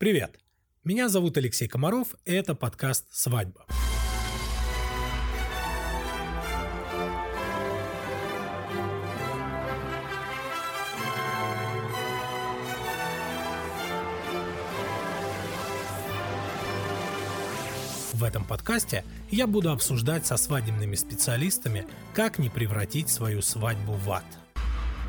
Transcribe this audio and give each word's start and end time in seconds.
Привет! 0.00 0.40
Меня 0.82 1.10
зовут 1.10 1.36
Алексей 1.36 1.68
Комаров, 1.68 2.14
и 2.24 2.32
это 2.32 2.54
подкаст 2.54 3.04
«Свадьба». 3.10 3.66
В 18.14 18.24
этом 18.24 18.46
подкасте 18.46 19.04
я 19.30 19.46
буду 19.46 19.70
обсуждать 19.70 20.24
со 20.24 20.38
свадебными 20.38 20.94
специалистами, 20.94 21.86
как 22.14 22.38
не 22.38 22.48
превратить 22.48 23.10
свою 23.10 23.42
свадьбу 23.42 23.92
в 23.92 24.10
ад. 24.10 24.24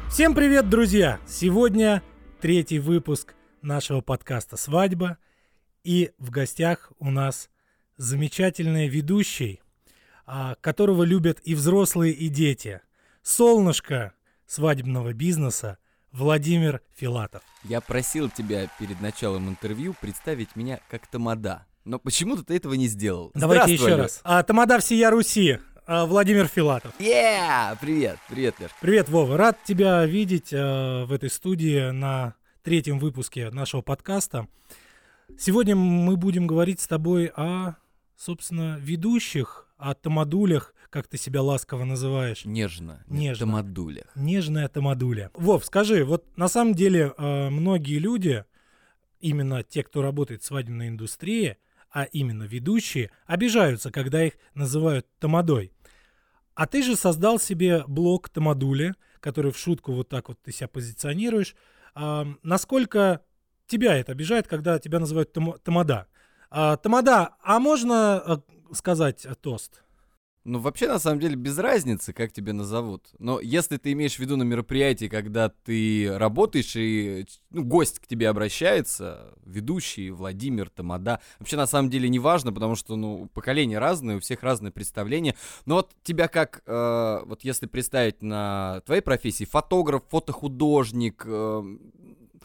Всем 0.09 0.35
привет, 0.35 0.69
друзья! 0.69 1.21
Сегодня 1.25 2.03
третий 2.41 2.79
выпуск 2.79 3.35
нашего 3.61 4.01
подкаста 4.01 4.57
«Свадьба». 4.57 5.17
И 5.83 6.11
в 6.17 6.29
гостях 6.29 6.91
у 6.99 7.09
нас 7.09 7.49
замечательный 7.97 8.87
ведущий, 8.87 9.61
а, 10.25 10.55
которого 10.61 11.03
любят 11.03 11.39
и 11.43 11.55
взрослые, 11.55 12.13
и 12.13 12.29
дети. 12.29 12.81
Солнышко 13.23 14.13
свадебного 14.45 15.13
бизнеса 15.13 15.77
Владимир 16.11 16.81
Филатов. 16.95 17.41
Я 17.63 17.81
просил 17.81 18.29
тебя 18.29 18.67
перед 18.79 18.99
началом 19.01 19.49
интервью 19.49 19.95
представить 19.99 20.55
меня 20.55 20.79
как 20.89 21.07
Тамада. 21.07 21.65
Но 21.85 21.99
почему-то 21.99 22.43
ты 22.43 22.55
этого 22.55 22.73
не 22.73 22.87
сделал. 22.87 23.31
Давайте 23.33 23.73
еще 23.73 23.95
раз. 23.95 24.19
А, 24.23 24.43
Тамада 24.43 24.79
всея 24.79 25.09
Руси. 25.09 25.59
А, 25.87 26.05
Владимир 26.05 26.47
Филатов. 26.47 26.93
Yeah! 26.99 27.77
Привет, 27.81 28.17
привет, 28.29 28.55
Леш. 28.59 28.71
Привет, 28.79 29.09
Вова. 29.09 29.35
Рад 29.35 29.57
тебя 29.63 30.05
видеть 30.05 30.53
э, 30.53 31.05
в 31.05 31.11
этой 31.11 31.29
студии 31.29 31.89
на 31.91 32.35
третьем 32.63 32.99
выпуске 32.99 33.49
нашего 33.49 33.81
подкаста. 33.81 34.47
Сегодня 35.37 35.75
мы 35.75 36.15
будем 36.15 36.45
говорить 36.45 36.79
с 36.79 36.87
тобой 36.87 37.31
о, 37.35 37.75
собственно, 38.15 38.77
ведущих, 38.79 39.67
о 39.77 39.95
тамадулях, 39.95 40.75
как 40.89 41.07
ты 41.07 41.17
себя 41.17 41.41
ласково 41.41 41.85
называешь. 41.85 42.45
Нежно. 42.45 43.03
Нежно. 43.07 43.47
Тамадулях. 43.47 44.11
Нежная 44.15 44.67
тамадуля. 44.67 45.31
Вов, 45.33 45.65
скажи, 45.65 46.03
вот 46.05 46.25
на 46.37 46.47
самом 46.47 46.75
деле 46.75 47.13
э, 47.17 47.49
многие 47.49 47.97
люди, 47.97 48.45
именно 49.19 49.63
те, 49.63 49.83
кто 49.83 50.01
работает 50.01 50.43
в 50.43 50.45
свадебной 50.45 50.89
индустрии, 50.89 51.57
а 51.89 52.03
именно 52.03 52.43
ведущие, 52.43 53.11
обижаются, 53.25 53.91
когда 53.91 54.23
их 54.23 54.33
называют 54.53 55.07
тамадой. 55.19 55.71
А 56.53 56.67
ты 56.67 56.83
же 56.83 56.95
создал 56.95 57.39
себе 57.39 57.83
блог 57.87 58.29
Тамадули, 58.29 58.93
который 59.19 59.51
в 59.51 59.57
шутку 59.57 59.93
вот 59.93 60.09
так 60.09 60.27
вот 60.29 60.41
ты 60.41 60.51
себя 60.51 60.67
позиционируешь. 60.67 61.55
Насколько 61.95 63.21
тебя 63.67 63.97
это 63.97 64.11
обижает, 64.11 64.47
когда 64.47 64.79
тебя 64.79 64.99
называют 64.99 65.33
там, 65.33 65.53
Тамада? 65.63 66.07
А, 66.53 66.75
тамада, 66.75 67.35
а 67.41 67.59
можно 67.59 68.15
а, 68.17 68.41
сказать 68.73 69.25
а, 69.25 69.35
тост? 69.35 69.83
Ну, 70.43 70.57
вообще, 70.59 70.87
на 70.87 70.97
самом 70.97 71.19
деле, 71.19 71.35
без 71.35 71.59
разницы, 71.59 72.13
как 72.13 72.31
тебя 72.31 72.51
назовут. 72.53 73.09
Но 73.19 73.39
если 73.39 73.77
ты 73.77 73.91
имеешь 73.91 74.15
в 74.15 74.19
виду 74.19 74.37
на 74.37 74.43
мероприятии, 74.43 75.05
когда 75.05 75.49
ты 75.49 76.17
работаешь 76.17 76.75
и 76.75 77.27
ну, 77.51 77.63
гость 77.63 77.99
к 77.99 78.07
тебе 78.07 78.27
обращается, 78.27 79.35
ведущий, 79.45 80.09
Владимир, 80.09 80.69
Тамада, 80.69 81.21
вообще, 81.37 81.57
на 81.57 81.67
самом 81.67 81.91
деле, 81.91 82.09
не 82.09 82.17
важно, 82.17 82.51
потому 82.51 82.75
что, 82.75 82.95
ну, 82.95 83.29
поколения 83.35 83.77
разные, 83.77 84.17
у 84.17 84.19
всех 84.19 84.41
разные 84.41 84.71
представления. 84.71 85.35
Но 85.67 85.75
вот 85.75 85.91
тебя 86.01 86.27
как, 86.27 86.63
э, 86.65 87.19
вот 87.25 87.43
если 87.43 87.67
представить 87.67 88.23
на 88.23 88.81
твоей 88.87 89.01
профессии, 89.01 89.43
фотограф, 89.43 90.01
фотохудожник, 90.09 91.23
э, 91.23 91.63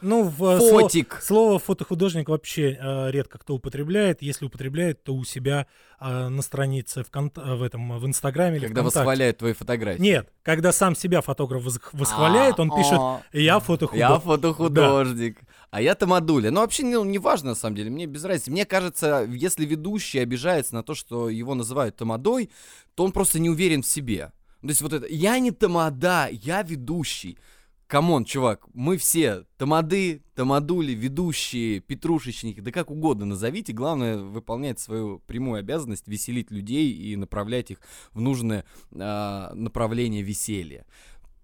Ну, 0.02 0.24
в 0.24 0.58
Фотик. 0.58 1.18
Слово, 1.22 1.48
слово 1.48 1.58
фотохудожник 1.58 2.28
вообще 2.28 2.78
э, 2.80 3.10
редко 3.10 3.38
кто 3.38 3.54
употребляет. 3.54 4.20
Если 4.20 4.44
употребляет, 4.44 5.02
то 5.02 5.14
у 5.14 5.24
себя 5.24 5.66
э, 6.00 6.28
на 6.28 6.42
странице 6.42 7.02
в, 7.02 7.08
э, 7.16 7.54
в 7.54 7.62
этом 7.62 7.98
в 7.98 8.06
Инстаграме 8.06 8.56
или 8.56 8.66
когда 8.66 8.82
ВКонтакте. 8.82 8.98
восхваляют 8.98 9.38
твои 9.38 9.52
фотографии. 9.54 10.00
Нет, 10.02 10.28
когда 10.42 10.72
сам 10.72 10.94
себя 10.94 11.22
фотограф 11.22 11.64
вос- 11.66 11.80
восхваляет, 11.92 12.60
он 12.60 12.70
пишет 12.70 12.98
А, 12.98 13.22
«Я 13.32 13.58
фотохудожник». 13.58 14.08
Я 14.08 14.18
фотохудожник. 14.18 15.38
А 15.70 15.80
я 15.80 15.94
Тамадуля. 15.94 16.50
Ну, 16.50 16.60
вообще, 16.60 16.84
ну, 16.84 17.04
не 17.04 17.18
важно, 17.18 17.50
на 17.50 17.54
самом 17.54 17.76
деле, 17.76 17.90
мне 17.90 18.06
без 18.06 18.24
разницы. 18.24 18.50
Мне 18.50 18.64
кажется, 18.64 19.26
если 19.28 19.64
ведущий 19.64 20.18
обижается 20.18 20.74
на 20.74 20.82
то, 20.82 20.94
что 20.94 21.28
его 21.28 21.54
называют 21.54 21.96
Тамадой, 21.96 22.50
то 22.94 23.04
он 23.04 23.12
просто 23.12 23.38
не 23.38 23.50
уверен 23.50 23.82
в 23.82 23.86
себе. 23.86 24.32
То 24.62 24.68
есть 24.68 24.82
вот 24.82 24.92
это 24.92 25.06
«я 25.08 25.38
не 25.38 25.50
Тамада, 25.52 26.28
я 26.30 26.62
ведущий». 26.62 27.38
Come 27.86 28.08
on, 28.08 28.24
чувак, 28.24 28.66
мы 28.74 28.96
все 28.96 29.44
тамады, 29.58 30.24
тамадули, 30.34 30.92
ведущие, 30.92 31.78
петрушечники, 31.78 32.58
да 32.58 32.72
как 32.72 32.90
угодно 32.90 33.26
назовите. 33.26 33.72
Главное 33.72 34.18
выполнять 34.18 34.80
свою 34.80 35.20
прямую 35.20 35.60
обязанность, 35.60 36.08
веселить 36.08 36.50
людей 36.50 36.90
и 36.90 37.14
направлять 37.14 37.70
их 37.70 37.78
в 38.12 38.20
нужное 38.20 38.64
а, 38.92 39.52
направление 39.54 40.22
веселья. 40.22 40.84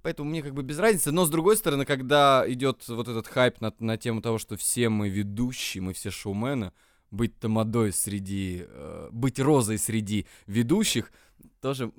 Поэтому 0.03 0.31
мне 0.31 0.43
как 0.43 0.53
бы 0.53 0.65
без 0.65 0.81
разницы. 0.81 1.13
Но 1.13 1.27
с 1.27 1.31
другой 1.31 1.57
стороны, 1.57 1.85
когда 1.85 2.45
идет 2.49 2.89
вот 2.89 3.07
этот 3.07 3.29
хайп 3.29 3.61
на, 3.61 3.73
на 3.79 3.97
тему 3.97 4.21
того, 4.21 4.39
что 4.39 4.57
все 4.57 4.89
мы 4.89 5.09
ведущие, 5.09 5.81
мы 5.81 5.93
все 5.93 6.11
шоумены, 6.11 6.73
быть 7.13 7.39
тамадой 7.39 7.93
среди, 7.93 8.65
э, 8.67 9.11
быть 9.13 9.39
розой 9.39 9.79
среди 9.79 10.27
ведущих, 10.49 11.13
тоже 11.61 11.93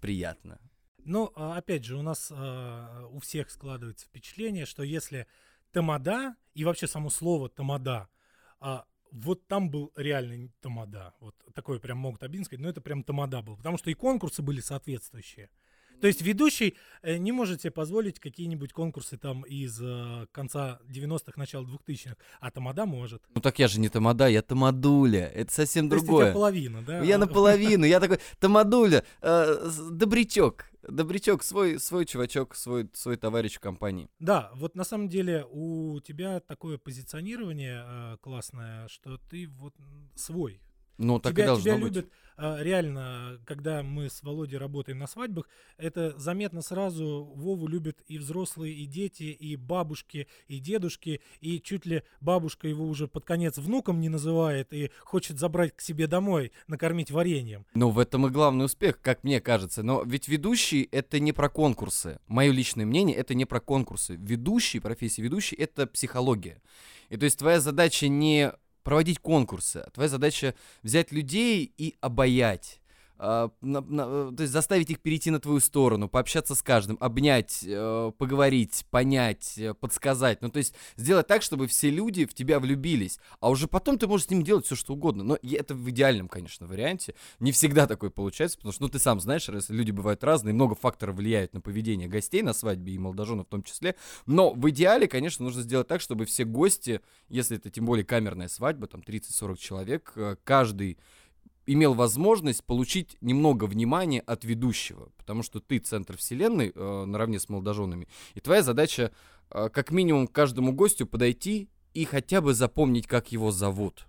приятно. 0.00 0.60
Ну, 1.04 1.32
а, 1.34 1.56
опять 1.56 1.84
же, 1.84 1.96
у 1.96 2.02
нас 2.02 2.30
а, 2.30 3.06
у 3.10 3.20
всех 3.20 3.50
складывается 3.50 4.06
впечатление, 4.06 4.66
что 4.66 4.82
если 4.82 5.26
тамада 5.72 6.36
и 6.54 6.64
вообще 6.64 6.86
само 6.86 7.10
слово 7.10 7.48
тамада, 7.48 8.08
а, 8.60 8.84
вот 9.10 9.46
там 9.46 9.70
был 9.70 9.92
реально 9.96 10.50
тамада. 10.60 11.14
Вот 11.20 11.34
такое 11.54 11.78
прям 11.78 11.98
могут 11.98 12.22
обидно 12.22 12.44
сказать, 12.44 12.62
но 12.62 12.68
это 12.68 12.80
прям 12.80 13.02
тамада 13.02 13.42
был. 13.42 13.56
Потому 13.56 13.78
что 13.78 13.90
и 13.90 13.94
конкурсы 13.94 14.42
были 14.42 14.60
соответствующие. 14.60 15.50
То 16.00 16.06
есть 16.06 16.22
ведущий 16.22 16.76
э, 17.02 17.16
не 17.16 17.32
может 17.32 17.62
себе 17.62 17.70
позволить 17.70 18.20
какие-нибудь 18.20 18.72
конкурсы 18.72 19.16
там 19.16 19.42
из 19.42 19.80
э, 19.80 20.26
конца 20.32 20.80
90-х, 20.88 21.32
начала 21.36 21.64
2000-х, 21.64 22.16
а 22.40 22.50
тамада 22.50 22.86
может. 22.86 23.22
Ну 23.34 23.40
так 23.40 23.58
я 23.58 23.68
же 23.68 23.80
не 23.80 23.88
тамада, 23.88 24.28
я 24.28 24.42
тамадуля. 24.42 25.26
Это 25.26 25.52
совсем 25.52 25.88
То 25.88 25.96
есть 25.96 26.04
у 26.04 26.06
другое. 26.06 26.26
тебя 26.26 26.34
половина, 26.34 26.82
да? 26.82 27.02
Я 27.02 27.18
наполовину, 27.18 27.84
я 27.84 28.00
такой, 28.00 28.18
тамадуля, 28.38 29.04
э, 29.20 29.70
добрячок. 29.90 30.66
Добрячок, 30.88 31.42
свой, 31.42 31.78
свой 31.80 32.06
чувачок, 32.06 32.54
свой, 32.54 32.88
свой 32.94 33.16
товарищ 33.16 33.56
в 33.56 33.60
компании. 33.60 34.08
Да, 34.20 34.50
вот 34.54 34.74
на 34.74 34.84
самом 34.84 35.08
деле 35.08 35.44
у 35.50 36.00
тебя 36.00 36.40
такое 36.40 36.78
позиционирование 36.78 37.84
э, 37.84 38.16
классное, 38.20 38.88
что 38.88 39.18
ты 39.18 39.48
вот 39.48 39.74
свой. 40.14 40.60
Ну, 40.98 41.20
так 41.20 41.32
тебя, 41.32 41.44
и 41.44 41.46
должно 41.46 41.62
тебя 41.62 41.74
быть. 41.76 41.94
любят 41.94 42.10
э, 42.36 42.56
реально, 42.60 43.40
когда 43.44 43.82
мы 43.82 44.10
с 44.10 44.22
Володей 44.22 44.58
работаем 44.58 44.98
на 44.98 45.06
свадьбах, 45.06 45.48
это 45.76 46.18
заметно 46.18 46.60
сразу. 46.60 47.32
Вову 47.36 47.68
любят 47.68 47.98
и 48.08 48.18
взрослые, 48.18 48.74
и 48.74 48.86
дети, 48.86 49.22
и 49.22 49.56
бабушки, 49.56 50.26
и 50.48 50.58
дедушки, 50.58 51.20
и 51.40 51.60
чуть 51.60 51.86
ли 51.86 52.02
бабушка 52.20 52.66
его 52.66 52.86
уже 52.86 53.06
под 53.06 53.24
конец 53.24 53.58
внуком 53.58 54.00
не 54.00 54.08
называет 54.08 54.72
и 54.72 54.90
хочет 55.04 55.38
забрать 55.38 55.76
к 55.76 55.80
себе 55.80 56.08
домой, 56.08 56.52
накормить 56.66 57.10
вареньем. 57.10 57.64
Ну, 57.74 57.90
в 57.90 57.98
этом 57.98 58.26
и 58.26 58.30
главный 58.30 58.64
успех, 58.64 59.00
как 59.00 59.22
мне 59.22 59.40
кажется. 59.40 59.82
Но 59.82 60.02
ведь 60.02 60.26
ведущий— 60.28 60.88
это 60.92 61.20
не 61.20 61.32
про 61.32 61.48
конкурсы. 61.48 62.18
Мое 62.26 62.50
личное 62.50 62.86
мнение— 62.86 63.16
это 63.18 63.34
не 63.34 63.44
про 63.44 63.60
конкурсы. 63.60 64.16
Ведущий, 64.16 64.80
профессия 64.80 65.22
ведущий— 65.22 65.56
это 65.58 65.86
психология. 65.86 66.60
И 67.08 67.16
то 67.16 67.24
есть 67.24 67.38
твоя 67.38 67.60
задача 67.60 68.08
не 68.08 68.52
проводить 68.88 69.18
конкурсы, 69.18 69.84
твоя 69.92 70.08
задача 70.08 70.54
взять 70.82 71.12
людей 71.12 71.70
и 71.76 71.94
обаять. 72.00 72.77
А, 73.18 73.50
на- 73.60 73.80
на- 73.80 74.32
то 74.32 74.42
есть 74.42 74.52
заставить 74.52 74.90
их 74.90 75.00
перейти 75.00 75.30
на 75.30 75.40
твою 75.40 75.60
сторону, 75.60 76.08
пообщаться 76.08 76.54
с 76.54 76.62
каждым, 76.62 76.96
обнять, 77.00 77.64
э, 77.66 78.12
поговорить, 78.16 78.86
понять, 78.90 79.54
э, 79.58 79.74
подсказать. 79.74 80.40
Ну, 80.40 80.50
то 80.50 80.58
есть 80.58 80.74
сделать 80.96 81.26
так, 81.26 81.42
чтобы 81.42 81.66
все 81.66 81.90
люди 81.90 82.26
в 82.26 82.34
тебя 82.34 82.60
влюбились. 82.60 83.18
А 83.40 83.50
уже 83.50 83.66
потом 83.66 83.98
ты 83.98 84.06
можешь 84.06 84.26
с 84.26 84.30
ним 84.30 84.42
делать 84.42 84.66
все, 84.66 84.76
что 84.76 84.94
угодно. 84.94 85.24
Но 85.24 85.38
это 85.42 85.74
в 85.74 85.90
идеальном, 85.90 86.28
конечно, 86.28 86.66
варианте. 86.66 87.14
Не 87.40 87.52
всегда 87.52 87.86
такое 87.86 88.10
получается, 88.10 88.58
потому 88.58 88.72
что, 88.72 88.82
ну, 88.82 88.88
ты 88.88 88.98
сам 88.98 89.20
знаешь, 89.20 89.48
раз 89.48 89.68
люди 89.68 89.90
бывают 89.90 90.22
разные, 90.22 90.54
много 90.54 90.74
факторов 90.74 91.16
влияют 91.16 91.54
на 91.54 91.60
поведение 91.60 92.08
гостей 92.08 92.42
на 92.42 92.52
свадьбе 92.52 92.94
и 92.94 92.98
молодоженов 92.98 93.46
в 93.46 93.50
том 93.50 93.62
числе. 93.62 93.96
Но 94.26 94.52
в 94.52 94.70
идеале, 94.70 95.08
конечно, 95.08 95.44
нужно 95.44 95.62
сделать 95.62 95.88
так, 95.88 96.00
чтобы 96.00 96.24
все 96.24 96.44
гости, 96.44 97.00
если 97.28 97.56
это 97.56 97.70
тем 97.70 97.84
более 97.84 98.04
камерная 98.04 98.48
свадьба, 98.48 98.86
там 98.86 99.02
30-40 99.02 99.58
человек, 99.58 100.12
э, 100.16 100.36
каждый 100.44 100.98
имел 101.68 101.92
возможность 101.92 102.64
получить 102.64 103.18
немного 103.20 103.64
внимания 103.64 104.20
от 104.20 104.42
ведущего, 104.42 105.10
потому 105.18 105.42
что 105.42 105.60
ты 105.60 105.78
центр 105.78 106.16
вселенной 106.16 106.72
э, 106.74 107.04
наравне 107.04 107.38
с 107.38 107.50
молодоженами, 107.50 108.08
и 108.34 108.40
твоя 108.40 108.62
задача 108.62 109.12
э, 109.50 109.68
как 109.68 109.90
минимум 109.90 110.28
каждому 110.28 110.72
гостю 110.72 111.06
подойти 111.06 111.68
и 111.92 112.06
хотя 112.06 112.40
бы 112.40 112.54
запомнить, 112.54 113.06
как 113.06 113.32
его 113.32 113.50
зовут. 113.50 114.06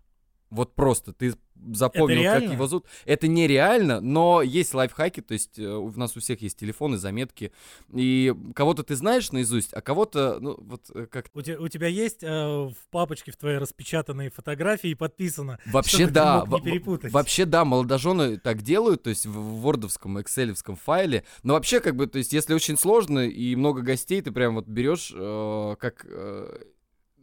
Вот 0.49 0.75
просто 0.75 1.13
ты 1.13 1.33
запомнил, 1.73 2.23
как 2.23 2.43
его 2.53 2.67
зовут. 2.67 2.85
Это 3.05 3.27
нереально, 3.27 4.01
но 4.01 4.41
есть 4.41 4.73
лайфхаки, 4.73 5.21
то 5.21 5.33
есть 5.33 5.59
э, 5.59 5.65
у 5.67 5.91
нас 5.91 6.15
у 6.15 6.19
всех 6.19 6.41
есть 6.41 6.57
телефоны, 6.57 6.97
заметки, 6.97 7.51
и 7.93 8.33
кого-то 8.55 8.83
ты 8.83 8.95
знаешь 8.95 9.31
наизусть, 9.31 9.73
а 9.73 9.81
кого-то, 9.81 10.37
ну, 10.39 10.55
вот 10.59 10.89
э, 10.93 11.05
как 11.07 11.27
У, 11.33 11.41
те- 11.41 11.57
у 11.57 11.67
тебя 11.67 11.87
есть 11.87 12.23
э, 12.23 12.27
в 12.27 12.73
папочке 12.91 13.31
в 13.31 13.37
твоей 13.37 13.57
распечатанной 13.57 14.29
фотографии 14.29 14.93
подписано, 14.93 15.59
Вообще 15.65 16.07
да, 16.07 16.43
вообще 17.11 17.45
да, 17.45 17.65
молодожены 17.65 18.37
так 18.37 18.61
делают, 18.61 19.03
то 19.03 19.09
есть 19.09 19.25
в 19.25 19.61
вордовском, 19.61 20.21
экселевском 20.21 20.75
файле, 20.75 21.23
но 21.43 21.53
вообще 21.53 21.79
как 21.79 21.95
бы, 21.95 22.07
то 22.07 22.17
есть 22.17 22.33
если 22.33 22.53
очень 22.53 22.77
сложно 22.77 23.27
и 23.27 23.55
много 23.55 23.81
гостей, 23.81 24.21
ты 24.21 24.31
прям 24.31 24.55
вот 24.55 24.67
берешь 24.67 25.11
э, 25.13 25.75
как 25.79 26.05
э, 26.07 26.63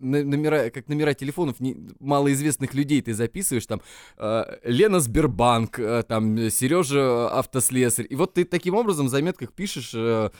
номера, 0.00 0.70
как 0.70 0.88
номера 0.88 1.14
телефонов 1.14 1.60
не- 1.60 1.76
малоизвестных 2.00 2.74
людей 2.74 3.02
ты 3.02 3.14
записываешь, 3.14 3.66
там, 3.66 3.80
э, 4.18 4.44
Лена 4.64 5.00
Сбербанк, 5.00 5.78
э, 5.78 6.02
там, 6.06 6.50
Сережа 6.50 7.28
автослесарь, 7.30 8.06
и 8.08 8.14
вот 8.14 8.34
ты 8.34 8.44
таким 8.44 8.74
образом 8.74 9.06
в 9.06 9.10
заметках 9.10 9.52
пишешь 9.52 9.92
э, 9.94 10.30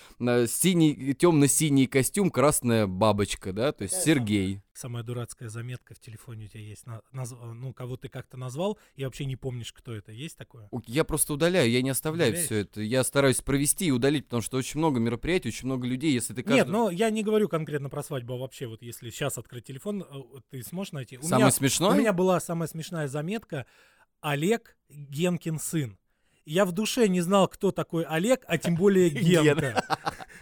синий, 0.49 1.14
темно-синий 1.14 1.87
костюм, 1.87 2.31
красная 2.31 2.87
бабочка, 2.87 3.53
да, 3.53 3.73
то 3.73 3.82
есть 3.85 3.94
Сергей. 4.03 4.61
Самая 4.76 5.02
дурацкая 5.02 5.49
заметка 5.49 5.94
в 5.94 5.99
телефоне 6.00 6.44
у 6.44 6.49
тебя 6.49 6.61
есть, 6.61 6.87
на- 6.87 7.00
наз- 7.12 7.34
ну, 7.55 7.73
кого 7.73 7.96
ты 7.96 8.08
как-то 8.08 8.37
назвал, 8.37 8.78
и 8.94 9.05
вообще 9.05 9.25
не 9.25 9.37
помнишь, 9.37 9.73
кто 9.73 9.94
это. 9.94 10.12
Есть 10.12 10.37
такое? 10.37 10.69
Я 10.87 11.05
просто 11.05 11.32
удаляю, 11.32 11.70
я 11.70 11.81
не 11.81 11.88
оставляю 11.90 12.31
Удаляешь? 12.32 12.46
все 12.46 12.56
это. 12.61 12.82
Я 12.82 13.02
стараюсь 13.05 13.40
провести 13.40 13.87
и 13.87 13.90
удалить, 13.90 14.26
потому 14.26 14.43
что 14.43 14.58
очень 14.58 14.78
много 14.78 15.00
мероприятий, 15.00 15.49
очень 15.49 15.67
много 15.67 15.87
людей. 15.87 16.12
Если 16.12 16.34
ты 16.34 16.43
каждый... 16.43 16.58
Нет, 16.58 16.69
но 16.69 16.90
я 16.90 17.08
не 17.08 17.23
говорю 17.23 17.49
конкретно 17.49 17.88
про 17.88 18.02
свадьбу, 18.02 18.34
а 18.34 18.37
вообще 18.38 18.67
вот 18.67 18.82
если 18.82 19.08
сейчас 19.11 19.38
открыть 19.38 19.64
телефон, 19.64 20.02
э, 20.02 20.40
ты 20.50 20.62
сможешь 20.62 20.93
найти? 20.93 21.17
У 21.17 21.23
Самое 21.23 21.44
меня, 21.46 21.50
смешное? 21.50 21.90
у 21.93 21.94
меня 21.94 22.12
была 22.12 22.38
самая 22.38 22.69
смешная 22.69 23.08
заметка 23.08 23.64
Олег 24.20 24.76
Генкин 24.90 25.58
сын. 25.58 25.99
Я 26.44 26.64
в 26.64 26.73
душе 26.73 27.08
не 27.08 27.23
знал, 27.23 27.49
кто 27.49 27.73
такой 27.73 28.05
Олег, 28.05 28.44
а 28.46 28.56
тем 28.58 28.76
более 28.76 29.08
Генка. 29.11 29.82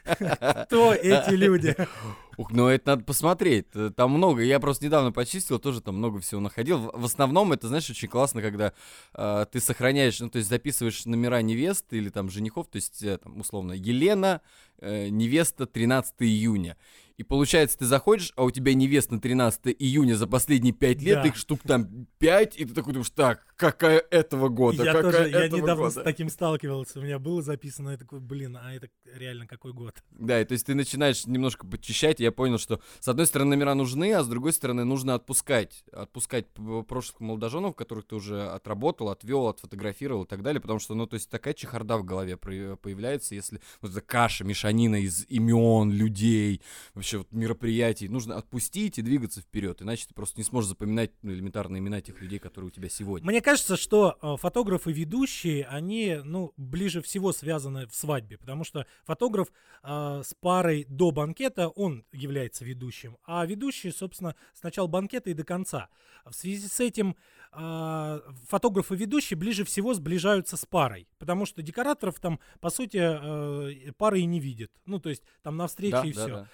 Кто 0.66 0.92
эти 0.92 1.30
люди? 1.34 1.74
Ух, 2.36 2.50
ну 2.52 2.68
это 2.68 2.90
надо 2.92 3.04
посмотреть. 3.04 3.70
Т- 3.70 3.90
Там 3.90 4.12
много. 4.12 4.42
Я 4.42 4.60
просто 4.60 4.84
недавно 4.86 5.12
почистил, 5.12 5.58
тоже 5.58 5.80
там 5.80 5.96
много 5.96 6.20
всего 6.20 6.40
находил. 6.40 6.78
В 6.78 7.00
в 7.00 7.04
основном 7.04 7.52
это, 7.52 7.68
знаешь, 7.68 7.88
очень 7.90 8.08
классно, 8.08 8.42
когда 8.42 8.72
э, 9.14 9.46
ты 9.50 9.60
сохраняешь, 9.60 10.18
ну, 10.20 10.28
то 10.30 10.38
есть 10.38 10.48
записываешь 10.50 11.04
номера 11.06 11.42
невест 11.42 11.92
или 11.92 12.08
там 12.08 12.30
женихов, 12.30 12.66
то 12.68 12.76
есть, 12.76 13.02
э, 13.02 13.18
там, 13.18 13.40
условно, 13.40 13.72
Елена, 13.72 14.40
э, 14.78 15.08
невеста 15.08 15.66
13 15.66 16.14
июня. 16.20 16.76
И 17.16 17.22
получается, 17.22 17.78
ты 17.78 17.84
заходишь, 17.86 18.32
а 18.34 18.42
у 18.42 18.50
тебя 18.50 18.74
невеста 18.74 19.14
на 19.14 19.20
13 19.20 19.68
июня 19.78 20.14
за 20.14 20.26
последние 20.26 20.72
5 20.74 21.00
лет, 21.02 21.22
Да. 21.22 21.28
их 21.28 21.36
штук 21.36 21.60
там 21.64 22.06
5, 22.18 22.56
и 22.56 22.64
ты 22.64 22.74
такой 22.74 22.92
думаешь, 22.92 23.10
так, 23.10 23.53
какая 23.56 23.98
этого 24.10 24.48
года, 24.48 24.82
Я 24.84 24.92
какая 24.92 25.12
тоже, 25.12 25.28
я 25.30 25.48
недавно 25.48 25.74
года? 25.88 25.90
с 26.00 26.02
таким 26.02 26.28
сталкивался. 26.28 27.00
У 27.00 27.02
меня 27.02 27.18
было 27.18 27.42
записано, 27.42 27.90
я 27.90 27.96
такой, 27.96 28.20
блин, 28.20 28.56
а 28.60 28.72
это 28.74 28.88
реально 29.14 29.46
какой 29.46 29.72
год? 29.72 29.94
Да, 30.10 30.40
и 30.40 30.44
то 30.44 30.52
есть 30.52 30.66
ты 30.66 30.74
начинаешь 30.74 31.26
немножко 31.26 31.66
подчищать, 31.66 32.20
и 32.20 32.24
я 32.24 32.32
понял, 32.32 32.58
что 32.58 32.80
с 33.00 33.08
одной 33.08 33.26
стороны 33.26 33.50
номера 33.56 33.74
нужны, 33.74 34.12
а 34.12 34.22
с 34.22 34.28
другой 34.28 34.52
стороны 34.52 34.84
нужно 34.84 35.14
отпускать. 35.14 35.84
Отпускать 35.92 36.46
прошлых 36.88 37.20
молодоженов, 37.20 37.76
которых 37.76 38.06
ты 38.06 38.16
уже 38.16 38.42
отработал, 38.48 39.08
отвел, 39.10 39.48
отфотографировал 39.48 40.24
и 40.24 40.26
так 40.26 40.42
далее, 40.42 40.60
потому 40.60 40.78
что, 40.78 40.94
ну, 40.94 41.06
то 41.06 41.14
есть 41.14 41.30
такая 41.30 41.54
чехарда 41.54 41.96
в 41.98 42.04
голове 42.04 42.36
про- 42.36 42.76
появляется, 42.76 43.34
если 43.34 43.60
вот 43.80 43.92
эта 43.92 44.00
каша, 44.00 44.44
мешанина 44.44 44.96
из 44.96 45.26
имен, 45.28 45.92
людей, 45.92 46.60
вообще 46.94 47.18
вот 47.18 47.32
мероприятий. 47.32 48.08
Нужно 48.08 48.36
отпустить 48.36 48.98
и 48.98 49.02
двигаться 49.02 49.40
вперед, 49.40 49.82
иначе 49.82 50.06
ты 50.08 50.14
просто 50.14 50.38
не 50.40 50.44
сможешь 50.44 50.68
запоминать 50.70 51.12
ну, 51.22 51.32
элементарные 51.32 51.80
имена 51.80 52.00
тех 52.00 52.20
людей, 52.20 52.38
которые 52.38 52.68
у 52.68 52.70
тебя 52.70 52.88
сегодня. 52.88 53.26
Мне 53.26 53.40
кажется, 53.40 53.53
что 53.56 54.16
э, 54.20 54.36
фотографы 54.38 54.92
ведущие, 54.92 55.66
они, 55.66 56.20
ну, 56.24 56.52
ближе 56.56 57.02
всего 57.02 57.32
связаны 57.32 57.86
в 57.86 57.94
свадьбе, 57.94 58.38
потому 58.38 58.64
что 58.64 58.86
фотограф 59.04 59.48
э, 59.82 60.22
с 60.24 60.34
парой 60.34 60.86
до 60.88 61.10
банкета, 61.10 61.68
он 61.68 62.04
является 62.12 62.64
ведущим, 62.64 63.16
а 63.24 63.44
ведущий, 63.46 63.90
собственно, 63.90 64.34
с 64.52 64.62
начала 64.62 64.86
банкета 64.86 65.30
и 65.30 65.34
до 65.34 65.44
конца. 65.44 65.88
В 66.24 66.32
связи 66.32 66.66
с 66.66 66.80
этим 66.80 67.16
э, 67.52 68.20
фотограф 68.48 68.92
и 68.92 68.96
ведущий 68.96 69.34
ближе 69.34 69.64
всего 69.64 69.94
сближаются 69.94 70.56
с 70.56 70.64
парой, 70.64 71.08
потому 71.18 71.46
что 71.46 71.62
декораторов 71.62 72.20
там, 72.20 72.40
по 72.60 72.70
сути, 72.70 72.98
э, 73.00 73.92
пары 73.92 74.20
и 74.20 74.24
не 74.26 74.40
видят. 74.40 74.70
Ну, 74.86 74.98
то 75.00 75.10
есть 75.10 75.22
там 75.42 75.56
на 75.56 75.66
встрече 75.66 75.96
Да, 75.96 76.06
и 76.06 76.12
да, 76.12 76.20
все. 76.20 76.28
да. 76.28 76.48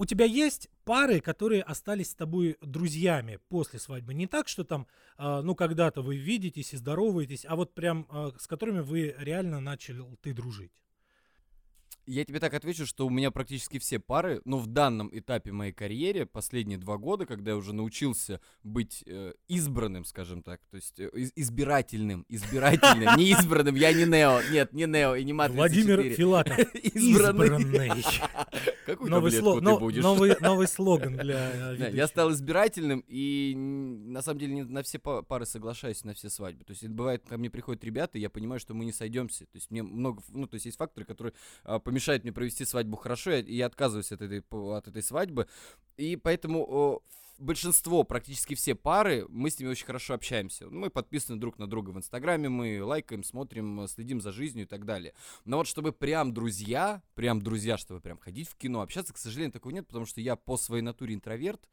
У 0.00 0.06
тебя 0.06 0.26
есть 0.26 0.68
пары, 0.84 1.20
которые 1.20 1.62
остались 1.62 2.12
с 2.12 2.14
тобой 2.14 2.56
друзьями 2.62 3.40
после 3.48 3.80
свадьбы. 3.80 4.14
Не 4.14 4.28
так, 4.28 4.46
что 4.46 4.62
там, 4.62 4.86
а, 5.16 5.42
ну, 5.42 5.56
когда-то 5.56 6.02
вы 6.02 6.16
видитесь 6.16 6.72
и 6.72 6.76
здороваетесь, 6.76 7.44
а 7.44 7.56
вот 7.56 7.74
прям 7.74 8.06
а, 8.08 8.32
с 8.38 8.46
которыми 8.46 8.78
вы 8.78 9.16
реально 9.18 9.58
начали 9.60 10.04
ты 10.22 10.32
дружить. 10.32 10.84
Я 12.10 12.24
тебе 12.24 12.40
так 12.40 12.54
отвечу, 12.54 12.86
что 12.86 13.06
у 13.06 13.10
меня 13.10 13.30
практически 13.30 13.78
все 13.78 13.98
пары, 13.98 14.40
ну, 14.46 14.56
в 14.56 14.66
данном 14.66 15.10
этапе 15.12 15.52
моей 15.52 15.72
карьере, 15.74 16.24
последние 16.24 16.78
два 16.78 16.96
года, 16.96 17.26
когда 17.26 17.50
я 17.50 17.56
уже 17.58 17.74
научился 17.74 18.40
быть 18.64 19.04
э, 19.06 19.34
избранным, 19.46 20.06
скажем 20.06 20.42
так, 20.42 20.62
то 20.70 20.76
есть 20.76 20.98
э, 20.98 21.10
из- 21.12 21.32
избирательным, 21.36 22.24
избирательным, 22.30 23.14
не 23.18 23.30
избранным, 23.32 23.74
я 23.74 23.92
не 23.92 24.06
Нео, 24.06 24.40
нет, 24.50 24.72
не 24.72 24.86
Нео 24.86 25.16
и 25.16 25.22
не 25.24 25.34
Мат 25.34 25.50
Владимир 25.52 25.96
34. 26.00 26.14
Филатов. 26.14 26.74
Избранный. 26.74 28.02
Какую 28.86 29.10
Новый, 29.10 29.30
таблетку 29.30 29.50
сло- 29.50 29.58
ты 29.58 29.64
но- 29.64 29.78
будешь? 29.78 30.02
новый, 30.02 30.36
новый 30.40 30.66
слоган 30.66 31.14
для 31.18 31.50
э, 31.52 31.76
Да, 31.76 31.88
я 31.88 32.06
стал 32.06 32.32
избирательным, 32.32 33.04
и 33.06 33.54
на 33.54 34.22
самом 34.22 34.38
деле 34.40 34.64
на 34.64 34.82
все 34.82 34.98
па- 34.98 35.20
пары 35.20 35.44
соглашаюсь, 35.44 36.04
на 36.04 36.14
все 36.14 36.30
свадьбы. 36.30 36.64
То 36.64 36.70
есть 36.70 36.88
бывает, 36.88 37.22
ко 37.28 37.36
мне 37.36 37.50
приходят 37.50 37.84
ребята, 37.84 38.16
и 38.16 38.22
я 38.22 38.30
понимаю, 38.30 38.60
что 38.60 38.72
мы 38.72 38.86
не 38.86 38.92
сойдемся. 38.92 39.44
То 39.44 39.56
есть 39.56 39.70
мне 39.70 39.82
много, 39.82 40.22
ну, 40.30 40.46
то 40.46 40.54
есть 40.54 40.64
есть 40.64 40.78
факторы, 40.78 41.04
которые 41.04 41.34
а, 41.64 41.78
помешают 41.98 42.22
мне 42.22 42.32
провести 42.32 42.64
свадьбу 42.64 42.96
хорошо, 42.96 43.32
и 43.32 43.54
я 43.56 43.66
отказываюсь 43.66 44.12
от 44.12 44.22
этой, 44.22 44.44
от 44.50 44.86
этой 44.86 45.02
свадьбы. 45.02 45.48
И 45.96 46.14
поэтому 46.14 47.02
большинство, 47.38 48.04
практически 48.04 48.54
все 48.54 48.76
пары, 48.76 49.26
мы 49.28 49.50
с 49.50 49.58
ними 49.58 49.70
очень 49.70 49.84
хорошо 49.84 50.14
общаемся. 50.14 50.68
Мы 50.68 50.90
подписаны 50.90 51.40
друг 51.40 51.58
на 51.58 51.66
друга 51.66 51.90
в 51.90 51.98
Инстаграме, 51.98 52.48
мы 52.48 52.80
лайкаем, 52.84 53.24
смотрим, 53.24 53.88
следим 53.88 54.20
за 54.20 54.30
жизнью 54.30 54.64
и 54.64 54.68
так 54.68 54.84
далее. 54.84 55.12
Но 55.44 55.56
вот 55.56 55.66
чтобы 55.66 55.92
прям 55.92 56.32
друзья, 56.32 57.02
прям 57.16 57.42
друзья, 57.42 57.76
чтобы 57.76 58.00
прям 58.00 58.18
ходить 58.18 58.48
в 58.48 58.54
кино, 58.54 58.80
общаться, 58.80 59.12
к 59.12 59.18
сожалению, 59.18 59.52
такого 59.52 59.72
нет, 59.72 59.88
потому 59.88 60.06
что 60.06 60.20
я 60.20 60.36
по 60.36 60.56
своей 60.56 60.82
натуре 60.82 61.16
интроверт, 61.16 61.68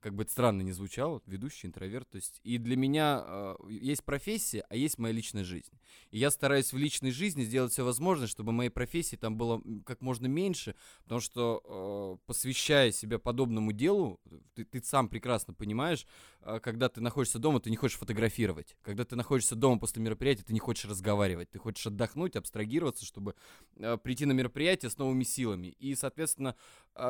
как 0.00 0.14
бы 0.14 0.22
это 0.22 0.32
странно 0.32 0.62
не 0.62 0.72
звучало, 0.72 1.20
ведущий 1.26 1.66
интроверт, 1.66 2.08
то 2.08 2.16
есть 2.16 2.40
и 2.44 2.58
для 2.58 2.76
меня 2.76 3.24
э, 3.26 3.56
есть 3.68 4.04
профессия, 4.04 4.64
а 4.68 4.76
есть 4.76 4.98
моя 4.98 5.12
личная 5.12 5.44
жизнь. 5.44 5.72
И 6.10 6.18
я 6.18 6.30
стараюсь 6.30 6.72
в 6.72 6.78
личной 6.78 7.10
жизни 7.10 7.42
сделать 7.42 7.72
все 7.72 7.84
возможное, 7.84 8.28
чтобы 8.28 8.52
моей 8.52 8.70
профессии 8.70 9.16
там 9.16 9.36
было 9.36 9.60
как 9.84 10.00
можно 10.00 10.26
меньше, 10.26 10.74
потому 11.02 11.20
что 11.20 12.18
э, 12.20 12.26
посвящая 12.26 12.92
себя 12.92 13.18
подобному 13.18 13.72
делу, 13.72 14.20
ты, 14.54 14.64
ты 14.64 14.82
сам 14.82 15.08
прекрасно 15.08 15.52
понимаешь, 15.52 16.06
э, 16.42 16.60
когда 16.60 16.88
ты 16.88 17.00
находишься 17.00 17.38
дома, 17.38 17.60
ты 17.60 17.70
не 17.70 17.76
хочешь 17.76 17.98
фотографировать, 17.98 18.76
когда 18.82 19.04
ты 19.04 19.16
находишься 19.16 19.56
дома 19.56 19.80
после 19.80 20.02
мероприятия, 20.02 20.44
ты 20.44 20.52
не 20.52 20.60
хочешь 20.60 20.84
разговаривать, 20.84 21.50
ты 21.50 21.58
хочешь 21.58 21.86
отдохнуть, 21.86 22.36
абстрагироваться, 22.36 23.04
чтобы 23.04 23.34
э, 23.76 23.96
прийти 23.96 24.26
на 24.26 24.32
мероприятие 24.32 24.90
с 24.90 24.98
новыми 24.98 25.24
силами. 25.24 25.68
И, 25.78 25.94
соответственно, 25.94 26.54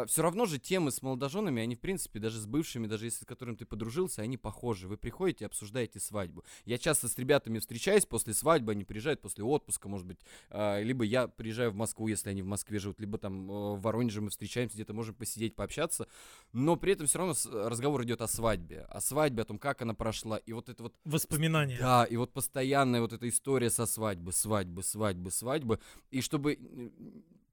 все 0.07 0.23
равно 0.23 0.45
же 0.45 0.59
темы 0.59 0.91
с 0.91 1.01
молодоженами, 1.01 1.63
они, 1.63 1.75
в 1.75 1.81
принципе, 1.81 2.19
даже 2.19 2.39
с 2.39 2.47
бывшими, 2.47 2.78
даже 2.87 3.07
если 3.07 3.25
с 3.25 3.27
которым 3.27 3.57
ты 3.57 3.65
подружился, 3.65 4.23
они 4.23 4.37
похожи. 4.37 4.89
Вы 4.89 4.97
приходите, 4.97 5.47
обсуждаете 5.47 6.01
свадьбу. 6.01 6.45
Я 6.65 6.79
часто 6.79 7.09
с 7.09 7.19
ребятами 7.19 7.59
встречаюсь 7.59 8.07
после 8.07 8.35
свадьбы, 8.35 8.73
они 8.73 8.85
приезжают 8.85 9.21
после 9.21 9.45
отпуска, 9.45 9.89
может 9.89 10.07
быть, 10.07 10.21
а, 10.51 10.81
либо 10.81 11.05
я 11.05 11.29
приезжаю 11.29 11.71
в 11.71 11.75
Москву, 11.75 12.09
если 12.09 12.31
они 12.31 12.43
в 12.43 12.47
Москве 12.47 12.79
живут, 12.79 13.01
либо 13.01 13.19
там 13.19 13.51
э, 13.51 13.77
в 13.77 13.81
Воронеже 13.81 14.21
мы 14.21 14.31
встречаемся, 14.31 14.77
где-то 14.77 14.95
можем 14.95 15.15
посидеть, 15.15 15.55
пообщаться, 15.55 16.07
но 16.53 16.77
при 16.77 16.93
этом 16.93 17.07
все 17.07 17.19
равно 17.19 17.35
разговор 17.69 18.05
идет 18.05 18.21
о 18.21 18.29
свадьбе, 18.29 18.83
о 18.89 19.01
свадьбе, 19.01 19.43
о 19.43 19.45
том, 19.45 19.59
как 19.59 19.83
она 19.83 19.95
прошла, 19.95 20.37
и 20.37 20.53
вот 20.53 20.69
это 20.69 20.83
вот 20.83 20.95
Воспоминания. 21.05 21.79
да, 21.79 22.05
и 22.05 22.17
вот 22.17 22.33
постоянная 22.33 23.01
вот 23.01 23.13
эта 23.13 23.29
история 23.29 23.71
со 23.71 23.87
свадьбы, 23.87 24.33
свадьбы, 24.33 24.83
свадьбы, 24.83 25.31
свадьбы. 25.31 25.81
И 26.11 26.21
чтобы 26.21 26.59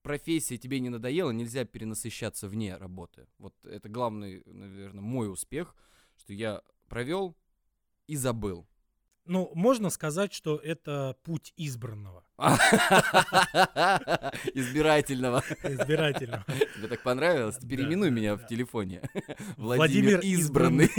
профессия 0.05 0.59
тебе 0.59 0.79
не 0.79 0.89
надоела, 0.89 1.31
нельзя 1.31 1.65
перенасыщаться 1.65 2.47
вне 2.47 2.77
работы. 2.77 3.25
Вот 3.39 3.55
это 3.65 3.89
главный, 3.89 4.43
наверное, 4.45 5.01
мой 5.01 5.31
успех, 5.31 5.75
что 6.15 6.31
я 6.31 6.61
провел 6.87 7.35
и 8.05 8.15
забыл. 8.15 8.67
Ну, 9.27 9.51
можно 9.55 9.89
сказать, 9.89 10.33
что 10.33 10.57
это 10.57 11.15
путь 11.23 11.51
избранного, 11.57 12.23
Избирательного. 14.53 15.43
избирательного. 15.63 16.43
Тебе 16.75 16.87
так 16.89 17.01
понравилось? 17.01 17.57
Переименуй 17.57 18.11
меня 18.11 18.35
в 18.35 18.45
телефоне. 18.45 19.01
Владимир 19.57 20.19
Избранный. 20.19 20.91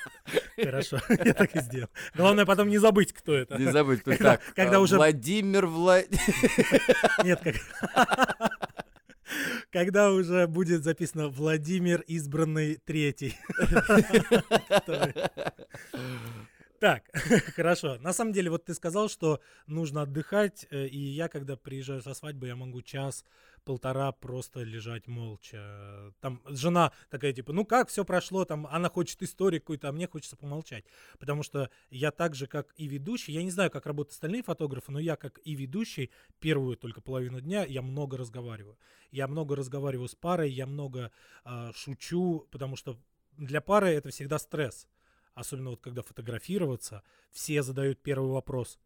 Хорошо, 0.56 0.98
я 1.24 1.34
так 1.34 1.54
и 1.54 1.60
сделал. 1.60 1.90
Главное 2.14 2.46
потом 2.46 2.68
не 2.70 2.78
забыть, 2.78 3.12
кто 3.12 3.34
это. 3.34 3.58
Не 3.58 3.70
забудь, 3.70 4.00
кто 4.00 4.16
так. 4.16 4.40
когда 4.54 4.78
а, 4.78 4.80
уже- 4.80 4.96
Владимир 4.96 5.66
Влад... 5.66 6.06
Нет, 7.24 7.40
как... 7.42 7.56
Когда 9.70 10.12
уже 10.12 10.46
будет 10.46 10.82
записано 10.84 11.28
Владимир 11.28 12.00
избранный 12.06 12.76
третий. 12.76 13.36
Так, 16.78 17.10
хорошо. 17.56 17.98
На 17.98 18.12
самом 18.12 18.32
деле, 18.32 18.50
вот 18.50 18.64
ты 18.66 18.74
сказал, 18.74 19.08
что 19.08 19.40
нужно 19.66 20.02
отдыхать, 20.02 20.66
э, 20.70 20.86
и 20.86 20.98
я, 20.98 21.28
когда 21.28 21.56
приезжаю 21.56 22.02
со 22.02 22.12
свадьбы, 22.12 22.48
я 22.48 22.56
могу 22.56 22.82
час-полтора 22.82 24.12
просто 24.12 24.62
лежать 24.62 25.06
молча. 25.06 26.12
Там 26.20 26.42
жена 26.46 26.92
такая, 27.08 27.32
типа, 27.32 27.52
ну 27.52 27.64
как, 27.64 27.88
все 27.88 28.04
прошло, 28.04 28.44
там, 28.44 28.66
она 28.66 28.90
хочет 28.90 29.22
историю 29.22 29.62
какую-то, 29.62 29.88
а 29.88 29.92
мне 29.92 30.06
хочется 30.06 30.36
помолчать. 30.36 30.84
Потому 31.18 31.42
что 31.42 31.70
я 31.90 32.10
так 32.10 32.34
же, 32.34 32.46
как 32.46 32.74
и 32.76 32.86
ведущий, 32.88 33.32
я 33.32 33.42
не 33.42 33.50
знаю, 33.50 33.70
как 33.70 33.86
работают 33.86 34.12
остальные 34.12 34.42
фотографы, 34.42 34.92
но 34.92 34.98
я, 34.98 35.16
как 35.16 35.40
и 35.44 35.54
ведущий, 35.54 36.10
первую 36.40 36.76
только 36.76 37.00
половину 37.00 37.40
дня 37.40 37.64
я 37.64 37.80
много 37.80 38.18
разговариваю. 38.18 38.78
Я 39.10 39.28
много 39.28 39.56
разговариваю 39.56 40.08
с 40.08 40.14
парой, 40.14 40.50
я 40.50 40.66
много 40.66 41.10
э, 41.44 41.72
шучу, 41.74 42.46
потому 42.50 42.76
что 42.76 42.98
для 43.38 43.62
пары 43.62 43.88
это 43.88 44.10
всегда 44.10 44.38
стресс 44.38 44.86
особенно 45.36 45.70
вот 45.70 45.80
когда 45.80 46.02
фотографироваться, 46.02 47.02
все 47.30 47.62
задают 47.62 48.02
первый 48.02 48.32
вопрос. 48.32 48.78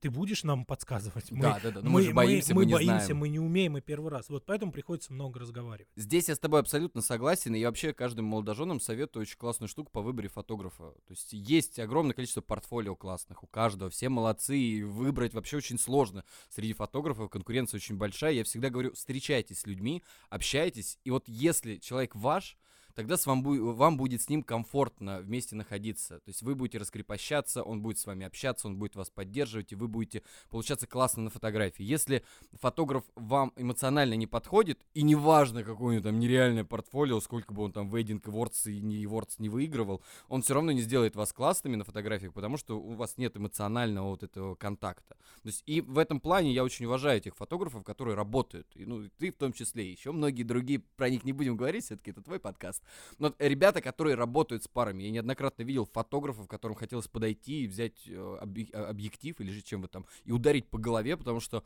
Ты 0.00 0.10
будешь 0.10 0.44
нам 0.44 0.66
подсказывать? 0.66 1.30
Мы, 1.30 1.40
да, 1.40 1.58
да, 1.62 1.70
да. 1.70 1.80
Но 1.80 1.88
мы, 1.88 2.00
мы 2.00 2.02
же 2.02 2.12
боимся, 2.12 2.54
мы, 2.54 2.56
мы, 2.56 2.60
мы 2.60 2.66
не 2.66 2.74
боимся, 2.74 3.06
знаем. 3.06 3.16
мы 3.16 3.28
не 3.30 3.38
умеем 3.38 3.78
и 3.78 3.80
первый 3.80 4.10
раз. 4.10 4.28
Вот 4.28 4.44
поэтому 4.44 4.70
приходится 4.70 5.14
много 5.14 5.40
разговаривать. 5.40 5.88
Здесь 5.96 6.28
я 6.28 6.34
с 6.34 6.38
тобой 6.38 6.60
абсолютно 6.60 7.00
согласен, 7.00 7.54
и 7.54 7.58
я 7.58 7.68
вообще 7.68 7.94
каждым 7.94 8.26
молодоженам 8.26 8.80
советую 8.80 9.22
очень 9.22 9.38
классную 9.38 9.70
штуку 9.70 9.90
по 9.90 10.02
выборе 10.02 10.28
фотографа. 10.28 10.90
То 11.06 11.12
есть 11.14 11.32
есть 11.32 11.78
огромное 11.78 12.12
количество 12.12 12.42
портфолио 12.42 12.94
классных 12.96 13.44
у 13.44 13.46
каждого, 13.46 13.88
все 13.88 14.10
молодцы, 14.10 14.58
и 14.58 14.82
выбрать 14.82 15.32
вообще 15.32 15.56
очень 15.56 15.78
сложно. 15.78 16.22
Среди 16.50 16.74
фотографов 16.74 17.30
конкуренция 17.30 17.78
очень 17.78 17.96
большая. 17.96 18.32
Я 18.32 18.44
всегда 18.44 18.68
говорю, 18.68 18.92
встречайтесь 18.92 19.60
с 19.60 19.66
людьми, 19.66 20.02
общайтесь, 20.28 20.98
и 21.04 21.10
вот 21.10 21.26
если 21.28 21.78
человек 21.78 22.14
ваш, 22.14 22.58
тогда 22.94 23.16
с 23.16 23.26
вам, 23.26 23.42
вам 23.42 23.96
будет 23.96 24.22
с 24.22 24.28
ним 24.28 24.42
комфортно 24.42 25.20
вместе 25.20 25.56
находиться. 25.56 26.20
То 26.20 26.28
есть 26.28 26.42
вы 26.42 26.54
будете 26.54 26.78
раскрепощаться, 26.78 27.62
он 27.62 27.82
будет 27.82 27.98
с 27.98 28.06
вами 28.06 28.26
общаться, 28.26 28.68
он 28.68 28.76
будет 28.76 28.96
вас 28.96 29.10
поддерживать, 29.10 29.72
и 29.72 29.76
вы 29.76 29.88
будете 29.88 30.22
получаться 30.50 30.86
классно 30.86 31.24
на 31.24 31.30
фотографии. 31.30 31.82
Если 31.82 32.24
фотограф 32.52 33.04
вам 33.14 33.52
эмоционально 33.56 34.14
не 34.14 34.26
подходит, 34.26 34.80
и 34.94 35.02
неважно, 35.02 35.64
какое 35.64 35.88
у 35.88 35.92
него 35.92 36.02
там 36.02 36.18
нереальное 36.18 36.64
портфолио, 36.64 37.20
сколько 37.20 37.52
бы 37.52 37.62
он 37.62 37.72
там 37.72 37.88
вейдинг, 37.88 38.26
вордс 38.28 38.66
и 38.66 38.80
не 38.80 39.06
вордс 39.06 39.38
не 39.38 39.48
выигрывал, 39.48 40.02
он 40.28 40.42
все 40.42 40.54
равно 40.54 40.72
не 40.72 40.80
сделает 40.80 41.16
вас 41.16 41.32
классными 41.32 41.76
на 41.76 41.84
фотографиях, 41.84 42.32
потому 42.32 42.56
что 42.56 42.78
у 42.78 42.94
вас 42.94 43.18
нет 43.18 43.36
эмоционального 43.36 44.10
вот 44.10 44.22
этого 44.22 44.54
контакта. 44.54 45.16
То 45.42 45.48
есть 45.48 45.62
и 45.66 45.80
в 45.80 45.98
этом 45.98 46.20
плане 46.20 46.52
я 46.52 46.64
очень 46.64 46.86
уважаю 46.86 47.18
этих 47.18 47.36
фотографов, 47.36 47.84
которые 47.84 48.14
работают. 48.14 48.68
И, 48.74 48.84
ну, 48.84 49.08
ты 49.18 49.30
в 49.30 49.36
том 49.36 49.52
числе, 49.52 49.90
еще 49.90 50.12
многие 50.12 50.42
другие, 50.42 50.80
про 50.96 51.10
них 51.10 51.24
не 51.24 51.32
будем 51.32 51.56
говорить, 51.56 51.84
все-таки 51.84 52.10
это 52.10 52.22
твой 52.22 52.38
подкаст. 52.38 52.83
Но 53.18 53.34
ребята, 53.38 53.80
которые 53.80 54.16
работают 54.16 54.64
с 54.64 54.68
парами, 54.68 55.02
я 55.04 55.10
неоднократно 55.10 55.62
видел 55.62 55.86
фотографов, 55.86 56.48
которым 56.48 56.76
хотелось 56.76 57.08
подойти 57.08 57.64
и 57.64 57.66
взять 57.66 58.06
э, 58.06 58.38
объектив 58.72 59.40
или 59.40 59.50
же 59.50 59.62
чем 59.62 59.82
вы 59.82 59.88
там, 59.88 60.06
и 60.24 60.32
ударить 60.32 60.66
по 60.66 60.78
голове, 60.78 61.16
потому 61.16 61.40
что 61.40 61.64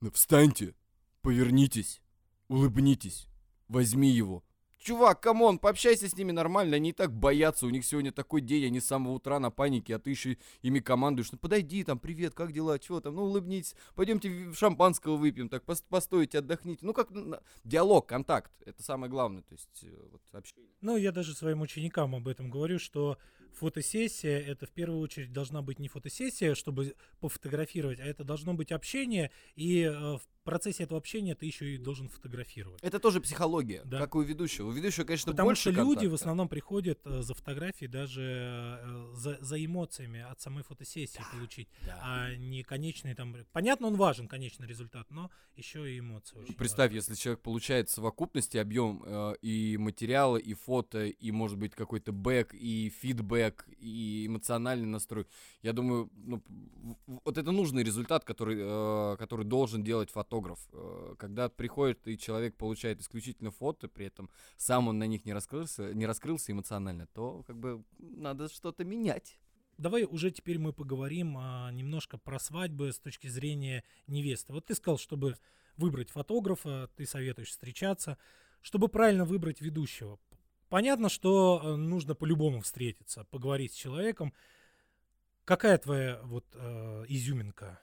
ну, 0.00 0.10
встаньте, 0.10 0.74
повернитесь, 1.22 2.00
улыбнитесь, 2.48 3.26
возьми 3.68 4.08
его, 4.08 4.42
чувак, 4.80 5.20
come 5.20 5.42
on, 5.42 5.58
пообщайся 5.58 6.08
с 6.08 6.16
ними 6.16 6.32
нормально, 6.32 6.76
они 6.76 6.88
и 6.88 6.92
так 6.94 7.12
боятся, 7.12 7.66
у 7.66 7.70
них 7.70 7.84
сегодня 7.84 8.12
такой 8.12 8.40
день, 8.40 8.64
они 8.64 8.80
с 8.80 8.86
самого 8.86 9.12
утра 9.12 9.38
на 9.38 9.50
панике, 9.50 9.94
а 9.94 9.98
ты 9.98 10.08
еще 10.08 10.38
ими 10.62 10.78
командуешь. 10.80 11.30
Ну 11.32 11.36
подойди 11.36 11.84
там, 11.84 11.98
привет, 11.98 12.32
как 12.32 12.52
дела, 12.52 12.78
чего 12.78 12.98
там, 13.02 13.16
ну 13.16 13.24
улыбнитесь, 13.24 13.74
пойдемте 13.94 14.54
шампанского 14.54 15.16
выпьем, 15.16 15.50
так 15.50 15.64
постойте, 15.64 16.38
отдохните. 16.38 16.86
Ну 16.86 16.94
как, 16.94 17.08
диалог, 17.62 18.06
контакт, 18.06 18.50
это 18.64 18.82
самое 18.82 19.10
главное, 19.10 19.42
то 19.42 19.52
есть 19.52 19.84
э, 19.84 20.08
вот 20.12 20.22
общение. 20.32 20.72
Ну 20.80 20.96
я 20.96 21.12
даже 21.12 21.34
своим 21.34 21.60
ученикам 21.60 22.14
об 22.14 22.26
этом 22.26 22.48
говорю, 22.48 22.78
что 22.78 23.18
фотосессия 23.54 24.38
это 24.38 24.66
в 24.66 24.70
первую 24.70 25.00
очередь 25.00 25.32
должна 25.32 25.62
быть 25.62 25.78
не 25.78 25.88
фотосессия, 25.88 26.54
чтобы 26.54 26.94
пофотографировать, 27.20 28.00
а 28.00 28.04
это 28.04 28.24
должно 28.24 28.54
быть 28.54 28.72
общение, 28.72 29.30
и 29.56 29.82
э, 29.82 29.92
в 29.92 30.22
процессе 30.44 30.84
этого 30.84 30.98
общения 30.98 31.34
ты 31.34 31.46
еще 31.46 31.74
и 31.74 31.78
должен 31.78 32.08
фотографировать. 32.08 32.82
Это 32.82 32.98
тоже 32.98 33.20
психология, 33.20 33.82
да. 33.84 33.98
как 33.98 34.14
у 34.14 34.20
ведущего. 34.20 34.68
У 34.68 34.70
ведущего, 34.72 35.04
конечно, 35.04 35.32
Потому 35.32 35.50
больше 35.50 35.72
что 35.72 35.82
люди 35.82 36.06
в 36.06 36.14
основном 36.14 36.48
приходят 36.48 37.00
э, 37.04 37.22
за 37.22 37.34
фотографией, 37.34 37.88
даже 37.88 38.80
э, 38.82 39.10
за, 39.14 39.38
за 39.40 39.64
эмоциями 39.64 40.20
от 40.20 40.40
самой 40.40 40.64
фотосессии 40.64 41.18
да, 41.18 41.36
получить, 41.36 41.68
да. 41.84 41.98
а 42.02 42.34
не 42.36 42.62
конечный 42.62 43.14
там... 43.14 43.36
Понятно, 43.52 43.88
он 43.88 43.96
важен, 43.96 44.28
конечный 44.28 44.66
результат, 44.66 45.10
но 45.10 45.30
еще 45.56 45.92
и 45.92 45.98
эмоции 45.98 46.36
очень 46.38 46.54
Представь, 46.54 46.90
важны. 46.90 46.96
если 46.96 47.14
человек 47.14 47.42
получает 47.42 47.88
в 47.88 47.92
совокупности 47.92 48.56
объем 48.56 49.02
э, 49.04 49.34
и 49.42 49.76
материала, 49.76 50.36
и 50.36 50.54
фото, 50.54 51.06
и, 51.06 51.30
может 51.30 51.58
быть, 51.58 51.74
какой-то 51.74 52.12
бэк, 52.12 52.54
и 52.54 52.90
фидбэк, 53.00 53.39
и 53.78 54.26
эмоциональный 54.26 54.86
настрой. 54.86 55.26
Я 55.62 55.72
думаю, 55.72 56.10
ну, 56.14 56.42
вот 57.24 57.38
это 57.38 57.50
нужный 57.50 57.82
результат, 57.82 58.24
который, 58.24 58.58
э, 58.60 59.16
который 59.18 59.44
должен 59.44 59.82
делать 59.82 60.10
фотограф. 60.10 60.68
Э, 60.72 61.14
когда 61.18 61.48
приходит 61.48 62.06
и 62.08 62.18
человек 62.18 62.56
получает 62.56 63.00
исключительно 63.00 63.50
фото, 63.50 63.88
при 63.88 64.06
этом 64.06 64.30
сам 64.56 64.88
он 64.88 64.98
на 64.98 65.06
них 65.06 65.24
не 65.24 65.32
раскрылся, 65.32 65.94
не 65.94 66.06
раскрылся 66.06 66.52
эмоционально, 66.52 67.06
то 67.06 67.42
как 67.46 67.56
бы 67.58 67.84
надо 67.98 68.48
что-то 68.48 68.84
менять. 68.84 69.38
Давай 69.78 70.04
уже 70.04 70.30
теперь 70.30 70.58
мы 70.58 70.74
поговорим 70.74 71.36
а, 71.38 71.70
немножко 71.72 72.18
про 72.18 72.38
свадьбы 72.38 72.92
с 72.92 72.98
точки 72.98 73.28
зрения 73.28 73.82
невесты. 74.06 74.52
Вот 74.52 74.66
ты 74.66 74.74
сказал, 74.74 74.98
чтобы 74.98 75.36
выбрать 75.78 76.10
фотографа, 76.10 76.90
ты 76.96 77.06
советуешь 77.06 77.48
встречаться, 77.48 78.18
чтобы 78.60 78.88
правильно 78.88 79.24
выбрать 79.24 79.62
ведущего. 79.62 80.18
Понятно, 80.70 81.08
что 81.08 81.60
э, 81.62 81.74
нужно 81.74 82.14
по-любому 82.14 82.60
встретиться, 82.60 83.24
поговорить 83.24 83.72
с 83.72 83.76
человеком. 83.76 84.32
Какая 85.44 85.76
твоя 85.78 86.20
вот 86.22 86.46
э, 86.54 87.04
изюминка 87.08 87.80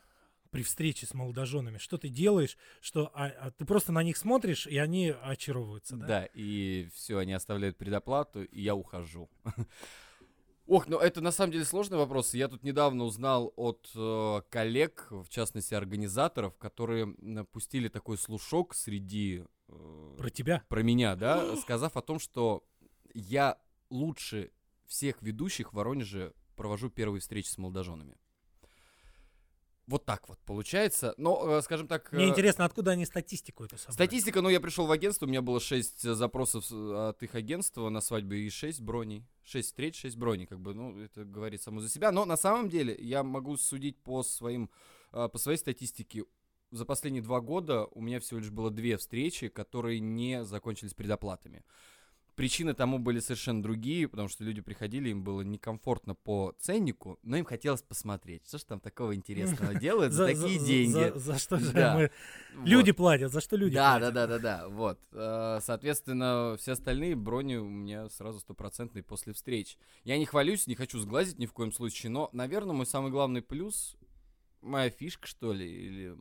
при 0.52 0.64
встрече 0.64 1.06
с 1.06 1.14
молодоженами? 1.14 1.80
Что 1.80 1.98
ты 1.98 2.08
делаешь, 2.08 2.58
что 2.80 3.12
а, 3.14 3.28
а, 3.28 3.52
ты 3.52 3.66
просто 3.66 3.92
на 3.92 4.04
них 4.04 4.16
смотришь, 4.16 4.68
и 4.68 4.78
они 4.78 5.14
очаровываются, 5.22 5.98
да? 5.98 6.08
Да, 6.08 6.30
и 6.34 6.88
все, 6.94 7.18
они 7.18 7.34
оставляют 7.34 7.78
предоплату, 7.78 8.44
и 8.44 8.62
я 8.62 8.74
ухожу. 8.74 9.30
Ох, 10.66 10.88
ну 10.88 10.98
это 10.98 11.20
на 11.20 11.32
самом 11.32 11.52
деле 11.52 11.66
сложный 11.66 11.98
вопрос. 11.98 12.34
Я 12.34 12.48
тут 12.48 12.64
недавно 12.64 13.04
узнал 13.04 13.52
от 13.58 13.90
э, 13.96 14.42
коллег, 14.50 15.08
в 15.10 15.28
частности 15.28 15.74
организаторов, 15.74 16.58
которые 16.58 17.14
пустили 17.52 17.90
такой 17.90 18.18
слушок 18.18 18.76
среди... 18.76 19.44
Э, 19.68 20.16
про 20.18 20.30
тебя? 20.30 20.64
Про 20.70 20.84
меня, 20.84 21.16
да, 21.16 21.56
сказав 21.62 21.98
о 21.98 22.02
том, 22.02 22.20
что 22.20 22.64
я 23.18 23.58
лучше 23.90 24.52
всех 24.86 25.22
ведущих 25.22 25.72
в 25.72 25.76
Воронеже 25.76 26.34
провожу 26.56 26.90
первые 26.90 27.22
встречи 27.22 27.50
с 27.50 27.58
молодоженами. 27.58 28.18
Вот 29.88 30.06
так 30.06 30.28
вот 30.28 30.38
получается. 30.40 31.14
Но, 31.18 31.60
э, 31.60 31.62
скажем 31.62 31.88
так... 31.88 32.12
Мне 32.12 32.26
э, 32.26 32.30
интересно, 32.30 32.66
откуда 32.66 32.92
они 32.92 33.06
статистику 33.06 33.64
эту 33.64 33.78
собрали? 33.78 33.94
Статистика, 33.94 34.42
ну, 34.42 34.50
я 34.50 34.60
пришел 34.60 34.86
в 34.86 34.92
агентство, 34.92 35.26
у 35.26 35.30
меня 35.30 35.42
было 35.42 35.62
6 35.62 36.02
запросов 36.14 36.70
от 36.70 37.24
их 37.24 37.36
агентства 37.36 37.88
на 37.88 38.02
свадьбе 38.02 38.40
и 38.40 38.50
6 38.50 38.82
броней. 38.82 39.26
6 39.46 39.66
встреч, 39.66 40.02
6 40.02 40.18
броней, 40.18 40.46
как 40.46 40.60
бы, 40.60 40.74
ну, 40.74 41.00
это 41.00 41.24
говорит 41.24 41.62
само 41.62 41.80
за 41.80 41.90
себя. 41.90 42.12
Но 42.12 42.26
на 42.26 42.36
самом 42.36 42.68
деле 42.68 42.98
я 43.00 43.24
могу 43.24 43.56
судить 43.56 43.98
по 43.98 44.24
своим, 44.24 44.70
э, 45.14 45.30
по 45.30 45.38
своей 45.38 45.58
статистике. 45.58 46.26
За 46.70 46.84
последние 46.84 47.24
два 47.24 47.40
года 47.40 47.86
у 47.86 48.02
меня 48.02 48.20
всего 48.20 48.42
лишь 48.42 48.52
было 48.52 48.70
две 48.70 48.98
встречи, 48.98 49.48
которые 49.48 50.02
не 50.02 50.44
закончились 50.44 50.94
предоплатами. 50.94 51.64
Причины 52.38 52.76
тому 52.76 53.00
были 53.00 53.20
совершенно 53.20 53.64
другие, 53.64 54.08
потому 54.08 54.30
что 54.30 54.44
люди 54.44 54.62
приходили, 54.62 55.10
им 55.10 55.24
было 55.24 55.42
некомфортно 55.42 56.14
по 56.14 56.54
ценнику, 56.60 57.18
но 57.24 57.36
им 57.38 57.46
хотелось 57.46 57.82
посмотреть, 57.82 58.48
что 58.48 58.60
же 58.60 58.66
там 58.66 58.80
такого 58.80 59.16
интересного 59.16 59.74
делают 59.80 60.14
за 60.14 60.28
такие 60.28 60.60
деньги. 60.60 61.18
За 61.18 61.40
что 61.40 61.58
же 61.58 61.74
мы... 61.74 62.12
Люди 62.64 62.92
платят, 62.92 63.32
за 63.32 63.42
что 63.42 63.56
люди 63.56 63.74
платят. 63.74 64.02
Да, 64.02 64.12
да, 64.12 64.28
да, 64.28 64.38
да, 64.38 64.60
да, 64.60 64.70
вот. 64.70 65.00
Э, 65.14 65.58
соответственно, 65.64 66.56
все 66.60 66.74
остальные 66.74 67.16
брони 67.16 67.56
у 67.56 67.68
меня 67.68 68.08
сразу 68.10 68.40
стопроцентные 68.40 69.02
после 69.02 69.34
встреч. 69.34 69.76
Я 70.04 70.20
не 70.20 70.28
хвалюсь, 70.28 70.68
не 70.68 70.76
хочу 70.76 71.00
сглазить 71.00 71.40
ни 71.40 71.48
в 71.48 71.54
коем 71.54 71.72
случае, 71.72 72.12
но, 72.12 72.30
наверное, 72.34 72.76
мой 72.76 72.86
самый 72.86 73.10
главный 73.10 73.42
плюс 73.42 73.98
моя 74.62 74.90
фишка, 74.90 75.28
что 75.28 75.54
ли? 75.54 75.66
Или... 75.68 76.16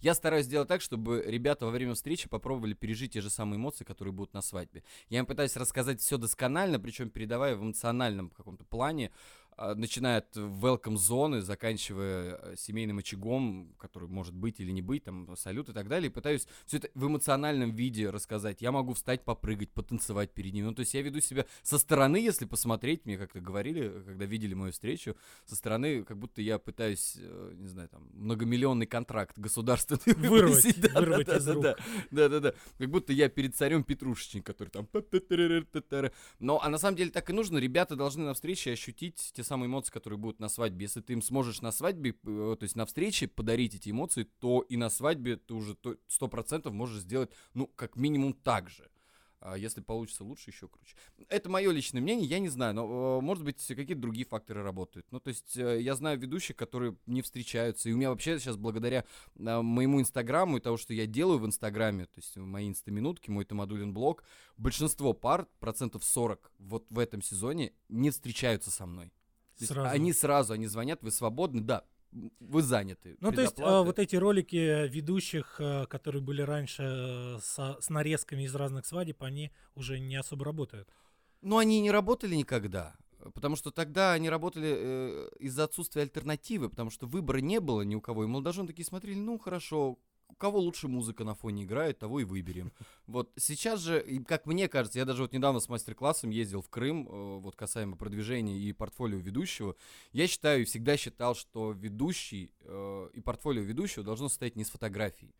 Я 0.00 0.14
стараюсь 0.14 0.46
сделать 0.46 0.68
так, 0.68 0.80
чтобы 0.80 1.22
ребята 1.26 1.66
во 1.66 1.72
время 1.72 1.94
встречи 1.94 2.28
попробовали 2.28 2.74
пережить 2.74 3.12
те 3.12 3.20
же 3.20 3.30
самые 3.30 3.58
эмоции, 3.58 3.84
которые 3.84 4.12
будут 4.12 4.34
на 4.34 4.42
свадьбе. 4.42 4.84
Я 5.08 5.18
им 5.18 5.26
пытаюсь 5.26 5.56
рассказать 5.56 6.00
все 6.00 6.18
досконально, 6.18 6.78
причем 6.78 7.10
передавая 7.10 7.56
в 7.56 7.62
эмоциональном 7.62 8.30
каком-то 8.30 8.64
плане, 8.64 9.10
начиная 9.56 10.18
от 10.18 10.36
welcome 10.36 10.96
зоны, 10.96 11.42
заканчивая 11.42 12.38
э, 12.42 12.54
семейным 12.56 12.98
очагом, 12.98 13.74
который 13.78 14.08
может 14.08 14.34
быть 14.34 14.60
или 14.60 14.70
не 14.70 14.82
быть, 14.82 15.04
там, 15.04 15.34
салют 15.36 15.68
и 15.68 15.72
так 15.72 15.88
далее, 15.88 16.10
и 16.10 16.12
пытаюсь 16.12 16.46
все 16.66 16.78
это 16.78 16.90
в 16.94 17.06
эмоциональном 17.06 17.72
виде 17.72 18.10
рассказать. 18.10 18.62
Я 18.62 18.72
могу 18.72 18.94
встать, 18.94 19.24
попрыгать, 19.24 19.70
потанцевать 19.70 20.32
перед 20.32 20.52
ним. 20.52 20.66
Ну, 20.66 20.74
то 20.74 20.80
есть 20.80 20.94
я 20.94 21.02
веду 21.02 21.20
себя 21.20 21.46
со 21.62 21.78
стороны, 21.78 22.16
если 22.16 22.44
посмотреть, 22.44 23.04
мне 23.04 23.18
как-то 23.18 23.40
говорили, 23.40 24.02
когда 24.04 24.24
видели 24.24 24.54
мою 24.54 24.72
встречу, 24.72 25.16
со 25.44 25.56
стороны, 25.56 26.04
как 26.04 26.18
будто 26.18 26.40
я 26.40 26.58
пытаюсь, 26.58 27.16
э, 27.18 27.52
не 27.54 27.68
знаю, 27.68 27.88
там, 27.88 28.08
многомиллионный 28.12 28.86
контракт 28.86 29.38
государственный 29.38 30.14
вырвать, 30.28 30.80
да, 30.80 31.00
вырвать 31.00 31.26
да, 31.26 31.36
из 31.36 31.44
да, 31.44 31.54
рук. 31.54 31.62
Да, 31.62 31.76
да, 32.10 32.28
да, 32.28 32.40
да. 32.40 32.54
Как 32.78 32.90
будто 32.90 33.12
я 33.12 33.28
перед 33.28 33.54
царем 33.54 33.84
Петрушечник, 33.84 34.44
который 34.44 34.68
там... 34.68 34.88
Но, 36.38 36.62
а 36.62 36.68
на 36.68 36.78
самом 36.78 36.96
деле 36.96 37.10
так 37.10 37.28
и 37.30 37.32
нужно. 37.32 37.58
Ребята 37.58 37.96
должны 37.96 38.24
на 38.24 38.34
встрече 38.34 38.72
ощутить 38.72 39.32
те 39.34 39.41
те 39.42 39.48
самые 39.48 39.66
эмоции, 39.66 39.92
которые 39.92 40.18
будут 40.18 40.40
на 40.40 40.48
свадьбе. 40.48 40.84
Если 40.84 41.00
ты 41.00 41.12
им 41.14 41.22
сможешь 41.22 41.60
на 41.60 41.72
свадьбе, 41.72 42.10
э, 42.10 42.56
то 42.58 42.62
есть 42.62 42.76
на 42.76 42.86
встрече 42.86 43.28
подарить 43.28 43.74
эти 43.74 43.90
эмоции, 43.90 44.24
то 44.38 44.60
и 44.60 44.76
на 44.76 44.88
свадьбе 44.88 45.36
ты 45.36 45.54
уже 45.54 45.76
сто 46.08 46.28
процентов 46.28 46.72
можешь 46.72 47.02
сделать, 47.02 47.30
ну, 47.54 47.66
как 47.66 47.96
минимум 47.96 48.32
так 48.32 48.70
же. 48.70 48.88
А 49.40 49.58
если 49.58 49.80
получится 49.80 50.22
лучше, 50.22 50.50
еще 50.50 50.68
круче. 50.68 50.94
Это 51.28 51.50
мое 51.50 51.72
личное 51.72 52.00
мнение, 52.00 52.28
я 52.28 52.38
не 52.38 52.48
знаю, 52.48 52.74
но, 52.74 53.18
э, 53.18 53.20
может 53.20 53.42
быть, 53.44 53.66
какие-то 53.66 54.00
другие 54.00 54.24
факторы 54.24 54.62
работают. 54.62 55.04
Ну, 55.10 55.18
то 55.18 55.28
есть, 55.28 55.56
э, 55.56 55.82
я 55.82 55.96
знаю 55.96 56.16
ведущих, 56.18 56.54
которые 56.54 56.96
не 57.06 57.22
встречаются, 57.22 57.88
и 57.88 57.92
у 57.92 57.96
меня 57.96 58.10
вообще 58.10 58.38
сейчас, 58.38 58.56
благодаря 58.56 59.04
моему 59.34 60.00
инстаграму 60.00 60.58
и 60.58 60.60
того, 60.60 60.76
что 60.76 60.94
я 60.94 61.06
делаю 61.06 61.40
в 61.40 61.46
инстаграме, 61.46 62.06
то 62.06 62.18
есть, 62.18 62.36
мои 62.36 62.68
инстаминутки, 62.68 63.30
мой 63.30 63.44
тамадулин 63.44 63.92
блог, 63.92 64.22
большинство 64.56 65.12
пар, 65.12 65.48
процентов 65.58 66.04
40 66.04 66.52
вот 66.58 66.86
в 66.88 66.98
этом 67.00 67.20
сезоне, 67.20 67.72
не 67.88 68.10
встречаются 68.10 68.70
со 68.70 68.86
мной. 68.86 69.10
Сразу. 69.56 69.88
Они 69.88 70.12
сразу, 70.12 70.52
они 70.54 70.66
звонят, 70.66 71.02
вы 71.02 71.10
свободны, 71.10 71.60
да, 71.60 71.84
вы 72.40 72.62
заняты. 72.62 73.16
Ну, 73.20 73.32
то 73.32 73.40
есть 73.40 73.58
а, 73.58 73.82
вот 73.82 73.98
эти 73.98 74.16
ролики 74.16 74.86
ведущих, 74.88 75.56
а, 75.58 75.86
которые 75.86 76.22
были 76.22 76.42
раньше 76.42 76.82
а, 76.82 77.38
со, 77.42 77.80
с 77.80 77.88
нарезками 77.88 78.42
из 78.42 78.54
разных 78.54 78.86
свадеб, 78.86 79.22
они 79.22 79.50
уже 79.74 79.98
не 79.98 80.16
особо 80.16 80.44
работают. 80.44 80.88
Ну, 81.40 81.58
они 81.58 81.80
не 81.80 81.90
работали 81.90 82.34
никогда. 82.34 82.94
Потому 83.34 83.54
что 83.54 83.70
тогда 83.70 84.12
они 84.12 84.28
работали 84.28 84.74
э, 84.76 85.28
из-за 85.38 85.64
отсутствия 85.64 86.02
альтернативы, 86.02 86.68
потому 86.68 86.90
что 86.90 87.06
выбора 87.06 87.38
не 87.38 87.60
было 87.60 87.82
ни 87.82 87.94
у 87.94 88.00
кого. 88.00 88.24
И 88.24 88.26
молодожены 88.26 88.66
такие 88.66 88.84
смотрели, 88.84 89.16
ну 89.16 89.38
хорошо, 89.38 89.98
у 90.32 90.34
кого 90.36 90.58
лучше 90.60 90.88
музыка 90.88 91.24
на 91.24 91.34
фоне 91.34 91.64
играет, 91.64 91.98
того 91.98 92.20
и 92.20 92.24
выберем. 92.24 92.72
Вот 93.06 93.30
сейчас 93.36 93.80
же, 93.80 94.24
как 94.26 94.46
мне 94.46 94.68
кажется, 94.68 94.98
я 94.98 95.04
даже 95.04 95.22
вот 95.22 95.32
недавно 95.32 95.60
с 95.60 95.68
мастер-классом 95.68 96.30
ездил 96.30 96.62
в 96.62 96.70
Крым, 96.70 97.06
э, 97.06 97.38
вот 97.40 97.56
касаемо 97.56 97.96
продвижения 97.96 98.58
и 98.58 98.72
портфолио 98.72 99.18
ведущего. 99.18 99.76
Я 100.12 100.26
считаю 100.26 100.62
и 100.62 100.64
всегда 100.64 100.96
считал, 100.96 101.34
что 101.34 101.72
ведущий 101.72 102.52
э, 102.60 103.10
и 103.12 103.20
портфолио 103.20 103.62
ведущего 103.62 104.04
должно 104.04 104.28
состоять 104.28 104.56
не 104.56 104.62
из 104.62 104.70
фотографий. 104.70 105.34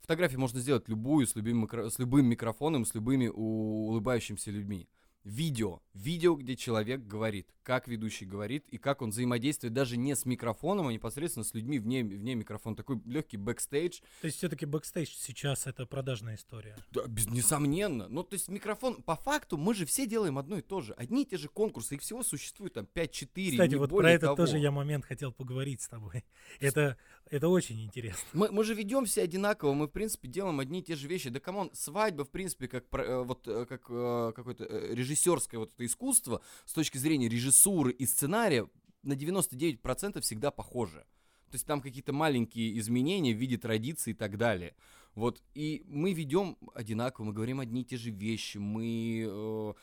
Фотографии 0.00 0.36
можно 0.36 0.60
сделать 0.60 0.88
любую, 0.88 1.26
с 1.26 1.34
любым, 1.36 1.68
с 1.70 1.98
любым 1.98 2.26
микрофоном, 2.26 2.84
с 2.84 2.94
любыми 2.94 3.28
улыбающимися 3.28 4.50
людьми 4.50 4.88
видео. 5.28 5.80
Видео, 5.94 6.34
где 6.34 6.56
человек 6.56 7.06
говорит, 7.06 7.48
как 7.62 7.86
ведущий 7.86 8.24
говорит, 8.24 8.66
и 8.68 8.78
как 8.78 9.02
он 9.02 9.10
взаимодействует 9.10 9.74
даже 9.74 9.96
не 9.96 10.14
с 10.16 10.24
микрофоном, 10.24 10.88
а 10.88 10.92
непосредственно 10.92 11.44
с 11.44 11.52
людьми 11.54 11.78
вне, 11.78 12.02
вне 12.02 12.34
микрофона. 12.34 12.76
Такой 12.76 13.00
легкий 13.04 13.36
бэкстейдж. 13.36 14.00
То 14.20 14.26
есть 14.26 14.38
все-таки 14.38 14.64
бэкстейдж 14.64 15.10
сейчас 15.10 15.66
это 15.66 15.86
продажная 15.86 16.36
история? 16.36 16.76
Да, 16.92 17.06
без, 17.06 17.26
несомненно. 17.26 18.08
Ну, 18.08 18.22
то 18.22 18.34
есть 18.34 18.48
микрофон, 18.48 19.02
по 19.02 19.16
факту, 19.16 19.56
мы 19.56 19.74
же 19.74 19.86
все 19.86 20.06
делаем 20.06 20.38
одно 20.38 20.58
и 20.58 20.62
то 20.62 20.80
же. 20.80 20.94
Одни 20.94 21.22
и 21.22 21.26
те 21.26 21.36
же 21.36 21.48
конкурсы, 21.48 21.96
их 21.96 22.00
всего 22.00 22.22
существует 22.22 22.74
там 22.74 22.88
5-4, 22.94 23.50
Кстати, 23.50 23.74
вот 23.74 23.90
про 23.90 24.12
это 24.12 24.26
того. 24.26 24.36
тоже 24.36 24.58
я 24.58 24.70
момент 24.70 25.04
хотел 25.04 25.32
поговорить 25.32 25.82
с 25.82 25.88
тобой. 25.88 26.24
Это, 26.60 26.96
это 27.30 27.48
очень 27.48 27.84
интересно. 27.84 28.26
Мы, 28.32 28.50
мы 28.50 28.64
же 28.64 28.74
ведем 28.74 29.04
все 29.04 29.22
одинаково, 29.22 29.74
мы, 29.74 29.86
в 29.86 29.90
принципе, 29.90 30.28
делаем 30.28 30.60
одни 30.60 30.80
и 30.80 30.82
те 30.82 30.96
же 30.96 31.08
вещи. 31.08 31.30
Да, 31.30 31.40
come 31.40 31.57
on, 31.57 31.70
свадьба, 31.74 32.24
в 32.24 32.30
принципе, 32.30 32.68
как, 32.68 32.84
э, 32.92 33.22
вот, 33.22 33.46
э, 33.46 33.66
как 33.66 33.86
э, 33.90 34.32
режиссер 34.34 34.94
режиссерское 34.94 35.60
вот 35.60 35.72
это 35.74 35.84
искусство 35.84 36.40
с 36.64 36.72
точки 36.72 36.98
зрения 36.98 37.28
режиссуры 37.28 37.92
и 37.92 38.06
сценария 38.06 38.68
на 39.02 39.12
99% 39.12 40.20
всегда 40.20 40.50
похоже. 40.50 41.06
То 41.50 41.54
есть 41.54 41.66
там 41.66 41.80
какие-то 41.80 42.12
маленькие 42.12 42.78
изменения 42.78 43.32
в 43.32 43.38
виде 43.38 43.56
традиций 43.56 44.12
и 44.12 44.16
так 44.16 44.36
далее. 44.36 44.74
Вот, 45.14 45.42
и 45.54 45.82
мы 45.86 46.12
ведем 46.12 46.56
одинаково, 46.74 47.24
мы 47.24 47.32
говорим 47.32 47.60
одни 47.60 47.80
и 47.80 47.84
те 47.84 47.96
же 47.96 48.10
вещи, 48.10 48.58
мы 48.58 49.74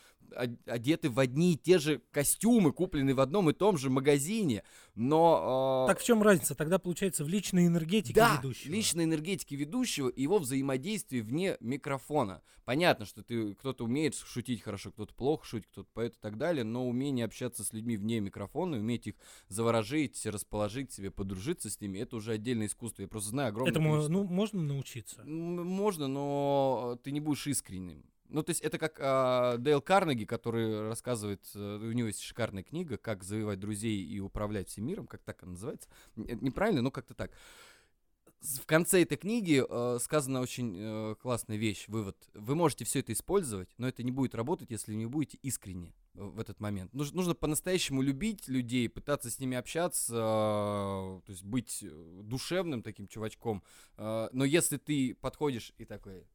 одеты 0.65 1.09
в 1.09 1.19
одни 1.19 1.53
и 1.53 1.57
те 1.57 1.77
же 1.79 2.01
костюмы, 2.11 2.71
купленные 2.71 3.15
в 3.15 3.19
одном 3.19 3.49
и 3.49 3.53
том 3.53 3.77
же 3.77 3.89
магазине, 3.89 4.63
но... 4.95 5.85
Э... 5.85 5.91
Так 5.91 5.99
в 5.99 6.05
чем 6.05 6.23
разница? 6.23 6.55
Тогда 6.55 6.79
получается 6.79 7.23
в 7.23 7.27
личной 7.27 7.67
энергетике 7.67 8.13
да, 8.13 8.37
ведущего. 8.37 8.71
личной 8.71 9.03
энергетике 9.05 9.55
ведущего 9.55 10.09
и 10.09 10.21
его 10.21 10.39
взаимодействии 10.39 11.21
вне 11.21 11.57
микрофона. 11.59 12.41
Понятно, 12.65 13.05
что 13.05 13.21
ты 13.21 13.53
кто-то 13.53 13.83
умеет 13.83 14.15
шутить 14.15 14.61
хорошо, 14.61 14.91
кто-то 14.91 15.13
плохо 15.13 15.45
шутит, 15.45 15.67
кто-то 15.71 15.89
поет 15.93 16.15
и 16.15 16.19
так 16.19 16.37
далее, 16.37 16.63
но 16.63 16.87
умение 16.87 17.25
общаться 17.25 17.63
с 17.63 17.73
людьми 17.73 17.95
вне 17.95 18.19
микрофона, 18.19 18.77
уметь 18.77 19.07
их 19.07 19.15
заворожить, 19.49 20.25
расположить 20.25 20.91
себе, 20.91 21.11
подружиться 21.11 21.69
с 21.69 21.79
ними, 21.79 21.99
это 21.99 22.15
уже 22.15 22.31
отдельное 22.31 22.67
искусство. 22.67 23.03
Я 23.03 23.07
просто 23.07 23.29
знаю 23.29 23.49
огромное 23.49 23.71
Этому 23.71 23.91
количество... 23.91 24.13
ну, 24.13 24.23
можно 24.23 24.61
научиться? 24.63 25.23
Можно, 25.23 26.07
но 26.07 26.99
ты 27.03 27.11
не 27.11 27.19
будешь 27.19 27.45
искренним. 27.47 28.03
Ну, 28.29 28.43
то 28.43 28.49
есть 28.51 28.61
это 28.61 28.77
как 28.77 28.99
э, 28.99 29.57
Дейл 29.59 29.81
Карнеги, 29.81 30.25
который 30.25 30.87
рассказывает, 30.89 31.41
э, 31.53 31.77
у 31.77 31.91
него 31.91 32.07
есть 32.07 32.21
шикарная 32.21 32.63
книга 32.63 32.97
«Как 32.97 33.23
завоевать 33.23 33.59
друзей 33.59 34.03
и 34.03 34.19
управлять 34.19 34.69
всем 34.69 34.85
миром», 34.85 35.07
как 35.07 35.21
так 35.21 35.43
она 35.43 35.53
называется. 35.53 35.87
Это 36.17 36.43
неправильно, 36.43 36.81
но 36.81 36.91
как-то 36.91 37.13
так. 37.13 37.31
В 38.41 38.65
конце 38.65 39.01
этой 39.01 39.17
книги 39.17 39.63
э, 39.67 39.99
сказана 39.99 40.41
очень 40.41 40.75
э, 40.77 41.15
классная 41.21 41.57
вещь, 41.57 41.85
вывод. 41.87 42.17
Вы 42.33 42.55
можете 42.55 42.85
все 42.85 42.99
это 42.99 43.13
использовать, 43.13 43.69
но 43.77 43.87
это 43.87 44.03
не 44.03 44.11
будет 44.11 44.35
работать, 44.35 44.69
если 44.69 44.93
не 44.93 45.07
будете 45.07 45.39
искренне 45.41 45.93
в 46.13 46.39
этот 46.39 46.59
момент. 46.59 46.93
Нужно, 46.93 47.17
нужно 47.17 47.35
по-настоящему 47.35 48.01
любить 48.01 48.47
людей, 48.47 48.87
пытаться 48.87 49.29
с 49.29 49.39
ними 49.39 49.57
общаться, 49.57 50.13
э, 50.13 50.17
то 50.17 51.31
есть 51.31 51.43
быть 51.43 51.83
душевным 52.21 52.83
таким 52.83 53.07
чувачком. 53.07 53.63
Э, 53.97 54.29
но 54.31 54.45
если 54.45 54.77
ты 54.77 55.15
подходишь 55.15 55.73
и 55.77 55.85
такой, 55.85 56.25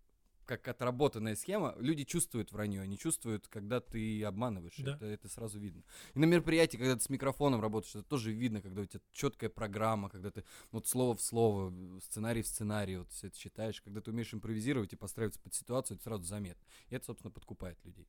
как 0.50 0.66
отработанная 0.66 1.36
схема, 1.36 1.76
люди 1.78 2.02
чувствуют 2.02 2.50
вранье, 2.50 2.82
они 2.82 2.98
чувствуют, 2.98 3.46
когда 3.46 3.80
ты 3.80 4.24
обманываешь. 4.24 4.74
Да. 4.78 4.96
Это, 4.96 5.06
это 5.06 5.28
сразу 5.28 5.60
видно. 5.60 5.84
И 6.14 6.18
на 6.18 6.24
мероприятии, 6.24 6.76
когда 6.76 6.96
ты 6.96 7.02
с 7.02 7.08
микрофоном 7.08 7.60
работаешь, 7.60 7.94
это 7.94 8.02
тоже 8.02 8.32
видно, 8.32 8.60
когда 8.60 8.82
у 8.82 8.84
тебя 8.84 9.00
четкая 9.12 9.48
программа, 9.48 10.10
когда 10.10 10.32
ты 10.32 10.44
вот 10.72 10.88
слово 10.88 11.14
в 11.14 11.22
слово, 11.22 11.72
сценарий 12.00 12.42
в 12.42 12.48
сценарий, 12.48 12.96
вот 12.96 13.10
все 13.12 13.28
это 13.28 13.38
читаешь, 13.38 13.80
когда 13.80 14.00
ты 14.00 14.10
умеешь 14.10 14.34
импровизировать 14.34 14.92
и 14.92 14.96
подстраиваться 14.96 15.40
под 15.40 15.54
ситуацию, 15.54 15.94
это 15.94 16.04
сразу 16.04 16.24
заметно. 16.24 16.66
И 16.88 16.96
это, 16.96 17.04
собственно, 17.04 17.30
подкупает 17.30 17.78
людей. 17.84 18.08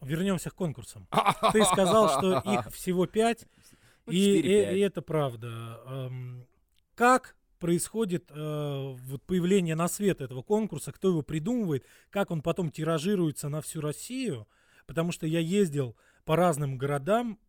Вернемся 0.00 0.48
к 0.48 0.54
конкурсам. 0.54 1.08
Ты 1.52 1.62
сказал, 1.64 2.08
что 2.08 2.38
их 2.40 2.72
всего 2.72 3.06
пять, 3.06 3.46
ну, 4.06 4.12
и, 4.12 4.16
и, 4.16 4.76
и 4.76 4.78
это 4.80 5.02
правда. 5.02 6.10
Как 6.94 7.36
происходит 7.66 8.30
э, 8.30 8.94
вот 8.96 9.24
появление 9.24 9.74
на 9.74 9.88
свет 9.88 10.20
этого 10.20 10.40
конкурса, 10.42 10.92
кто 10.92 11.08
его 11.08 11.22
придумывает, 11.22 11.84
как 12.10 12.30
он 12.30 12.40
потом 12.40 12.70
тиражируется 12.70 13.48
на 13.48 13.60
всю 13.60 13.80
Россию, 13.80 14.46
потому 14.86 15.10
что 15.10 15.26
я 15.26 15.40
ездил 15.40 15.96
по 16.24 16.36
разным 16.36 16.78
городам, 16.78 17.40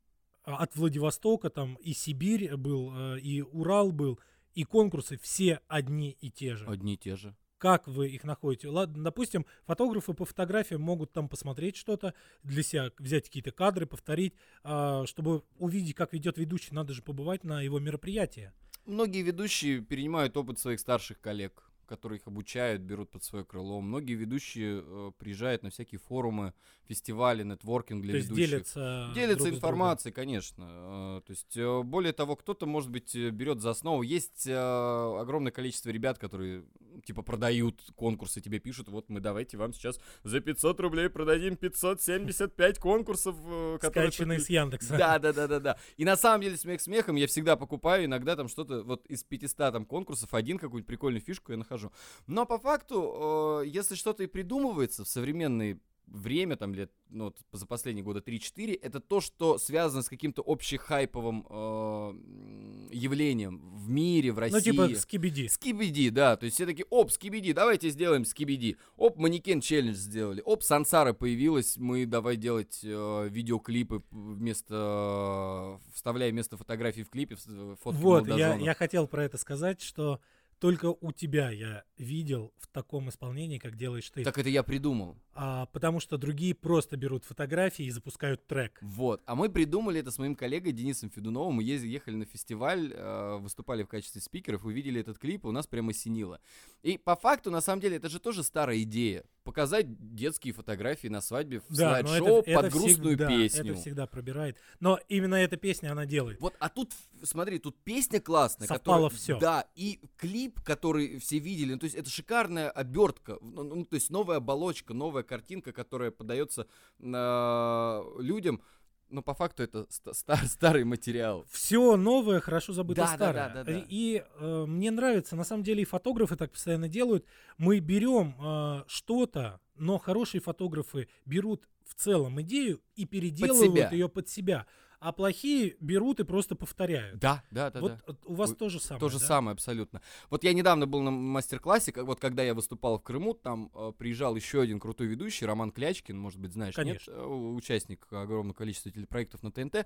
а, 0.43 0.55
от 0.55 0.75
Владивостока 0.75 1.51
там 1.51 1.75
и 1.75 1.93
Сибирь 1.93 2.57
был, 2.57 2.91
э, 2.95 3.19
и 3.19 3.43
Урал 3.43 3.91
был, 3.91 4.19
и 4.55 4.63
конкурсы 4.63 5.19
все 5.19 5.59
одни 5.67 6.17
и 6.19 6.31
те 6.31 6.55
же. 6.55 6.65
Одни 6.65 6.95
и 6.95 6.97
те 6.97 7.15
же. 7.15 7.35
Как 7.59 7.87
вы 7.87 8.09
их 8.09 8.23
находите? 8.23 8.69
Ладно, 8.69 9.03
допустим, 9.03 9.45
фотографы 9.67 10.15
по 10.15 10.25
фотографиям 10.25 10.81
могут 10.81 11.11
там 11.11 11.29
посмотреть 11.29 11.75
что-то 11.75 12.15
для 12.41 12.63
себя, 12.63 12.91
взять 12.97 13.25
какие-то 13.25 13.51
кадры, 13.51 13.85
повторить, 13.85 14.33
э, 14.63 15.03
чтобы 15.05 15.43
увидеть, 15.59 15.93
как 15.93 16.13
ведет 16.13 16.39
ведущий, 16.39 16.73
надо 16.73 16.93
же 16.93 17.03
побывать 17.03 17.43
на 17.43 17.61
его 17.61 17.77
мероприятии. 17.77 18.51
Многие 18.87 19.21
ведущие 19.21 19.81
перенимают 19.81 20.37
опыт 20.37 20.59
своих 20.59 20.79
старших 20.79 21.19
коллег 21.19 21.66
которые 21.87 22.19
их 22.19 22.27
обучают, 22.27 22.81
берут 22.81 23.09
под 23.09 23.23
свое 23.23 23.43
крыло. 23.43 23.81
Многие 23.81 24.13
ведущие 24.13 24.83
э, 24.83 25.11
приезжают 25.17 25.63
на 25.63 25.69
всякие 25.69 25.99
форумы, 25.99 26.53
фестивали, 26.87 27.43
нетворкинг 27.43 28.01
для 28.03 28.13
то 28.13 28.17
ведущих. 28.19 28.49
делятся 28.49 29.11
делятся 29.15 29.45
друг 29.45 29.55
информацией, 29.57 30.13
конечно. 30.13 30.65
Э, 30.69 31.21
то 31.25 31.31
есть, 31.31 31.57
э, 31.57 31.81
более 31.83 32.13
того, 32.13 32.35
кто-то, 32.35 32.65
может 32.65 32.89
быть, 32.89 33.15
э, 33.15 33.29
берет 33.29 33.61
за 33.61 33.71
основу. 33.71 34.01
Есть 34.01 34.47
э, 34.47 34.53
огромное 34.53 35.51
количество 35.51 35.89
ребят, 35.89 36.17
которые, 36.17 36.65
типа, 37.05 37.21
продают 37.21 37.81
конкурсы, 37.95 38.41
тебе 38.41 38.59
пишут, 38.59 38.89
вот 38.89 39.09
мы 39.09 39.19
давайте 39.19 39.57
вам 39.57 39.73
сейчас 39.73 39.99
за 40.23 40.39
500 40.39 40.79
рублей 40.79 41.09
продадим 41.09 41.55
575 41.55 42.79
конкурсов, 42.79 43.35
э, 43.45 43.77
которые... 43.79 44.11
Скачанные 44.11 44.39
с 44.39 44.49
Яндекса. 44.49 44.97
Да, 44.97 45.19
да, 45.19 45.33
да, 45.33 45.47
да, 45.47 45.59
да. 45.59 45.77
И 45.97 46.05
на 46.05 46.17
самом 46.17 46.41
деле, 46.41 46.57
смех 46.57 46.81
смехом, 46.81 47.15
я 47.15 47.27
всегда 47.27 47.55
покупаю 47.55 48.05
иногда 48.05 48.35
там 48.35 48.47
что-то, 48.47 48.83
вот 48.83 49.05
из 49.07 49.23
500 49.23 49.57
там 49.57 49.85
конкурсов, 49.85 50.33
один 50.33 50.57
какую-нибудь 50.57 50.87
прикольную 50.87 51.21
фишку 51.21 51.51
я 51.51 51.57
нахожу 51.57 51.76
скажу. 51.77 51.91
Но 52.27 52.45
по 52.45 52.57
факту, 52.57 53.61
э, 53.63 53.67
если 53.67 53.95
что-то 53.95 54.23
и 54.23 54.27
придумывается 54.27 55.03
в 55.03 55.07
современной 55.07 55.79
время, 56.07 56.55
там, 56.55 56.73
лет, 56.73 56.89
ну, 57.09 57.33
за 57.51 57.65
последние 57.65 58.03
года 58.03 58.21
3-4, 58.21 58.79
это 58.81 58.99
то, 58.99 59.19
что 59.19 59.57
связано 59.57 60.01
с 60.01 60.09
каким-то 60.09 60.41
общехайповым 60.45 61.45
э, 61.49 62.93
явлением 62.93 63.75
в 63.75 63.89
мире, 63.89 64.31
в 64.31 64.39
России. 64.39 64.55
Ну, 64.55 64.87
типа 64.87 64.99
скибиди. 64.99 65.47
Скибиди, 65.47 66.09
да. 66.09 66.37
То 66.37 66.45
есть 66.45 66.55
все 66.55 66.65
таки 66.65 66.85
оп, 66.89 67.11
скибиди, 67.11 67.51
давайте 67.51 67.89
сделаем 67.89 68.23
скибиди. 68.23 68.77
Оп, 68.95 69.17
манекен 69.17 69.59
челлендж 69.59 69.95
сделали. 69.95 70.41
Оп, 70.45 70.63
Сансара 70.63 71.11
появилась, 71.11 71.75
мы 71.77 72.05
давай 72.05 72.37
делать 72.37 72.79
э, 72.83 73.27
видеоклипы 73.29 74.01
вместо... 74.09 75.79
Э, 75.83 75.91
вставляя 75.93 76.31
вместо 76.31 76.55
фотографий 76.55 77.03
в 77.03 77.09
клипе 77.09 77.35
фотки 77.35 77.99
Вот, 77.99 78.27
я, 78.27 78.55
я 78.55 78.73
хотел 78.73 79.07
про 79.07 79.25
это 79.25 79.37
сказать, 79.37 79.81
что 79.81 80.21
только 80.59 80.85
у 80.87 81.11
тебя 81.11 81.51
я 81.51 81.83
видел 81.97 82.53
в 82.57 82.67
таком 82.67 83.09
исполнении, 83.09 83.57
как 83.57 83.75
делаешь 83.75 84.09
ты. 84.09 84.23
Так 84.23 84.37
это 84.37 84.49
я 84.49 84.63
придумал. 84.63 85.17
А, 85.33 85.67
потому 85.67 85.99
что 85.99 86.17
другие 86.17 86.55
просто 86.55 86.97
берут 86.97 87.23
фотографии 87.23 87.85
и 87.85 87.91
запускают 87.91 88.47
трек. 88.47 88.79
Вот. 88.81 89.21
А 89.25 89.35
мы 89.35 89.49
придумали 89.49 89.99
это 89.99 90.09
с 90.09 90.17
моим 90.17 90.35
коллегой 90.35 90.71
Денисом 90.71 91.11
Федуновым. 91.11 91.55
Мы 91.55 91.63
ездили, 91.63 91.91
ехали 91.91 92.15
на 92.15 92.25
фестиваль, 92.25 92.91
э, 92.91 93.37
выступали 93.37 93.83
в 93.83 93.87
качестве 93.87 94.19
спикеров, 94.21 94.65
увидели 94.65 94.99
этот 94.99 95.19
клип, 95.19 95.45
и 95.45 95.47
у 95.47 95.51
нас 95.51 95.67
прямо 95.67 95.93
синило. 95.93 96.39
И 96.81 96.97
по 96.97 97.15
факту, 97.15 97.51
на 97.51 97.61
самом 97.61 97.81
деле, 97.81 97.97
это 97.97 98.09
же 98.09 98.19
тоже 98.19 98.43
старая 98.43 98.81
идея. 98.81 99.25
Показать 99.43 99.85
детские 100.15 100.53
фотографии 100.53 101.07
на 101.07 101.21
свадьбе 101.21 101.59
в 101.59 101.67
Да, 101.69 102.01
слайд-шоу 102.01 102.39
это, 102.39 102.51
это 102.51 102.61
под 102.61 102.71
грустную 102.73 103.09
всегда, 103.15 103.27
песню. 103.27 103.71
Это 103.73 103.81
всегда 103.81 104.07
пробирает. 104.07 104.57
Но 104.79 104.99
именно 105.07 105.35
эта 105.35 105.55
песня 105.55 105.91
она 105.91 106.05
делает. 106.05 106.41
Вот, 106.41 106.55
а 106.59 106.67
тут, 106.69 106.91
смотри, 107.23 107.59
тут 107.59 107.77
песня 107.83 108.19
классная. 108.19 108.67
Совпало 108.67 109.09
которая- 109.09 109.17
всё. 109.17 109.39
Да, 109.39 109.65
и 109.75 110.01
клип, 110.17 110.46
который 110.63 111.17
все 111.19 111.39
видели, 111.39 111.73
ну, 111.73 111.79
то 111.79 111.85
есть 111.85 111.95
это 111.95 112.09
шикарная 112.09 112.69
обертка, 112.69 113.37
ну, 113.41 113.63
ну, 113.63 113.85
то 113.85 113.95
есть 113.95 114.09
новая 114.09 114.37
оболочка, 114.37 114.93
новая 114.93 115.23
картинка, 115.23 115.71
которая 115.71 116.11
подается 116.11 116.67
на 116.99 118.01
людям, 118.19 118.61
но 119.09 119.21
по 119.21 119.33
факту 119.33 119.63
это 119.63 119.85
ста- 119.89 120.13
ста- 120.13 120.35
старый 120.45 120.83
материал. 120.83 121.45
Все 121.49 121.95
новое, 121.95 122.39
хорошо 122.39 122.73
забыто 122.73 123.01
Да, 123.01 123.07
да, 123.07 123.13
старое. 123.15 123.47
да, 123.49 123.53
да, 123.53 123.63
да. 123.63 123.85
И 123.89 124.23
э, 124.39 124.65
мне 124.67 124.91
нравится, 124.91 125.35
на 125.35 125.43
самом 125.43 125.63
деле 125.63 125.83
и 125.83 125.85
фотографы 125.85 126.35
так 126.35 126.51
постоянно 126.51 126.89
делают. 126.89 127.25
Мы 127.57 127.79
берем 127.79 128.35
э, 128.39 128.83
что-то, 128.87 129.59
но 129.79 129.97
хорошие 129.97 130.41
фотографы 130.41 131.07
берут 131.25 131.67
в 131.85 131.95
целом 131.95 132.41
идею 132.41 132.81
и 132.95 133.05
переделывают 133.05 133.73
себя. 133.73 133.89
ее 133.91 134.09
под 134.09 134.27
себя. 134.29 134.65
А 134.99 135.11
плохие 135.11 135.75
берут 135.79 136.19
и 136.19 136.23
просто 136.23 136.55
повторяют. 136.55 137.19
Да, 137.19 137.43
да, 137.51 137.69
да, 137.69 137.81
вот 137.81 137.99
да. 138.07 138.15
у 138.25 138.33
вас 138.33 138.49
Ой, 138.49 138.55
то 138.55 138.69
же 138.69 138.79
самое. 138.79 138.99
То 138.99 139.09
же 139.09 139.19
да? 139.19 139.25
самое, 139.27 139.53
абсолютно. 139.53 140.01
Вот 140.31 140.43
я 140.43 140.53
недавно 140.53 140.87
был 140.87 141.01
на 141.03 141.11
мастер-классе, 141.11 141.91
как- 141.91 142.05
вот 142.05 142.19
когда 142.19 142.41
я 142.41 142.55
выступал 142.55 142.97
в 142.97 143.03
Крыму, 143.03 143.35
там 143.35 143.69
э, 143.75 143.93
приезжал 143.95 144.35
еще 144.35 144.59
один 144.59 144.79
крутой 144.79 145.05
ведущий, 145.05 145.45
Роман 145.45 145.69
Клячкин, 145.71 146.17
может 146.17 146.39
быть, 146.39 146.53
знаешь, 146.53 146.73
Конечно. 146.73 147.11
нет? 147.11 147.19
Э, 147.19 147.25
участник 147.25 148.07
огромного 148.11 148.55
количества 148.55 148.89
телепроектов 148.91 149.43
на 149.43 149.51
ТНТ. 149.51 149.85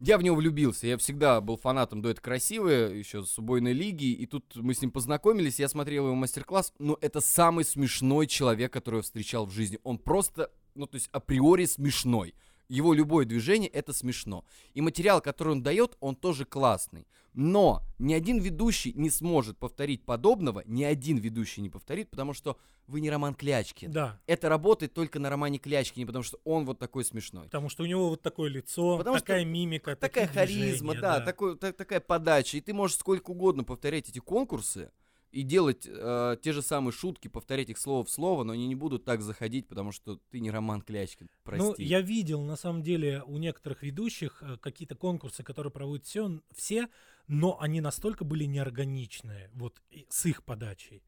Я 0.00 0.16
в 0.16 0.22
него 0.22 0.36
влюбился. 0.36 0.86
Я 0.86 0.96
всегда 0.96 1.42
был 1.42 1.58
фанатом 1.58 2.00
дуэта 2.00 2.22
красивые, 2.22 2.98
еще 2.98 3.22
с 3.22 3.38
убойной 3.38 3.74
лиги, 3.74 4.06
и 4.06 4.24
тут 4.24 4.56
мы 4.56 4.72
с 4.72 4.80
ним 4.80 4.90
познакомились, 4.90 5.58
я 5.58 5.68
смотрел 5.68 6.06
его 6.06 6.14
мастер-класс, 6.14 6.72
но 6.78 6.96
это 7.02 7.20
самый 7.20 7.66
смешной 7.66 8.26
человек, 8.26 8.72
которого 8.72 9.00
я 9.00 9.02
встречал 9.02 9.44
в 9.44 9.52
жизни. 9.52 9.78
Он 9.82 9.98
просто, 9.98 10.50
ну 10.74 10.86
то 10.86 10.94
есть 10.94 11.10
априори 11.12 11.66
смешной. 11.66 12.34
Его 12.70 12.94
любое 12.94 13.24
движение 13.26 13.68
это 13.68 13.92
смешно. 13.92 14.44
И 14.74 14.80
материал, 14.80 15.20
который 15.20 15.50
он 15.54 15.62
дает, 15.62 15.96
он 15.98 16.14
тоже 16.14 16.44
классный. 16.44 17.06
Но 17.34 17.82
ни 17.98 18.14
один 18.14 18.38
ведущий 18.38 18.92
не 18.92 19.10
сможет 19.10 19.58
повторить 19.58 20.04
подобного, 20.04 20.62
ни 20.66 20.84
один 20.84 21.16
ведущий 21.18 21.62
не 21.62 21.68
повторит, 21.68 22.10
потому 22.10 22.32
что 22.32 22.56
вы 22.86 23.00
не 23.00 23.10
Роман 23.10 23.34
Клячкин. 23.34 23.90
Да, 23.90 24.20
Это 24.28 24.48
работает 24.48 24.94
только 24.94 25.18
на 25.18 25.30
Романе 25.30 25.58
Клячкине, 25.58 26.06
потому 26.06 26.22
что 26.22 26.38
он 26.44 26.64
вот 26.64 26.78
такой 26.78 27.04
смешной. 27.04 27.44
потому 27.44 27.68
что 27.68 27.82
у 27.82 27.86
него 27.86 28.08
вот 28.08 28.22
такое 28.22 28.48
лицо, 28.50 28.98
Потому 28.98 29.16
что 29.18 29.26
такая 29.26 29.44
мимика, 29.44 29.96
Такая 29.96 30.28
харизма, 30.28 30.92
движения, 30.92 31.00
да, 31.00 31.20
такой- 31.20 31.56
та- 31.56 31.72
такая 31.72 32.00
подача. 32.00 32.56
И 32.56 32.60
ты 32.60 32.72
можешь 32.72 32.96
сколько 32.98 33.30
угодно 33.32 33.64
повторять 33.64 34.08
эти 34.08 34.20
конкурсы 34.20 34.90
и 35.30 35.42
делать 35.42 35.86
э, 35.88 36.36
те 36.42 36.52
же 36.52 36.62
самые 36.62 36.92
шутки, 36.92 37.28
повторять 37.28 37.70
их 37.70 37.78
слово 37.78 38.04
в 38.04 38.10
слово, 38.10 38.44
но 38.44 38.52
они 38.52 38.66
не 38.66 38.74
будут 38.74 39.04
так 39.04 39.22
заходить, 39.22 39.68
потому 39.68 39.92
что 39.92 40.18
ты 40.30 40.40
не 40.40 40.50
Роман 40.50 40.82
Клячкин. 40.82 41.28
Прости. 41.44 41.64
Ну, 41.64 41.74
я 41.78 42.00
видел, 42.00 42.42
на 42.42 42.56
самом 42.56 42.82
деле, 42.82 43.22
у 43.26 43.36
некоторых 43.36 43.82
ведущих 43.82 44.42
э, 44.42 44.56
какие-то 44.58 44.96
конкурсы, 44.96 45.42
которые 45.42 45.72
проводят 45.72 46.06
все, 46.06 46.40
все, 46.54 46.88
но 47.28 47.60
они 47.60 47.80
настолько 47.80 48.24
были 48.24 48.44
неорганичные, 48.44 49.50
вот 49.54 49.80
с 50.08 50.26
их 50.26 50.44
подачей. 50.44 51.02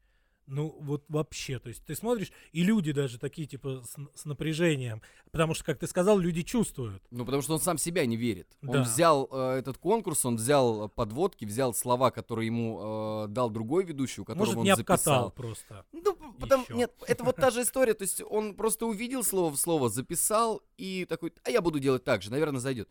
Ну, 0.45 0.75
вот 0.81 1.05
вообще, 1.07 1.57
то 1.59 1.69
есть 1.69 1.85
ты 1.85 1.95
смотришь, 1.95 2.31
и 2.51 2.63
люди 2.63 2.91
даже 2.91 3.17
такие, 3.17 3.47
типа, 3.47 3.81
с, 3.85 3.95
с 4.21 4.25
напряжением, 4.25 5.01
потому 5.31 5.53
что, 5.53 5.63
как 5.63 5.79
ты 5.79 5.87
сказал, 5.87 6.17
люди 6.19 6.41
чувствуют. 6.41 7.01
Ну, 7.11 7.23
потому 7.25 7.41
что 7.41 7.53
он 7.53 7.61
сам 7.61 7.77
себя 7.77 8.05
не 8.05 8.17
верит. 8.17 8.57
Да. 8.61 8.79
Он 8.79 8.83
взял 8.83 9.29
э, 9.31 9.59
этот 9.59 9.77
конкурс, 9.77 10.25
он 10.25 10.35
взял 10.35 10.85
э, 10.85 10.89
подводки, 10.89 11.45
взял 11.45 11.73
слова, 11.73 12.11
которые 12.11 12.47
ему 12.47 13.23
э, 13.25 13.27
дал 13.29 13.49
другой 13.49 13.85
ведущий, 13.85 14.19
у 14.21 14.25
которого 14.25 14.45
Может, 14.45 14.57
он 14.57 14.63
не 14.65 14.71
обкатал 14.71 14.97
записал. 14.97 15.31
просто. 15.31 15.85
Ну, 15.93 16.15
потому, 16.39 16.63
Ещё. 16.63 16.75
нет, 16.75 16.93
это 17.07 17.23
вот 17.23 17.37
та 17.37 17.49
же 17.49 17.61
история, 17.61 17.93
то 17.93 18.03
есть 18.03 18.21
он 18.29 18.55
просто 18.55 18.85
увидел 18.85 19.23
слово 19.23 19.51
в 19.51 19.57
слово, 19.57 19.87
записал 19.89 20.61
и 20.77 21.05
такой, 21.05 21.31
а 21.45 21.51
я 21.51 21.61
буду 21.61 21.79
делать 21.79 22.03
так 22.03 22.21
же, 22.21 22.31
наверное, 22.31 22.59
зайдет. 22.59 22.89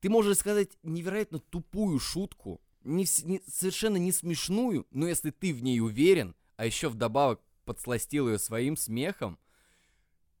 Ты 0.00 0.10
можешь 0.10 0.36
сказать 0.38 0.76
невероятно 0.82 1.38
тупую 1.38 1.98
шутку, 1.98 2.60
не, 2.84 3.06
не- 3.24 3.40
совершенно 3.48 3.96
не 3.96 4.12
смешную, 4.12 4.86
но 4.90 5.08
если 5.08 5.30
ты 5.30 5.54
в 5.54 5.62
ней 5.62 5.80
уверен, 5.80 6.34
а 6.56 6.66
еще 6.66 6.88
вдобавок 6.88 7.40
подсластил 7.64 8.28
ее 8.28 8.38
своим 8.38 8.76
смехом, 8.76 9.38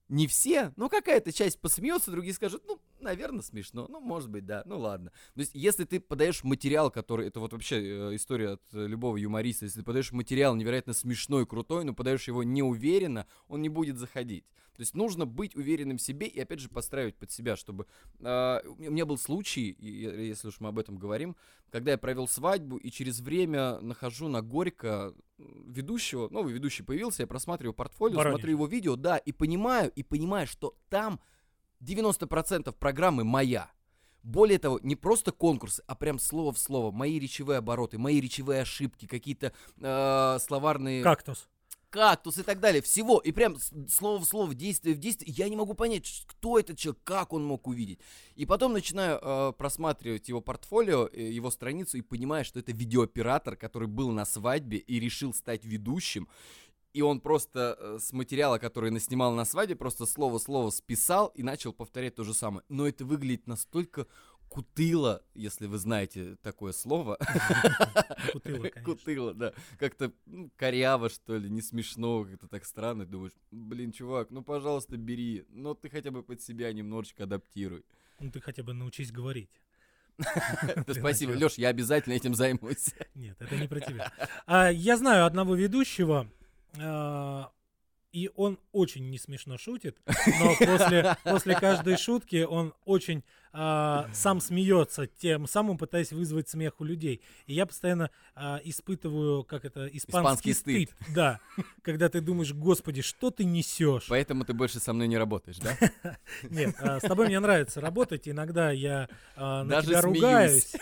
не 0.08 0.26
все, 0.26 0.72
но 0.76 0.88
какая-то 0.88 1.32
часть 1.32 1.60
посмеется, 1.60 2.10
другие 2.10 2.34
скажут, 2.34 2.62
ну, 2.66 2.80
наверное, 3.06 3.42
смешно, 3.42 3.86
ну, 3.88 4.00
может 4.00 4.28
быть, 4.28 4.44
да, 4.44 4.62
ну, 4.66 4.78
ладно. 4.78 5.10
То 5.34 5.40
есть, 5.40 5.52
если 5.54 5.84
ты 5.84 6.00
подаешь 6.00 6.44
материал, 6.44 6.90
который, 6.90 7.28
это 7.28 7.40
вот 7.40 7.52
вообще 7.52 7.76
э, 7.76 8.14
история 8.16 8.50
от 8.50 8.62
э, 8.72 8.86
любого 8.86 9.16
юмориста, 9.16 9.64
если 9.64 9.80
ты 9.80 9.84
подаешь 9.86 10.12
материал 10.12 10.54
невероятно 10.54 10.92
смешной, 10.92 11.46
крутой, 11.46 11.84
но 11.84 11.94
подаешь 11.94 12.28
его 12.28 12.42
неуверенно, 12.42 13.26
он 13.48 13.62
не 13.62 13.68
будет 13.68 13.96
заходить. 13.98 14.44
То 14.74 14.82
есть, 14.82 14.94
нужно 14.94 15.24
быть 15.24 15.56
уверенным 15.56 15.96
в 15.96 16.02
себе 16.02 16.26
и, 16.26 16.38
опять 16.38 16.60
же, 16.60 16.68
подстраивать 16.68 17.16
под 17.16 17.30
себя, 17.30 17.56
чтобы... 17.56 17.86
э, 18.20 18.60
у 18.66 18.90
меня- 18.90 19.06
был 19.06 19.16
случай, 19.16 19.74
если 19.80 20.48
уж 20.48 20.60
мы 20.60 20.68
об 20.68 20.78
этом 20.78 20.98
говорим, 20.98 21.36
когда 21.70 21.92
я 21.92 21.98
провел 21.98 22.28
свадьбу 22.28 22.76
и 22.76 22.90
через 22.90 23.20
время 23.20 23.80
нахожу 23.80 24.28
на 24.28 24.42
Горько 24.42 25.14
ведущего, 25.38 26.28
новый 26.28 26.52
ведущий 26.52 26.82
появился, 26.82 27.22
я 27.22 27.26
просматриваю 27.26 27.72
портфолио, 27.74 28.16
Воронеж. 28.16 28.36
смотрю 28.38 28.50
его 28.52 28.66
видео, 28.66 28.96
да, 28.96 29.16
и 29.16 29.32
понимаю, 29.32 29.90
и 29.94 30.02
понимаю, 30.02 30.46
что 30.46 30.74
там 30.88 31.20
90% 31.80 32.72
программы 32.72 33.24
моя. 33.24 33.70
Более 34.22 34.58
того, 34.58 34.80
не 34.82 34.96
просто 34.96 35.30
конкурсы, 35.30 35.82
а 35.86 35.94
прям 35.94 36.18
слово 36.18 36.52
в 36.52 36.58
слово, 36.58 36.90
мои 36.90 37.18
речевые 37.20 37.58
обороты, 37.58 37.96
мои 37.96 38.20
речевые 38.20 38.62
ошибки, 38.62 39.06
какие-то 39.06 39.52
э, 39.80 40.38
словарные 40.40 41.04
Кактус. 41.04 41.48
кактус 41.90 42.36
и 42.38 42.42
так 42.42 42.58
далее, 42.58 42.82
всего, 42.82 43.20
и 43.20 43.30
прям 43.30 43.56
слово 43.88 44.18
в 44.18 44.24
слово, 44.24 44.52
действие 44.52 44.96
в 44.96 44.98
действие, 44.98 45.32
я 45.32 45.48
не 45.48 45.54
могу 45.54 45.74
понять, 45.74 46.24
кто 46.26 46.58
этот 46.58 46.76
человек, 46.76 47.00
как 47.04 47.32
он 47.32 47.44
мог 47.44 47.68
увидеть. 47.68 48.00
И 48.34 48.46
потом 48.46 48.72
начинаю 48.72 49.20
э, 49.22 49.52
просматривать 49.56 50.28
его 50.28 50.40
портфолио, 50.40 51.08
э, 51.12 51.30
его 51.30 51.52
страницу, 51.52 51.96
и 51.96 52.02
понимаю, 52.02 52.44
что 52.44 52.58
это 52.58 52.72
видеооператор, 52.72 53.54
который 53.54 53.86
был 53.86 54.10
на 54.10 54.24
свадьбе 54.24 54.78
и 54.78 54.98
решил 54.98 55.34
стать 55.34 55.64
ведущим. 55.64 56.28
И 56.96 57.02
он 57.02 57.20
просто 57.20 57.76
э, 57.78 57.98
с 58.00 58.14
материала, 58.14 58.56
который 58.56 58.90
наснимал 58.90 59.34
на 59.34 59.44
свадьбе, 59.44 59.76
просто 59.76 60.06
слово-слово 60.06 60.70
списал 60.70 61.26
и 61.34 61.42
начал 61.42 61.74
повторять 61.74 62.14
то 62.14 62.24
же 62.24 62.32
самое. 62.32 62.64
Но 62.70 62.88
это 62.88 63.04
выглядит 63.04 63.46
настолько 63.46 64.06
кутыло, 64.48 65.22
если 65.34 65.66
вы 65.66 65.76
знаете 65.76 66.36
такое 66.36 66.72
слово. 66.72 67.18
Кутыло, 68.32 68.62
конечно. 68.62 68.82
Кутыло, 68.82 69.34
да. 69.34 69.52
Как-то 69.78 70.10
ну, 70.24 70.50
коряво, 70.56 71.10
что 71.10 71.36
ли, 71.36 71.50
не 71.50 71.60
смешно, 71.60 72.24
как-то 72.24 72.48
так 72.48 72.64
странно. 72.64 73.04
Думаешь, 73.04 73.34
блин, 73.50 73.92
чувак, 73.92 74.30
ну, 74.30 74.42
пожалуйста, 74.42 74.96
бери. 74.96 75.44
Но 75.50 75.74
ты 75.74 75.90
хотя 75.90 76.10
бы 76.10 76.22
под 76.22 76.40
себя 76.40 76.72
немножечко 76.72 77.24
адаптируй. 77.24 77.84
Ну, 78.20 78.30
ты 78.30 78.40
хотя 78.40 78.62
бы 78.62 78.72
научись 78.72 79.12
говорить. 79.12 79.50
Спасибо. 80.98 81.32
Леш, 81.32 81.58
я 81.58 81.68
обязательно 81.68 82.14
этим 82.14 82.34
займусь. 82.34 82.94
Нет, 83.14 83.36
это 83.38 83.54
не 83.54 83.68
про 83.68 83.80
тебя. 83.80 84.10
А, 84.46 84.70
я 84.70 84.96
знаю 84.96 85.26
одного 85.26 85.54
ведущего, 85.54 86.26
и 88.16 88.30
он 88.34 88.58
очень 88.72 89.10
не 89.10 89.18
смешно 89.18 89.58
шутит, 89.58 89.98
но 90.40 90.54
после, 90.56 91.16
после 91.24 91.54
каждой 91.54 91.98
шутки 91.98 92.44
он 92.44 92.72
очень 92.86 93.22
а, 93.52 94.08
сам 94.14 94.40
смеется, 94.40 95.06
тем 95.06 95.46
самым 95.46 95.76
пытаясь 95.76 96.12
вызвать 96.12 96.48
смех 96.48 96.80
у 96.80 96.84
людей. 96.84 97.20
И 97.46 97.52
я 97.52 97.66
постоянно 97.66 98.10
а, 98.34 98.58
испытываю, 98.64 99.44
как 99.44 99.66
это, 99.66 99.86
испанский, 99.86 100.52
Испанский 100.52 100.54
стыд. 100.54 100.94
Да, 101.14 101.40
когда 101.82 102.08
ты 102.08 102.22
думаешь, 102.22 102.54
господи, 102.54 103.02
что 103.02 103.30
ты 103.30 103.44
несешь? 103.44 104.06
Поэтому 104.08 104.46
ты 104.46 104.54
больше 104.54 104.78
со 104.80 104.94
мной 104.94 105.08
не 105.08 105.18
работаешь, 105.18 105.58
да? 105.58 105.76
Нет, 106.42 106.74
а, 106.80 107.00
с 107.00 107.02
тобой 107.02 107.26
мне 107.26 107.38
нравится 107.38 107.82
работать. 107.82 108.28
Иногда 108.28 108.70
я 108.70 109.10
а, 109.36 109.62
на 109.64 109.70
Даже 109.76 109.88
тебя 109.88 110.00
смеюсь. 110.00 110.16
ругаюсь. 110.16 110.76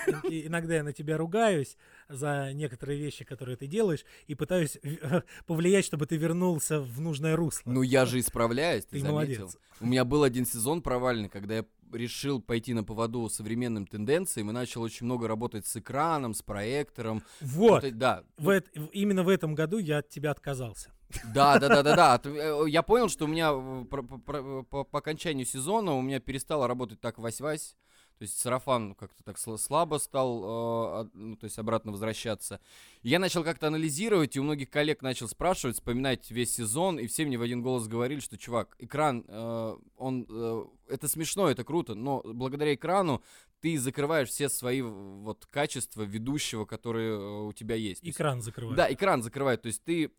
Иногда 0.47 0.75
я 0.75 0.83
на 0.85 0.93
тебя 0.93 1.17
ругаюсь 1.17 1.77
за 2.09 2.53
некоторые 2.53 2.99
вещи, 2.99 3.25
которые 3.25 3.57
ты 3.57 3.67
делаешь, 3.67 4.05
и 4.27 4.35
пытаюсь 4.35 4.79
повлиять, 5.47 5.85
чтобы 5.85 6.07
ты 6.07 6.17
вернулся 6.17 6.81
в 6.81 7.01
нужное 7.01 7.37
русло. 7.37 7.71
Ну, 7.71 7.83
я 7.83 8.07
же 8.07 8.19
исправляюсь, 8.21 8.85
ты 8.85 8.93
Ты 8.93 9.01
заметил? 9.01 9.13
молодец. 9.45 9.59
У 9.81 9.87
меня 9.87 10.05
был 10.05 10.23
один 10.23 10.47
сезон 10.47 10.83
провальный, 10.83 11.29
когда 11.29 11.57
я 11.57 11.65
решил 11.93 12.41
пойти 12.43 12.75
на 12.75 12.83
поводу 12.83 13.29
современным 13.29 13.87
тенденциям 13.87 14.51
и 14.51 14.53
начал 14.53 14.83
очень 14.83 15.07
много 15.07 15.29
работать 15.29 15.67
с 15.67 15.77
экраном, 15.77 16.35
с 16.35 16.43
проектором. 16.43 17.23
Вот. 17.41 17.83
Вот, 17.85 17.99
да, 17.99 18.25
В 18.37 18.49
эт- 18.49 18.67
в- 18.75 18.89
именно 18.93 19.23
в 19.23 19.29
этом 19.29 19.55
году 19.55 19.79
я 19.79 19.99
от 19.99 20.09
тебя 20.09 20.31
отказался. 20.33 20.91
Да, 21.33 21.59
да, 21.61 21.69
да, 21.69 21.83
да, 21.85 21.95
да. 22.19 22.21
Э, 22.31 22.65
Я 22.69 22.83
понял, 22.83 23.09
что 23.09 23.27
у 23.27 23.29
меня 23.29 23.53
э, 23.53 24.63
по 24.69 24.99
окончанию 24.99 25.47
сезона 25.47 25.93
у 25.95 26.03
меня 26.03 26.19
перестала 26.19 26.67
работать 26.67 27.01
так 27.01 27.19
вась-вась. 27.19 27.77
То 28.19 28.23
есть 28.23 28.39
сарафан 28.39 28.95
как-то 28.95 29.25
так 29.25 29.37
сла- 29.37 29.59
слабо 29.59 29.99
стал, 29.99 31.05
э, 31.05 31.09
ну, 31.15 31.37
то 31.37 31.45
есть 31.45 31.59
обратно 31.59 31.91
возвращаться. 31.93 32.61
И 33.03 33.09
я 33.09 33.19
начал 33.19 33.43
как-то 33.43 33.67
анализировать, 33.67 34.37
и 34.37 34.41
у 34.41 34.45
многих 34.45 34.71
коллег 34.71 35.03
начал 35.03 35.29
спрашивать, 35.29 35.77
вспоминать 35.77 36.31
весь 36.31 36.55
сезон, 36.55 36.99
и 36.99 37.07
все 37.09 37.25
мне 37.27 37.37
в 37.39 37.43
один 37.43 37.61
голос 37.61 37.89
говорили, 37.89 38.21
что, 38.21 38.39
чувак, 38.39 38.77
экран, 38.79 39.25
э, 39.27 39.77
он, 39.97 40.27
э, 40.29 40.65
это 40.89 41.09
смешно, 41.09 41.49
это 41.49 41.65
круто, 41.65 41.95
но 41.95 42.23
благодаря 42.25 42.75
экрану 42.75 43.23
ты 43.61 43.79
закрываешь 43.79 44.29
все 44.29 44.49
свои 44.49 44.83
вот 44.83 45.47
качества 45.47 46.03
ведущего, 46.03 46.67
которые 46.67 47.47
у 47.47 47.53
тебя 47.53 47.75
есть 47.75 48.07
Экран 48.07 48.43
закрывает. 48.43 48.77
да, 48.77 48.93
экран 48.93 49.23
закрывает. 49.23 49.63
То 49.63 49.69
есть 49.69 49.83
ты 49.83 50.13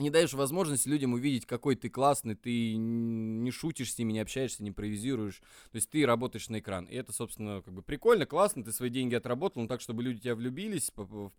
не 0.00 0.10
даешь 0.10 0.32
возможность 0.32 0.86
людям 0.86 1.12
увидеть, 1.12 1.46
какой 1.46 1.76
ты 1.76 1.88
классный, 1.90 2.34
ты 2.34 2.74
не 2.76 3.50
шутишь 3.50 3.92
с 3.92 3.98
ними, 3.98 4.12
не 4.12 4.20
общаешься, 4.20 4.62
не 4.62 4.70
импровизируешь. 4.70 5.40
То 5.70 5.76
есть 5.76 5.90
ты 5.90 6.04
работаешь 6.06 6.48
на 6.48 6.58
экран. 6.58 6.86
И 6.86 6.94
это, 6.96 7.12
собственно, 7.12 7.62
как 7.62 7.72
бы 7.74 7.82
прикольно, 7.82 8.26
классно, 8.26 8.64
ты 8.64 8.72
свои 8.72 8.90
деньги 8.90 9.14
отработал, 9.14 9.62
но 9.62 9.68
так, 9.68 9.80
чтобы 9.80 10.02
люди 10.02 10.20
тебя 10.20 10.34
влюбились 10.34 10.90
в 10.96 11.30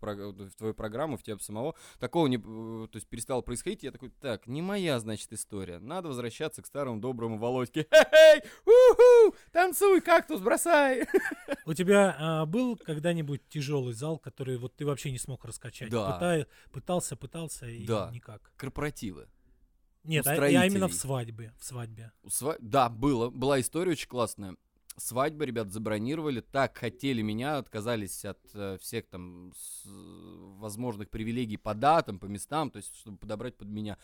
твою 0.56 0.74
программу, 0.74 1.16
в 1.16 1.22
тебя 1.22 1.38
самого. 1.38 1.74
Такого 1.98 2.26
не, 2.28 2.36
э, 2.36 2.40
то 2.88 2.96
есть 2.96 3.08
перестало 3.08 3.40
происходить. 3.42 3.82
Я 3.82 3.90
такой, 3.90 4.10
так, 4.20 4.46
не 4.46 4.62
моя, 4.62 4.98
значит, 5.00 5.32
история. 5.32 5.78
Надо 5.78 6.08
возвращаться 6.08 6.62
к 6.62 6.66
старому 6.66 7.00
доброму 7.00 7.38
Володьке. 7.38 7.86
Хе-хей! 7.90 8.42
уху, 8.64 9.36
Танцуй, 9.52 10.00
кактус, 10.00 10.40
бросай! 10.40 11.06
У 11.66 11.74
тебя 11.74 12.16
а, 12.18 12.46
был 12.46 12.76
когда-нибудь 12.76 13.48
тяжелый 13.48 13.92
зал, 13.94 14.18
который 14.18 14.56
вот 14.58 14.76
ты 14.76 14.86
вообще 14.86 15.10
не 15.10 15.18
смог 15.18 15.44
раскачать? 15.44 15.90
Да. 15.90 16.12
Пытай- 16.12 16.46
пытался, 16.72 17.16
пытался 17.16 17.66
и 17.66 17.84
Да. 17.86 18.10
никак. 18.12 18.51
Корпоративы. 18.56 19.28
Нет, 20.04 20.26
а, 20.26 20.34
я 20.48 20.66
именно 20.66 20.88
в 20.88 20.94
свадьбе. 20.94 21.52
В 21.58 21.64
свадьбе. 21.64 22.12
Сва- 22.26 22.56
Да, 22.60 22.88
было. 22.88 23.30
Была 23.30 23.60
история 23.60 23.92
очень 23.92 24.08
классная. 24.08 24.56
Свадьба, 24.96 25.44
ребят, 25.44 25.70
забронировали, 25.72 26.40
так 26.40 26.76
хотели 26.76 27.22
меня, 27.22 27.56
отказались 27.58 28.24
от 28.26 28.40
э, 28.52 28.76
всех 28.80 29.06
там 29.06 29.52
с- 29.56 29.84
возможных 29.86 31.08
привилегий 31.08 31.56
по 31.56 31.72
датам, 31.74 32.18
по 32.18 32.26
местам, 32.26 32.70
то 32.70 32.76
есть, 32.78 32.94
чтобы 32.96 33.16
подобрать 33.16 33.56
под 33.56 33.68
меня 33.68 33.96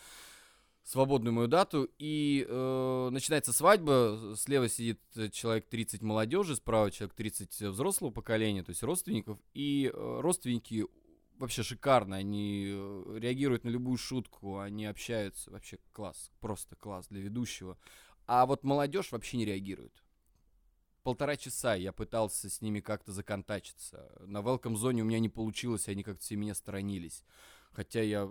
свободную 0.84 1.34
мою 1.34 1.48
дату. 1.48 1.90
И 1.98 2.46
э, 2.48 3.08
начинается 3.12 3.52
свадьба, 3.52 4.34
слева 4.38 4.68
сидит 4.68 5.00
э, 5.16 5.28
человек 5.28 5.68
30 5.68 6.00
молодежи, 6.00 6.56
справа 6.56 6.90
человек 6.90 7.14
30 7.14 7.60
взрослого 7.72 8.10
поколения, 8.10 8.62
то 8.62 8.70
есть 8.70 8.82
родственников. 8.82 9.38
И 9.52 9.90
э, 9.92 10.20
родственники 10.22 10.86
вообще 11.38 11.62
шикарно, 11.62 12.16
они 12.16 12.66
э, 12.70 13.18
реагируют 13.18 13.64
на 13.64 13.68
любую 13.68 13.96
шутку, 13.96 14.58
они 14.58 14.86
общаются, 14.86 15.50
вообще 15.50 15.78
класс, 15.92 16.30
просто 16.40 16.76
класс 16.76 17.06
для 17.08 17.20
ведущего. 17.20 17.78
А 18.26 18.44
вот 18.46 18.64
молодежь 18.64 19.12
вообще 19.12 19.38
не 19.38 19.44
реагирует. 19.44 20.04
Полтора 21.02 21.36
часа 21.36 21.74
я 21.74 21.92
пытался 21.92 22.50
с 22.50 22.60
ними 22.60 22.80
как-то 22.80 23.12
законтачиться. 23.12 24.12
На 24.20 24.38
welcome 24.38 24.76
зоне 24.76 25.02
у 25.02 25.06
меня 25.06 25.20
не 25.20 25.30
получилось, 25.30 25.88
они 25.88 26.02
как-то 26.02 26.22
все 26.22 26.36
меня 26.36 26.54
сторонились. 26.54 27.24
Хотя 27.72 28.02
я 28.02 28.28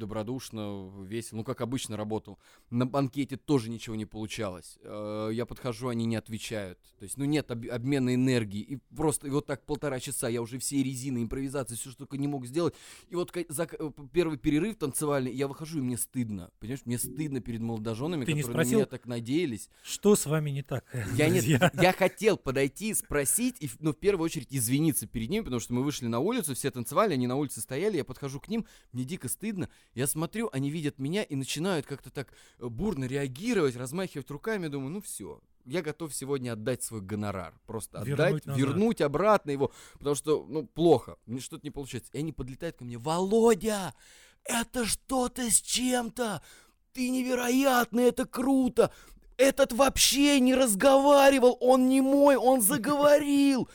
добродушно, 0.00 0.90
весело, 1.04 1.38
ну, 1.38 1.44
как 1.44 1.60
обычно 1.60 1.96
работал. 1.96 2.38
На 2.70 2.86
банкете 2.86 3.36
тоже 3.36 3.70
ничего 3.70 3.96
не 3.96 4.06
получалось. 4.06 4.78
Э, 4.82 5.30
Я 5.32 5.46
подхожу, 5.46 5.88
они 5.88 6.06
не 6.06 6.16
отвечают. 6.16 6.78
То 6.98 7.04
есть, 7.04 7.16
ну, 7.16 7.24
нет 7.24 7.50
об- 7.50 7.70
обмена 7.70 8.14
энергии. 8.14 8.60
И 8.60 8.76
просто 8.96 9.26
и 9.28 9.30
вот 9.30 9.46
так 9.46 9.64
полтора 9.64 10.00
часа 10.00 10.28
я 10.28 10.42
уже 10.42 10.58
все 10.58 10.82
резины, 10.82 11.22
импровизации, 11.22 11.74
все, 11.76 11.90
что 11.90 11.98
только 12.00 12.16
не 12.18 12.26
мог 12.28 12.46
сделать. 12.46 12.74
И 13.08 13.14
вот 13.14 13.32
за 13.48 13.66
к- 13.66 13.76
первый 14.12 14.38
перерыв 14.38 14.76
танцевальный, 14.76 15.32
я 15.34 15.46
выхожу, 15.48 15.78
и 15.78 15.82
мне 15.82 15.96
стыдно. 15.96 16.50
Понимаешь, 16.58 16.80
мне 16.84 16.98
стыдно 16.98 17.40
перед 17.40 17.60
молодоженами, 17.60 18.24
Ты 18.24 18.32
не 18.32 18.40
которые 18.42 18.56
на 18.56 18.62
спросил? 18.64 18.78
меня 18.80 18.86
так 18.86 19.06
надеялись. 19.06 19.68
Что 19.82 20.16
с 20.16 20.26
вами 20.26 20.50
не 20.50 20.62
так? 20.62 20.84
Я, 21.14 21.28
нет, 21.28 21.44
друзья? 21.44 21.70
я 21.80 21.92
хотел 21.92 22.36
подойти, 22.36 22.94
спросить, 22.94 23.56
и, 23.60 23.70
ну, 23.78 23.92
в 23.92 23.96
первую 23.96 24.24
очередь 24.24 24.48
извиниться 24.50 25.06
перед 25.06 25.28
ними, 25.30 25.44
потому 25.44 25.60
что 25.60 25.74
мы 25.74 25.82
вышли 25.84 26.06
на 26.06 26.18
улицу, 26.18 26.54
все 26.54 26.70
танцевали, 26.70 27.14
они 27.14 27.26
на 27.26 27.36
улице 27.36 27.60
стояли, 27.60 27.96
я 27.96 28.04
подхожу 28.04 28.40
к 28.40 28.48
ним, 28.48 28.64
мне 28.92 29.04
дико 29.04 29.28
стыдно, 29.28 29.68
я 29.94 30.06
смотрю, 30.06 30.48
они 30.52 30.70
видят 30.70 30.98
меня 30.98 31.22
и 31.22 31.34
начинают 31.34 31.86
как-то 31.86 32.10
так 32.10 32.32
э, 32.58 32.66
бурно 32.66 33.04
реагировать, 33.04 33.76
размахивать 33.76 34.30
руками, 34.30 34.68
думаю, 34.68 34.90
ну 34.90 35.00
все, 35.00 35.40
я 35.64 35.82
готов 35.82 36.14
сегодня 36.14 36.52
отдать 36.52 36.82
свой 36.82 37.00
гонорар, 37.00 37.54
просто 37.66 37.98
отдать, 38.00 38.08
Вернуть 38.08 38.46
назад. 38.46 38.60
вернуть 38.60 39.00
обратно 39.00 39.50
его, 39.50 39.72
потому 39.94 40.14
что, 40.14 40.46
ну, 40.48 40.66
плохо, 40.66 41.16
мне 41.26 41.40
что-то 41.40 41.64
не 41.64 41.70
получается. 41.70 42.10
И 42.12 42.18
они 42.18 42.32
подлетают 42.32 42.76
ко 42.76 42.84
мне, 42.84 42.98
Володя, 42.98 43.94
это 44.44 44.86
что-то 44.86 45.50
с 45.50 45.60
чем-то, 45.60 46.42
ты 46.92 47.10
невероятный, 47.10 48.04
это 48.04 48.26
круто, 48.26 48.92
этот 49.36 49.72
вообще 49.72 50.38
не 50.40 50.54
разговаривал, 50.54 51.56
он 51.60 51.88
не 51.88 52.00
мой, 52.00 52.36
он 52.36 52.60
заговорил. 52.62 53.68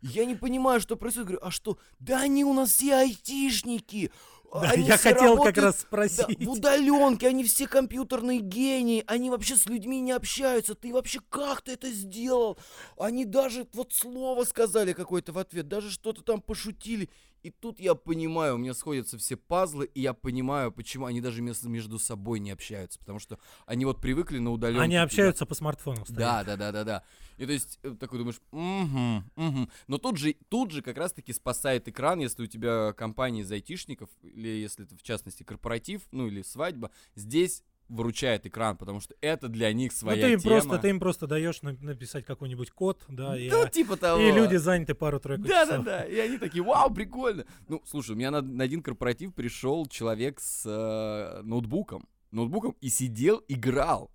Я 0.00 0.24
не 0.24 0.34
понимаю, 0.34 0.80
что 0.80 0.96
происходит. 0.96 1.28
Говорю, 1.28 1.46
а 1.46 1.50
что? 1.52 1.78
Да 2.00 2.20
они 2.22 2.44
у 2.44 2.52
нас 2.52 2.70
все 2.72 2.94
айтишники. 2.96 4.10
Да, 4.52 4.70
Они 4.72 4.84
я 4.86 4.98
хотел 4.98 5.36
как 5.38 5.56
работают, 5.56 5.58
раз 5.58 5.74
да, 5.76 5.80
спросить. 5.80 6.44
в 6.44 6.50
удаленке, 6.50 7.28
они 7.28 7.42
все 7.44 7.66
компьютерные 7.66 8.40
гении, 8.40 9.02
они 9.06 9.30
вообще 9.30 9.56
с 9.56 9.64
людьми 9.64 10.00
не 10.00 10.12
общаются. 10.12 10.74
Ты 10.74 10.92
вообще 10.92 11.20
как 11.30 11.62
ты 11.62 11.72
это 11.72 11.90
сделал? 11.90 12.58
Они 12.98 13.24
даже 13.24 13.66
вот 13.72 13.94
слово 13.94 14.44
сказали 14.44 14.92
какое-то 14.92 15.32
в 15.32 15.38
ответ, 15.38 15.68
даже 15.68 15.90
что-то 15.90 16.22
там 16.22 16.42
пошутили. 16.42 17.08
И 17.42 17.50
тут 17.50 17.80
я 17.80 17.94
понимаю, 17.94 18.54
у 18.54 18.58
меня 18.58 18.72
сходятся 18.72 19.18
все 19.18 19.36
пазлы, 19.36 19.86
и 19.86 20.00
я 20.00 20.14
понимаю, 20.14 20.70
почему 20.70 21.06
они 21.06 21.20
даже 21.20 21.42
между 21.42 21.98
собой 21.98 22.38
не 22.38 22.50
общаются. 22.52 22.98
Потому 22.98 23.18
что 23.18 23.38
они 23.66 23.84
вот 23.84 24.00
привыкли 24.00 24.38
на 24.38 24.52
удаленке. 24.52 24.82
Они 24.82 24.96
общаются 24.96 25.44
по 25.44 25.54
смартфону. 25.54 26.04
Да, 26.08 26.44
да, 26.44 26.56
да, 26.56 26.70
да, 26.70 26.84
да. 26.84 27.04
И 27.38 27.46
то 27.46 27.52
есть 27.52 27.80
э, 27.82 27.96
такой 27.98 28.18
думаешь, 28.18 28.40
угу, 28.52 29.24
угу. 29.36 29.70
Но 29.88 29.98
тут 29.98 30.18
же, 30.18 30.36
тут 30.48 30.70
же 30.70 30.82
как 30.82 30.96
раз-таки 30.96 31.32
спасает 31.32 31.88
экран, 31.88 32.20
если 32.20 32.44
у 32.44 32.46
тебя 32.46 32.92
компания 32.92 33.40
из 33.40 33.50
айтишников, 33.50 34.08
или 34.22 34.48
если 34.48 34.84
это 34.84 34.96
в 34.96 35.02
частности 35.02 35.42
корпоратив, 35.42 36.02
ну 36.12 36.28
или 36.28 36.42
свадьба, 36.42 36.90
здесь 37.16 37.64
выручает 37.92 38.46
экран, 38.46 38.76
потому 38.76 39.00
что 39.00 39.14
это 39.20 39.48
для 39.48 39.72
них 39.72 39.92
Ну, 39.92 39.98
своя 39.98 40.26
ты 40.26 40.32
им 40.32 40.40
тема. 40.40 40.54
просто, 40.54 40.78
ты 40.78 40.88
им 40.88 40.98
просто 41.00 41.26
даешь 41.26 41.62
на- 41.62 41.72
написать 41.80 42.24
какой-нибудь 42.24 42.70
код, 42.70 43.04
да, 43.08 43.38
и, 43.38 43.50
Ну, 43.50 43.68
типа 43.68 43.96
того. 43.96 44.20
и 44.20 44.32
люди 44.32 44.56
заняты 44.56 44.94
пару-тройку 44.94 45.42
Да, 45.44 45.64
да, 45.66 45.70
часов. 45.72 45.84
да. 45.84 46.04
И 46.04 46.18
они 46.18 46.38
такие, 46.38 46.64
вау, 46.64 46.92
прикольно. 46.92 47.44
Ну, 47.68 47.82
слушай, 47.84 48.12
у 48.12 48.14
меня 48.16 48.30
на, 48.30 48.40
на 48.40 48.64
один 48.64 48.82
корпоратив 48.82 49.34
пришел 49.34 49.86
человек 49.86 50.40
с 50.40 50.62
э, 50.66 51.42
ноутбуком. 51.42 52.08
Ноутбуком 52.30 52.74
и 52.80 52.88
сидел, 52.88 53.42
играл. 53.48 54.10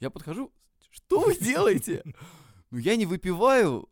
Я 0.00 0.10
подхожу, 0.10 0.52
что 0.90 1.20
вы 1.20 1.36
делаете? 1.36 2.02
Ну, 2.70 2.78
я 2.80 2.96
не 2.96 3.06
выпиваю, 3.06 3.88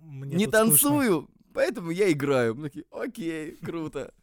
Мне 0.00 0.36
не 0.36 0.46
тут 0.46 0.54
скучно. 0.54 0.70
танцую, 0.70 1.28
поэтому 1.52 1.90
я 1.90 2.10
играю. 2.10 2.54
Мы 2.54 2.62
такие, 2.70 2.86
окей, 2.90 3.56
круто. 3.56 4.14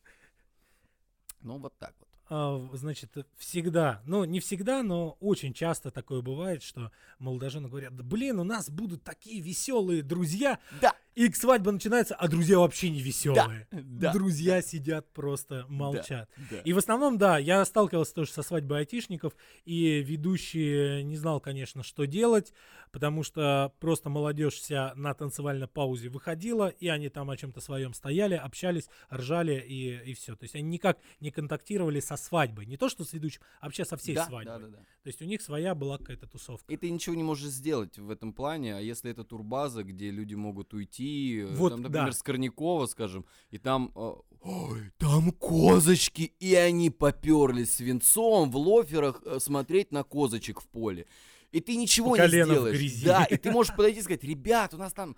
Ну, 1.42 1.60
вот 1.60 1.78
так 1.78 1.94
вот. 2.00 2.09
А, 2.30 2.70
значит, 2.74 3.10
всегда, 3.38 4.02
ну, 4.06 4.24
не 4.24 4.40
всегда, 4.40 4.84
но 4.84 5.18
очень 5.20 5.54
часто 5.54 5.90
такое 5.90 6.22
бывает, 6.22 6.62
что 6.62 6.92
молодожены 7.18 7.70
говорят, 7.70 7.96
«Да, 7.96 8.04
блин, 8.04 8.40
у 8.40 8.44
нас 8.44 8.70
будут 8.70 9.04
такие 9.04 9.42
веселые 9.42 10.04
друзья, 10.04 10.60
Да, 10.80 10.94
и 11.20 11.30
свадьба 11.34 11.74
начинается, 11.74 12.16
а 12.16 12.30
друзья 12.30 12.60
вообще 12.60 12.90
не 12.90 13.02
веселые. 13.02 13.68
да. 13.72 14.14
Друзья 14.14 14.62
сидят 14.62 15.12
просто 15.12 15.66
молчат. 15.68 16.30
да. 16.50 16.62
И 16.62 16.72
в 16.72 16.78
основном, 16.78 17.18
да, 17.18 17.38
я 17.38 17.66
сталкивался 17.66 18.14
тоже 18.14 18.32
со 18.32 18.42
свадьбой 18.42 18.80
айтишников, 18.80 19.34
и 19.66 20.02
ведущий 20.02 21.04
не 21.04 21.18
знал, 21.18 21.42
конечно, 21.42 21.84
что 21.84 22.06
делать, 22.06 22.54
потому 22.94 23.24
что 23.24 23.74
просто 23.82 24.10
молодежь 24.10 24.54
вся 24.54 24.94
на 24.96 25.14
танцевальной 25.14 25.68
паузе 25.68 26.08
выходила, 26.08 26.70
и 26.70 26.88
они 26.88 27.10
там 27.10 27.30
о 27.30 27.36
чем-то 27.36 27.60
своем 27.60 27.94
стояли, 27.94 28.36
общались, 28.36 28.88
ржали, 29.12 29.60
и, 29.60 30.12
и 30.12 30.14
все. 30.14 30.38
То 30.38 30.46
есть 30.46 30.56
они 30.56 30.70
никак 30.70 31.00
не 31.20 31.32
контактировали 31.32 32.00
со 32.00 32.16
свадьбой. 32.16 32.66
Не 32.66 32.78
то, 32.78 32.88
что 32.88 33.04
с 33.04 33.12
ведущим, 33.12 33.42
а 33.60 33.66
вообще 33.66 33.84
со 33.84 33.98
всей 33.98 34.16
да, 34.16 34.26
свадьбой. 34.26 34.58
да, 34.58 34.68
да, 34.68 34.78
да. 34.78 34.78
То 34.78 35.08
есть 35.08 35.22
у 35.22 35.26
них 35.26 35.42
своя 35.42 35.76
была 35.76 35.98
какая-то 35.98 36.28
тусовка. 36.28 36.72
И 36.72 36.78
ты 36.78 36.90
ничего 36.90 37.16
не 37.16 37.24
можешь 37.24 37.50
сделать 37.50 37.98
в 37.98 38.10
этом 38.10 38.32
плане, 38.32 38.76
а 38.76 38.80
если 38.80 39.12
это 39.12 39.26
турбаза, 39.26 39.84
где 39.84 40.12
люди 40.12 40.36
могут 40.36 40.74
уйти, 40.74 41.09
э, 41.44 41.56
Вот, 41.56 41.70
там, 41.72 41.82
например, 41.82 42.08
да. 42.08 42.12
Скорнякова, 42.12 42.86
скажем, 42.88 43.26
и 43.52 43.58
там, 43.58 43.92
э, 43.96 44.14
ой, 44.42 44.92
там 44.98 45.32
козочки, 45.32 46.34
и 46.40 46.56
они 46.56 46.90
поперлись 46.90 47.76
свинцом 47.76 48.52
в 48.52 48.58
лоферах 48.58 49.22
э, 49.26 49.40
смотреть 49.40 49.92
на 49.92 50.04
козочек 50.04 50.62
в 50.62 50.68
поле. 50.68 51.06
И 51.52 51.60
ты 51.62 51.76
ничего 51.76 52.16
не 52.16 52.28
сделаешь. 52.28 52.78
грязи. 52.78 53.06
Да, 53.06 53.24
и 53.24 53.38
ты 53.44 53.52
можешь 53.52 53.76
подойти 53.76 54.00
и 54.00 54.04
сказать, 54.04 54.24
ребят, 54.24 54.74
у 54.74 54.78
нас 54.78 54.94
там 54.94 55.16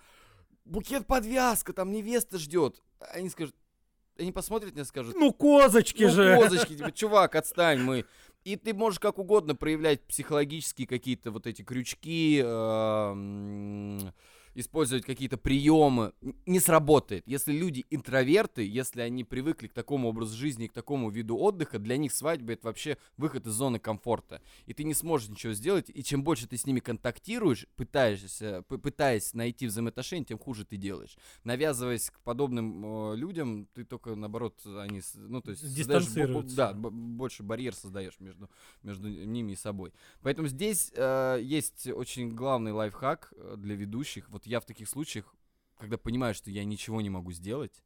букет 0.66 1.06
подвязка, 1.08 1.74
там 1.74 1.92
невеста 1.92 2.38
ждет. 2.38 2.82
Они 3.14 3.30
скажут, 3.30 3.56
они 4.18 4.32
посмотрят 4.32 4.76
на 4.76 4.86
скажут, 4.86 5.16
Ну, 5.16 5.34
козочки 5.34 6.04
ну, 6.04 6.10
же! 6.10 6.38
козочки, 6.40 6.76
типа, 6.76 6.92
чувак, 6.94 7.36
отстань, 7.36 7.80
мы. 7.82 8.06
И 8.44 8.56
ты 8.56 8.74
можешь 8.74 9.00
как 9.00 9.20
угодно 9.20 9.56
проявлять 9.56 10.02
психологические 10.08 10.88
какие-то 10.88 11.30
вот 11.32 11.46
эти 11.46 11.62
крючки, 11.62 12.42
использовать 14.56 15.06
какие-то 15.06 15.38
приемы, 15.38 16.14
не 16.46 16.60
сработает. 16.60 17.24
Если 17.26 17.52
люди 17.54 17.86
интроверты, 17.90 18.68
если 18.68 19.02
они 19.02 19.24
привыкли 19.24 19.68
к 19.68 19.74
такому 19.74 20.10
образу 20.10 20.36
жизни, 20.36 20.68
к 20.68 20.74
такому 20.74 21.10
виду 21.10 21.38
отдыха, 21.38 21.80
для 21.80 21.98
них 21.98 22.14
свадьба 22.14 22.54
это 22.54 22.68
вообще 22.68 22.98
выход 23.18 23.48
из 23.48 23.54
зоны 23.54 23.80
комфорта. 23.80 24.42
И 24.66 24.74
ты 24.74 24.84
не 24.84 24.94
сможешь 24.94 25.30
ничего 25.30 25.54
сделать, 25.54 25.90
и 25.94 26.04
чем 26.04 26.24
больше 26.24 26.48
ты 26.48 26.58
с 26.58 26.66
ними 26.66 26.80
контактируешь, 26.80 27.68
пытаешься, 27.76 28.64
пытаясь 28.64 29.34
найти 29.34 29.68
взаимоотношения, 29.68 30.26
тем 30.26 30.40
хуже 30.40 30.66
ты 30.66 30.78
делаешь. 30.78 31.18
Навязываясь 31.44 32.10
к 32.10 32.20
подобным 32.20 33.12
э, 33.14 33.16
людям, 33.16 33.68
ты 33.74 33.84
только 33.86 34.16
наоборот, 34.16 34.60
они, 34.66 35.02
ну 35.16 35.42
то 35.42 35.52
есть, 35.52 35.74
дистанцируются. 35.74 36.56
Да, 36.56 36.74
больше 36.74 37.44
барьер 37.44 37.74
создаешь 37.74 38.20
между, 38.20 38.50
между 38.84 39.10
ними 39.10 39.54
и 39.54 39.56
собой. 39.56 39.94
Поэтому 40.22 40.48
здесь 40.48 40.92
э, 40.96 41.40
есть 41.42 41.88
очень 41.88 42.30
главный 42.30 42.72
лайфхак 42.72 43.34
э, 43.36 43.56
для 43.58 43.76
ведущих. 43.76 44.30
Вот 44.30 44.41
я 44.46 44.60
в 44.60 44.66
таких 44.66 44.90
случаях, 44.90 45.36
когда 45.78 45.98
понимаю, 45.98 46.34
что 46.34 46.52
я 46.52 46.64
ничего 46.64 47.02
не 47.02 47.10
могу 47.10 47.32
сделать, 47.32 47.84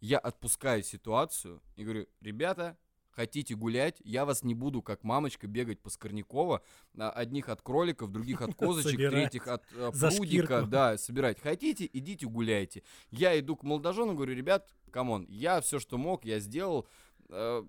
я 0.00 0.18
отпускаю 0.18 0.82
ситуацию 0.82 1.62
и 1.76 1.84
говорю, 1.84 2.06
ребята, 2.20 2.76
хотите 3.12 3.54
гулять, 3.54 4.00
я 4.04 4.24
вас 4.24 4.42
не 4.42 4.54
буду, 4.54 4.82
как 4.82 5.04
мамочка, 5.04 5.46
бегать 5.46 5.80
по 5.80 5.90
Скорнякова, 5.90 6.62
одних 6.96 7.48
от 7.48 7.62
кроликов, 7.62 8.10
других 8.10 8.42
от 8.42 8.54
козочек, 8.56 8.96
третьих 8.96 9.46
от 9.46 9.64
э, 9.72 9.92
прудика, 9.92 10.62
да, 10.62 10.98
собирать. 10.98 11.40
Хотите, 11.40 11.88
идите 11.92 12.26
гуляйте. 12.26 12.82
Я 13.10 13.38
иду 13.38 13.56
к 13.56 13.62
молодоженам, 13.62 14.16
говорю, 14.16 14.34
ребят, 14.34 14.74
come 14.90 15.11
on, 15.11 15.26
я 15.28 15.60
все, 15.60 15.78
что 15.78 15.98
мог, 15.98 16.24
я 16.24 16.40
сделал, 16.40 16.88
э, 17.28 17.64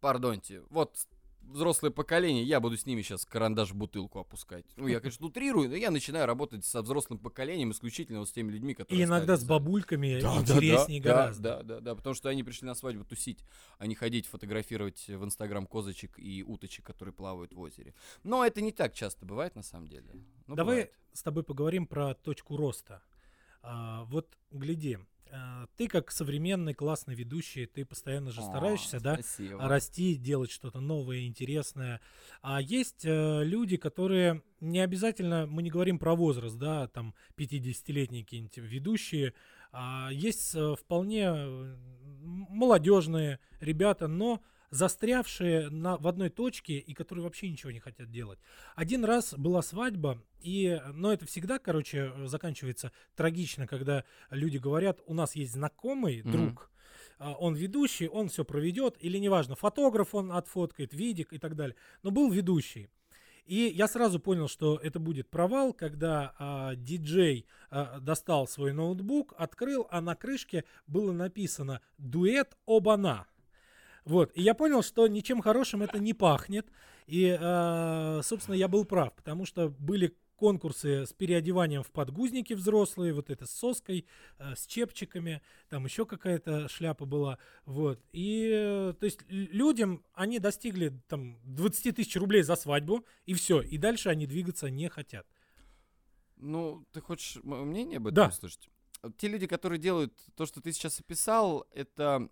пардоньте, 0.00 0.62
вот 0.68 1.06
взрослое 1.44 1.90
поколение, 1.90 2.44
я 2.44 2.60
буду 2.60 2.76
с 2.76 2.86
ними 2.86 3.02
сейчас 3.02 3.24
карандаш 3.24 3.70
в 3.70 3.74
бутылку 3.74 4.18
опускать. 4.18 4.64
Ну, 4.76 4.86
я, 4.86 5.00
конечно, 5.00 5.26
утрирую, 5.26 5.68
но 5.68 5.76
я 5.76 5.90
начинаю 5.90 6.26
работать 6.26 6.64
со 6.64 6.82
взрослым 6.82 7.18
поколением 7.18 7.72
исключительно 7.72 8.20
вот 8.20 8.28
с 8.28 8.32
теми 8.32 8.50
людьми, 8.50 8.74
которые... 8.74 9.02
И 9.02 9.04
иногда 9.04 9.36
с 9.36 9.44
бабульками 9.44 10.20
да, 10.20 10.36
интереснее 10.40 11.02
да, 11.02 11.10
гораздо. 11.10 11.42
Да, 11.42 11.62
да, 11.62 11.80
да, 11.80 11.94
потому 11.94 12.14
что 12.14 12.28
они 12.28 12.42
пришли 12.42 12.66
на 12.66 12.74
свадьбу 12.74 13.04
тусить, 13.04 13.44
а 13.78 13.86
не 13.86 13.94
ходить 13.94 14.26
фотографировать 14.26 15.06
в 15.08 15.24
Инстаграм 15.24 15.66
козочек 15.66 16.18
и 16.18 16.42
уточек, 16.42 16.86
которые 16.86 17.14
плавают 17.14 17.52
в 17.52 17.60
озере. 17.60 17.94
Но 18.22 18.44
это 18.44 18.60
не 18.60 18.72
так 18.72 18.94
часто 18.94 19.26
бывает 19.26 19.54
на 19.54 19.62
самом 19.62 19.88
деле. 19.88 20.06
Но 20.46 20.54
Давай 20.54 20.76
бывает. 20.76 20.92
с 21.12 21.22
тобой 21.22 21.42
поговорим 21.42 21.86
про 21.86 22.14
точку 22.14 22.56
роста. 22.56 23.02
А, 23.62 24.04
вот 24.04 24.36
гляди, 24.50 24.98
ты 25.76 25.88
как 25.88 26.10
современный 26.10 26.74
классный 26.74 27.14
ведущий, 27.14 27.66
ты 27.66 27.84
постоянно 27.84 28.30
же 28.30 28.40
О, 28.40 28.44
стараешься, 28.44 29.00
да, 29.00 29.18
расти, 29.58 30.16
делать 30.16 30.50
что-то 30.50 30.80
новое, 30.80 31.26
интересное. 31.26 32.00
А 32.42 32.60
есть 32.60 33.04
э, 33.04 33.42
люди, 33.44 33.76
которые 33.76 34.42
не 34.60 34.80
обязательно, 34.80 35.46
мы 35.46 35.62
не 35.62 35.70
говорим 35.70 35.98
про 35.98 36.14
возраст, 36.14 36.56
да, 36.58 36.88
там 36.88 37.14
50-летние 37.36 38.24
какие-нибудь 38.24 38.58
ведущие, 38.58 39.34
а 39.72 40.10
есть 40.12 40.54
э, 40.54 40.74
вполне 40.78 41.24
э, 41.26 41.76
молодежные 42.20 43.40
ребята, 43.60 44.08
но 44.08 44.42
застрявшие 44.72 45.68
на, 45.68 45.98
в 45.98 46.08
одной 46.08 46.30
точке 46.30 46.78
и 46.78 46.94
которые 46.94 47.22
вообще 47.24 47.50
ничего 47.50 47.70
не 47.70 47.78
хотят 47.78 48.10
делать. 48.10 48.40
Один 48.74 49.04
раз 49.04 49.34
была 49.34 49.60
свадьба, 49.60 50.20
и, 50.40 50.80
но 50.94 51.12
это 51.12 51.26
всегда, 51.26 51.58
короче, 51.58 52.12
заканчивается 52.24 52.90
трагично, 53.14 53.66
когда 53.66 54.04
люди 54.30 54.56
говорят, 54.56 55.00
у 55.06 55.12
нас 55.12 55.36
есть 55.36 55.52
знакомый 55.52 56.20
mm-hmm. 56.20 56.30
друг, 56.30 56.70
а, 57.18 57.34
он 57.34 57.54
ведущий, 57.54 58.08
он 58.08 58.30
все 58.30 58.46
проведет, 58.46 58.96
или 58.98 59.18
неважно, 59.18 59.56
фотограф 59.56 60.14
он 60.14 60.32
отфоткает, 60.32 60.94
видик 60.94 61.34
и 61.34 61.38
так 61.38 61.54
далее. 61.54 61.76
Но 62.02 62.10
был 62.10 62.30
ведущий. 62.30 62.88
И 63.44 63.70
я 63.74 63.88
сразу 63.88 64.20
понял, 64.20 64.48
что 64.48 64.76
это 64.76 64.98
будет 64.98 65.28
провал, 65.28 65.74
когда 65.74 66.34
а, 66.38 66.74
диджей 66.76 67.46
а, 67.70 68.00
достал 68.00 68.46
свой 68.46 68.72
ноутбук, 68.72 69.34
открыл, 69.36 69.86
а 69.90 70.00
на 70.00 70.14
крышке 70.14 70.64
было 70.86 71.12
написано 71.12 71.82
«Дуэт 71.98 72.56
Обана». 72.66 73.26
Вот. 74.04 74.32
И 74.34 74.42
я 74.42 74.54
понял, 74.54 74.82
что 74.82 75.06
ничем 75.06 75.40
хорошим 75.40 75.82
это 75.82 75.98
не 75.98 76.14
пахнет. 76.14 76.66
И, 77.06 77.36
э, 77.38 78.20
собственно, 78.22 78.54
я 78.54 78.68
был 78.68 78.84
прав, 78.84 79.14
потому 79.14 79.44
что 79.46 79.68
были 79.68 80.16
конкурсы 80.42 81.06
с 81.06 81.12
переодеванием 81.12 81.84
в 81.84 81.92
подгузники 81.92 82.52
взрослые, 82.52 83.12
вот 83.12 83.30
это 83.30 83.46
с 83.46 83.52
соской, 83.52 84.06
э, 84.38 84.56
с 84.56 84.66
чепчиками, 84.66 85.40
там 85.68 85.84
еще 85.84 86.04
какая-то 86.04 86.68
шляпа 86.68 87.04
была, 87.04 87.38
вот. 87.64 88.00
И, 88.10 88.50
э, 88.52 88.94
то 88.98 89.06
есть, 89.06 89.20
людям, 89.28 90.04
они 90.14 90.40
достигли 90.40 91.00
там 91.06 91.38
20 91.44 91.94
тысяч 91.94 92.16
рублей 92.16 92.42
за 92.42 92.56
свадьбу, 92.56 93.06
и 93.24 93.34
все, 93.34 93.60
и 93.60 93.78
дальше 93.78 94.08
они 94.08 94.26
двигаться 94.26 94.68
не 94.68 94.88
хотят. 94.88 95.28
Ну, 96.38 96.84
ты 96.92 97.00
хочешь 97.00 97.38
мое 97.44 97.62
мнение 97.62 97.98
об 97.98 98.08
этом 98.08 98.14
да. 98.16 98.28
услышать? 98.28 98.68
Те 99.18 99.28
люди, 99.28 99.46
которые 99.46 99.78
делают 99.78 100.12
то, 100.34 100.44
что 100.44 100.60
ты 100.60 100.72
сейчас 100.72 100.98
описал, 100.98 101.68
это 101.70 102.28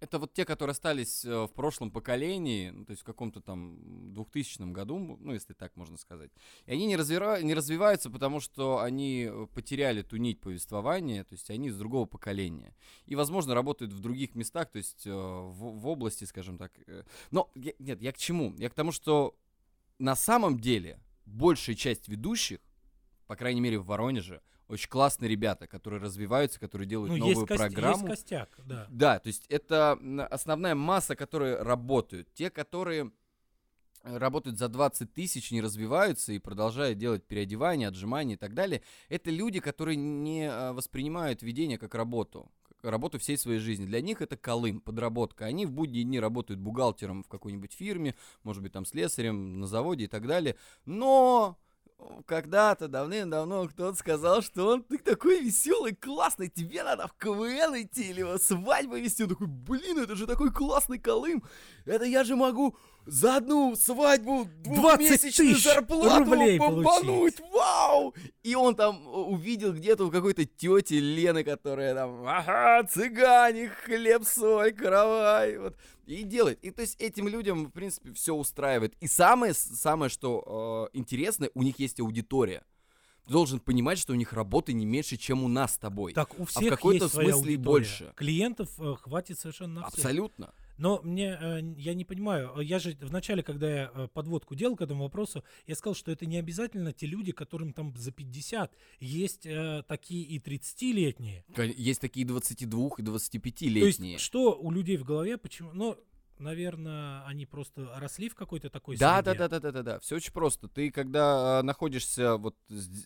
это 0.00 0.18
вот 0.18 0.32
те, 0.32 0.44
которые 0.44 0.72
остались 0.72 1.24
э, 1.24 1.44
в 1.44 1.52
прошлом 1.52 1.90
поколении, 1.90 2.70
ну, 2.70 2.84
то 2.84 2.90
есть 2.90 3.02
в 3.02 3.04
каком-то 3.04 3.40
там 3.40 4.12
2000 4.12 4.70
году, 4.72 4.98
ну, 4.98 5.32
если 5.32 5.54
так 5.54 5.74
можно 5.76 5.96
сказать. 5.96 6.30
И 6.66 6.72
они 6.72 6.86
не, 6.86 6.96
развива- 6.96 7.42
не 7.42 7.54
развиваются, 7.54 8.10
потому 8.10 8.40
что 8.40 8.80
они 8.80 9.28
э, 9.30 9.46
потеряли 9.54 10.02
ту 10.02 10.16
нить 10.16 10.40
повествования, 10.40 11.24
то 11.24 11.32
есть 11.32 11.50
они 11.50 11.68
из 11.68 11.78
другого 11.78 12.06
поколения. 12.06 12.74
И, 13.06 13.14
возможно, 13.14 13.54
работают 13.54 13.92
в 13.92 14.00
других 14.00 14.34
местах, 14.34 14.70
то 14.70 14.78
есть 14.78 15.06
э, 15.06 15.12
в, 15.12 15.80
в 15.80 15.86
области, 15.86 16.24
скажем 16.24 16.58
так. 16.58 16.72
Но, 17.30 17.50
нет, 17.54 18.00
я 18.02 18.12
к 18.12 18.18
чему? 18.18 18.54
Я 18.58 18.68
к 18.68 18.74
тому, 18.74 18.92
что 18.92 19.34
на 19.98 20.14
самом 20.14 20.60
деле 20.60 21.00
большая 21.24 21.74
часть 21.74 22.08
ведущих, 22.08 22.60
по 23.26 23.34
крайней 23.34 23.60
мере 23.60 23.78
в 23.78 23.86
Воронеже, 23.86 24.42
очень 24.68 24.88
классные 24.88 25.28
ребята, 25.28 25.66
которые 25.66 26.00
развиваются, 26.02 26.58
которые 26.58 26.88
делают 26.88 27.12
ну, 27.12 27.18
новую 27.18 27.46
есть 27.46 27.56
программу. 27.56 28.08
Есть 28.08 28.22
костяк, 28.22 28.48
да. 28.64 28.86
Да, 28.90 29.18
то 29.18 29.28
есть 29.28 29.46
это 29.48 29.98
основная 30.30 30.74
масса, 30.74 31.14
которые 31.14 31.62
работают. 31.62 32.32
Те, 32.34 32.50
которые 32.50 33.12
работают 34.02 34.58
за 34.58 34.68
20 34.68 35.12
тысяч, 35.12 35.50
не 35.50 35.60
развиваются 35.60 36.32
и 36.32 36.38
продолжают 36.38 36.98
делать 36.98 37.24
переодевания, 37.24 37.88
отжимания 37.88 38.36
и 38.36 38.38
так 38.38 38.54
далее, 38.54 38.82
это 39.08 39.30
люди, 39.30 39.60
которые 39.60 39.96
не 39.96 40.48
а, 40.48 40.72
воспринимают 40.72 41.42
ведение 41.42 41.78
как 41.78 41.94
работу, 41.94 42.50
работу 42.82 43.18
всей 43.18 43.36
своей 43.36 43.58
жизни. 43.58 43.84
Для 43.84 44.00
них 44.00 44.22
это 44.22 44.36
колым, 44.36 44.80
подработка. 44.80 45.46
Они 45.46 45.66
в 45.66 45.72
будние 45.72 46.04
дни 46.04 46.20
работают 46.20 46.60
бухгалтером 46.60 47.22
в 47.24 47.28
какой-нибудь 47.28 47.72
фирме, 47.72 48.14
может 48.42 48.62
быть, 48.62 48.72
там 48.72 48.84
слесарем 48.84 49.60
на 49.60 49.66
заводе 49.66 50.04
и 50.04 50.08
так 50.08 50.26
далее. 50.26 50.56
Но 50.84 51.58
когда-то 52.26 52.88
давным-давно 52.88 53.68
кто-то 53.68 53.96
сказал, 53.96 54.42
что 54.42 54.68
он 54.68 54.82
ты 54.82 54.98
такой 54.98 55.40
веселый, 55.40 55.94
классный, 55.94 56.48
тебе 56.48 56.82
надо 56.82 57.06
в 57.06 57.14
КВН 57.14 57.82
идти 57.82 58.10
или 58.10 58.38
свадьбу 58.38 58.96
вести. 58.96 59.22
Он 59.22 59.30
такой, 59.30 59.46
блин, 59.46 59.98
это 59.98 60.16
же 60.16 60.26
такой 60.26 60.52
классный 60.52 60.98
Колым. 60.98 61.42
Это 61.84 62.04
я 62.04 62.24
же 62.24 62.36
могу 62.36 62.76
за 63.06 63.36
одну 63.36 63.74
свадьбу 63.76 64.48
двухмесячную 64.64 65.56
зарплату 65.56 66.24
рублей 66.24 66.58
побануть. 66.58 67.40
Вау! 67.52 68.14
И 68.42 68.54
он 68.54 68.74
там 68.74 69.06
увидел 69.06 69.72
где-то 69.72 70.06
у 70.06 70.10
какой-то 70.10 70.44
тети 70.44 70.94
Лены, 70.94 71.44
которая 71.44 71.94
там, 71.94 72.26
ага, 72.26 72.84
цыгане, 72.84 73.68
хлеб, 73.68 74.24
соль, 74.24 74.72
каравай. 74.72 75.58
Вот 75.58 75.76
и 76.06 76.22
делает. 76.22 76.62
И 76.62 76.70
то 76.70 76.82
есть 76.82 77.00
этим 77.00 77.28
людям, 77.28 77.66
в 77.66 77.70
принципе, 77.70 78.12
все 78.12 78.34
устраивает. 78.34 78.94
И 79.00 79.06
самое, 79.08 79.54
самое 79.54 80.08
что 80.08 80.88
э, 80.92 80.96
интересное, 80.98 81.50
у 81.54 81.62
них 81.62 81.78
есть 81.78 82.00
аудитория. 82.00 82.64
Ты 83.26 83.32
должен 83.32 83.58
понимать, 83.58 83.98
что 83.98 84.12
у 84.12 84.16
них 84.16 84.32
работы 84.32 84.72
не 84.72 84.86
меньше, 84.86 85.16
чем 85.16 85.42
у 85.42 85.48
нас 85.48 85.74
с 85.74 85.78
тобой. 85.78 86.12
Так 86.12 86.38
у 86.38 86.44
всех 86.44 86.62
а 86.62 86.76
в 86.76 86.76
какой-то 86.76 87.08
смысле 87.08 87.54
и 87.54 87.56
больше. 87.56 88.12
Клиентов 88.14 88.70
э, 88.78 88.94
хватит 88.94 89.38
совершенно 89.38 89.80
на 89.80 89.88
всех. 89.88 89.98
Абсолютно. 89.98 90.54
Но 90.78 91.00
мне, 91.02 91.38
э, 91.40 91.60
я 91.78 91.94
не 91.94 92.04
понимаю, 92.04 92.52
э, 92.56 92.64
я 92.64 92.78
же 92.78 92.96
вначале, 93.00 93.42
когда 93.42 93.70
я 93.70 93.90
э, 93.94 94.08
подводку 94.12 94.54
делал 94.54 94.76
к 94.76 94.82
этому 94.82 95.04
вопросу, 95.04 95.44
я 95.66 95.74
сказал, 95.74 95.94
что 95.94 96.10
это 96.10 96.26
не 96.26 96.38
обязательно 96.38 96.92
те 96.92 97.06
люди, 97.06 97.32
которым 97.32 97.72
там 97.72 97.94
за 97.96 98.12
50. 98.12 98.72
Есть 99.00 99.46
э, 99.46 99.82
такие 99.88 100.22
и 100.22 100.38
30-летние. 100.38 101.44
Есть 101.76 102.00
такие 102.00 102.26
22 102.26 102.80
и 102.98 103.02
25-летние. 103.02 103.80
То 103.80 104.04
есть 104.04 104.20
что 104.20 104.58
у 104.58 104.70
людей 104.70 104.96
в 104.96 105.04
голове, 105.04 105.38
почему, 105.38 105.72
ну, 105.72 105.96
наверное, 106.40 107.24
они 107.24 107.46
просто 107.46 107.92
росли 107.96 108.28
в 108.28 108.34
какой-то 108.34 108.70
такой 108.70 108.96
да, 108.96 109.22
среде. 109.22 109.38
Да, 109.38 109.48
да, 109.48 109.48
да, 109.48 109.60
да, 109.60 109.72
да, 109.72 109.82
да. 109.82 110.00
Все 110.00 110.16
очень 110.16 110.32
просто. 110.32 110.68
Ты, 110.68 110.90
когда 110.90 111.60
э, 111.60 111.62
находишься 111.62 112.36
вот, 112.36 112.56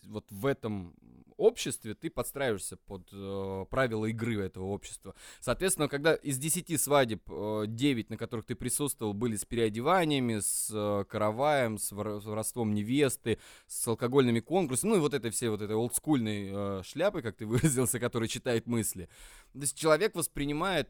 вот 0.05 0.25
в 0.29 0.45
этом 0.45 0.95
обществе, 1.41 1.95
ты 1.95 2.09
подстраиваешься 2.09 2.77
под 2.77 3.09
э, 3.11 3.65
правила 3.69 4.05
игры 4.05 4.41
этого 4.43 4.65
общества. 4.65 5.15
Соответственно, 5.39 5.87
когда 5.87 6.13
из 6.13 6.37
10 6.37 6.79
свадеб 6.79 7.23
э, 7.29 7.63
9, 7.67 8.09
на 8.11 8.17
которых 8.17 8.45
ты 8.45 8.55
присутствовал, 8.55 9.13
были 9.13 9.35
с 9.35 9.45
переодеваниями, 9.45 10.39
с 10.39 10.69
э, 10.71 11.05
караваем, 11.09 11.77
с 11.77 11.91
воровством 11.91 12.73
невесты, 12.73 13.39
с 13.67 13.87
алкогольными 13.87 14.39
конкурсами, 14.39 14.91
ну 14.91 14.97
и 14.97 14.99
вот 14.99 15.13
этой 15.13 15.31
всей 15.31 15.49
вот 15.49 15.61
этой 15.61 15.75
олдскульной 15.75 16.49
э, 16.51 16.81
шляпы, 16.83 17.21
как 17.21 17.35
ты 17.35 17.45
выразился, 17.47 17.99
которая 17.99 18.29
читает 18.29 18.67
мысли. 18.67 19.09
То 19.53 19.59
есть 19.59 19.77
человек 19.77 20.15
воспринимает 20.15 20.89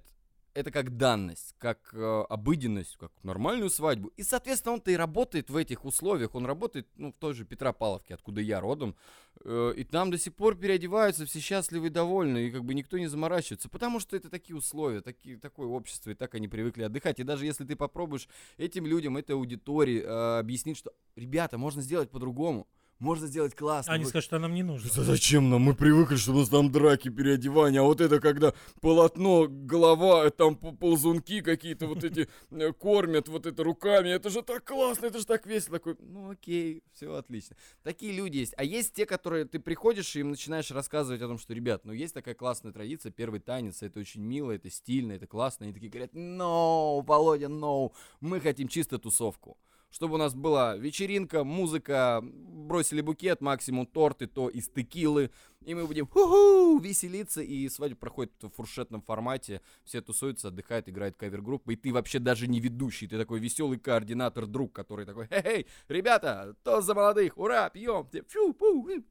это 0.54 0.72
как 0.72 0.98
данность, 0.98 1.56
как 1.58 1.94
э, 1.94 2.24
обыденность, 2.30 2.98
как 2.98 3.12
нормальную 3.24 3.70
свадьбу. 3.70 4.12
И, 4.18 4.24
соответственно, 4.24 4.74
он-то 4.74 4.92
и 4.92 4.96
работает 4.96 5.50
в 5.50 5.56
этих 5.56 5.86
условиях. 5.86 6.36
Он 6.36 6.46
работает, 6.46 6.88
ну, 6.98 7.12
в 7.12 7.16
той 7.16 7.34
же 7.34 7.46
Петропавловке, 7.46 8.14
откуда 8.14 8.42
я 8.42 8.60
родом. 8.60 8.96
Э, 9.44 9.74
и 9.76 9.84
там 9.84 10.12
до 10.12 10.18
сих 10.18 10.36
пор 10.36 10.56
переодеваются, 10.56 11.26
все 11.26 11.40
счастливы 11.40 11.88
и 11.88 11.90
довольны, 11.90 12.48
и 12.48 12.52
как 12.52 12.66
бы 12.66 12.74
никто 12.74 12.98
не 12.98 13.08
заморачивается. 13.08 13.70
Потому 13.70 14.00
что 14.00 14.16
это 14.16 14.30
такие 14.30 14.56
условия, 14.56 15.02
такие, 15.02 15.38
такое 15.38 15.68
общество, 15.68 16.12
и 16.12 16.16
так 16.16 16.36
они 16.36 16.48
привыкли 16.48 16.84
отдыхать. 16.84 17.20
И 17.20 17.24
даже 17.24 17.46
если 17.46 17.66
ты 17.66 17.76
попробуешь 17.76 18.28
этим 18.58 18.86
людям, 18.86 19.18
этой 19.18 19.36
аудитории 19.36 20.02
э, 20.02 20.40
объяснить, 20.40 20.78
что, 20.78 20.92
ребята, 21.16 21.58
можно 21.58 21.82
сделать 21.82 22.10
по-другому 22.10 22.68
можно 23.02 23.28
сделать 23.28 23.56
классно. 23.56 23.94
Они 23.94 24.06
скажут, 24.06 24.26
что 24.26 24.40
нам 24.40 24.54
не 24.54 24.62
нужно. 24.64 24.90
Да 24.96 25.02
зачем 25.02 25.50
нам? 25.50 25.64
Мы 25.64 25.74
привыкли, 25.74 26.16
что 26.16 26.32
у 26.32 26.38
нас 26.38 26.50
там 26.50 26.72
драки, 26.72 27.10
переодевания, 27.10 27.82
а 27.82 27.84
вот 27.84 28.00
это 28.00 28.20
когда 28.20 28.54
полотно, 28.80 29.48
голова, 29.50 30.30
там 30.30 30.56
ползунки 30.56 31.42
какие-то 31.42 31.88
вот 31.88 32.04
эти 32.04 32.30
э, 32.52 32.72
кормят 32.74 33.28
вот 33.28 33.48
это 33.48 33.64
руками, 33.64 34.10
это 34.10 34.30
же 34.30 34.44
так 34.44 34.64
классно, 34.64 35.08
это 35.08 35.18
же 35.18 35.26
так 35.26 35.48
весело. 35.48 35.80
Такой, 35.80 35.98
ну 36.00 36.30
окей, 36.30 36.84
все 36.94 37.14
отлично. 37.16 37.56
Такие 37.84 38.14
люди 38.14 38.38
есть. 38.38 38.54
А 38.56 38.64
есть 38.64 38.94
те, 38.94 39.08
которые 39.08 39.46
ты 39.46 39.60
приходишь 39.60 40.16
и 40.16 40.20
им 40.20 40.30
начинаешь 40.30 40.70
рассказывать 40.70 41.22
о 41.24 41.28
том, 41.28 41.40
что, 41.40 41.54
ребят, 41.56 41.86
ну 41.86 41.94
есть 41.94 42.14
такая 42.14 42.36
классная 42.36 42.72
традиция, 42.72 43.12
первый 43.12 43.40
танец, 43.40 43.82
это 43.82 44.00
очень 44.00 44.22
мило, 44.22 44.52
это 44.52 44.70
стильно, 44.70 45.14
это 45.14 45.26
классно. 45.26 45.66
Они 45.66 45.74
такие 45.74 45.90
говорят, 45.90 46.14
no, 46.14 47.04
Володя, 47.04 47.48
no, 47.48 47.92
мы 48.20 48.40
хотим 48.40 48.68
чисто 48.68 49.00
тусовку 49.00 49.58
чтобы 49.92 50.16
у 50.16 50.18
нас 50.18 50.34
была 50.34 50.76
вечеринка, 50.78 51.44
музыка, 51.44 52.22
бросили 52.24 53.02
букет, 53.02 53.42
максимум 53.42 53.86
торты, 53.86 54.26
то 54.26 54.50
из 54.50 54.70
текилы, 54.70 55.32
и 55.66 55.76
мы 55.76 55.86
будем 55.86 56.08
ху-ху, 56.08 56.80
веселиться, 56.80 57.42
и 57.42 57.68
свадьба 57.70 57.98
проходит 57.98 58.32
в 58.42 58.50
фуршетном 58.50 59.02
формате, 59.02 59.62
все 59.84 60.02
тусуются, 60.02 60.48
отдыхают, 60.48 60.90
играют 60.90 61.18
кавер-группы, 61.18 61.74
и 61.74 61.76
ты 61.76 61.94
вообще 61.94 62.20
даже 62.20 62.48
не 62.48 62.60
ведущий, 62.60 63.08
ты 63.08 63.18
такой 63.18 63.40
веселый 63.40 63.78
координатор, 63.78 64.48
друг, 64.48 64.74
который 64.74 65.06
такой, 65.06 65.28
хей-хей, 65.28 65.68
ребята, 65.90 66.56
то 66.64 66.82
за 66.82 66.96
молодых, 66.96 67.38
ура, 67.38 67.70
пьем, 67.70 68.08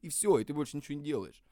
и 0.01 0.09
все, 0.09 0.39
и 0.39 0.43
ты 0.43 0.53
больше 0.53 0.77
ничего 0.77 0.97
не 0.97 1.05
делаешь. 1.05 1.43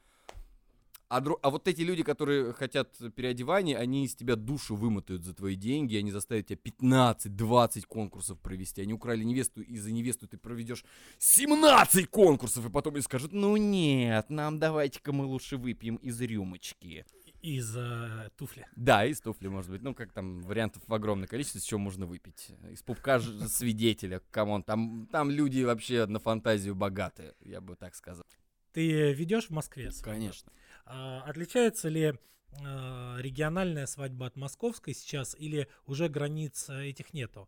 А, 1.09 1.21
дру... 1.21 1.39
а 1.41 1.49
вот 1.49 1.67
эти 1.67 1.81
люди, 1.81 2.03
которые 2.03 2.53
хотят 2.53 2.95
переодевания, 3.15 3.77
они 3.77 4.05
из 4.05 4.13
тебя 4.13 4.35
душу 4.35 4.75
вымотают 4.75 5.23
за 5.23 5.33
твои 5.33 5.55
деньги, 5.55 5.95
они 5.95 6.11
заставят 6.11 6.45
тебя 6.45 6.59
15-20 6.63 7.81
конкурсов 7.87 8.39
провести. 8.39 8.83
Они 8.83 8.93
украли 8.93 9.23
невесту, 9.23 9.63
и 9.63 9.77
за 9.77 9.91
невесту 9.91 10.27
ты 10.27 10.37
проведешь 10.37 10.85
17 11.17 12.07
конкурсов, 12.07 12.67
и 12.67 12.69
потом 12.69 12.95
им 12.95 13.01
скажут, 13.01 13.33
ну 13.33 13.57
нет, 13.57 14.29
нам 14.29 14.59
давайте-ка 14.59 15.11
мы 15.11 15.25
лучше 15.25 15.57
выпьем 15.57 15.95
из 15.95 16.21
рюмочки. 16.21 17.05
Из 17.41 17.75
э, 17.75 18.29
туфли. 18.37 18.67
Да, 18.75 19.03
из 19.05 19.19
туфли, 19.19 19.47
может 19.47 19.71
быть. 19.71 19.81
Ну, 19.81 19.95
как 19.95 20.11
там, 20.11 20.41
вариантов 20.41 20.83
в 20.85 20.93
огромное 20.93 21.27
количество, 21.27 21.57
с 21.57 21.63
чего 21.63 21.79
можно 21.79 22.05
выпить. 22.05 22.51
Из 22.69 22.83
пупка 22.83 23.19
свидетеля, 23.19 24.21
come 24.29 24.48
on. 24.48 24.61
Там, 24.61 25.07
там 25.11 25.31
люди 25.31 25.63
вообще 25.63 26.05
на 26.05 26.19
фантазию 26.19 26.75
богатые, 26.75 27.33
я 27.39 27.61
бы 27.61 27.75
так 27.75 27.95
сказал. 27.95 28.25
Ты 28.73 29.13
ведешь 29.13 29.47
в 29.47 29.51
Москве? 29.51 29.89
Конечно. 30.03 30.51
А, 30.51 30.59
отличается 30.89 31.89
ли 31.89 32.15
а, 32.65 33.17
региональная 33.19 33.85
свадьба 33.85 34.27
от 34.27 34.35
московской 34.35 34.93
сейчас 34.93 35.35
или 35.37 35.67
уже 35.85 36.09
границ 36.09 36.69
этих 36.69 37.13
нету? 37.13 37.47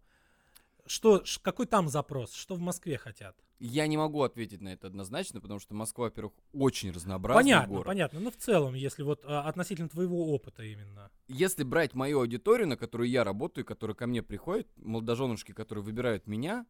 Что, 0.85 1.23
какой 1.41 1.67
там 1.67 1.89
запрос? 1.89 2.33
Что 2.33 2.55
в 2.55 2.59
Москве 2.59 2.97
хотят? 2.97 3.35
Я 3.59 3.85
не 3.85 3.95
могу 3.95 4.23
ответить 4.23 4.59
на 4.61 4.69
это 4.69 4.87
однозначно, 4.87 5.39
потому 5.39 5.59
что 5.59 5.75
Москва, 5.75 6.05
во-первых, 6.05 6.33
очень 6.51 6.91
разнообразный 6.91 7.43
понятно, 7.43 7.67
город. 7.69 7.85
Понятно, 7.85 8.19
но 8.19 8.31
в 8.31 8.35
целом, 8.35 8.73
если 8.73 9.03
вот 9.03 9.21
а, 9.23 9.43
относительно 9.47 9.87
твоего 9.87 10.33
опыта 10.33 10.63
именно. 10.63 11.11
Если 11.27 11.63
брать 11.63 11.93
мою 11.93 12.21
аудиторию, 12.21 12.67
на 12.67 12.75
которую 12.75 13.09
я 13.09 13.23
работаю, 13.23 13.63
которая 13.63 13.95
ко 13.95 14.07
мне 14.07 14.23
приходит, 14.23 14.67
молодоженушки, 14.77 15.51
которые 15.51 15.83
выбирают 15.83 16.25
меня, 16.25 16.65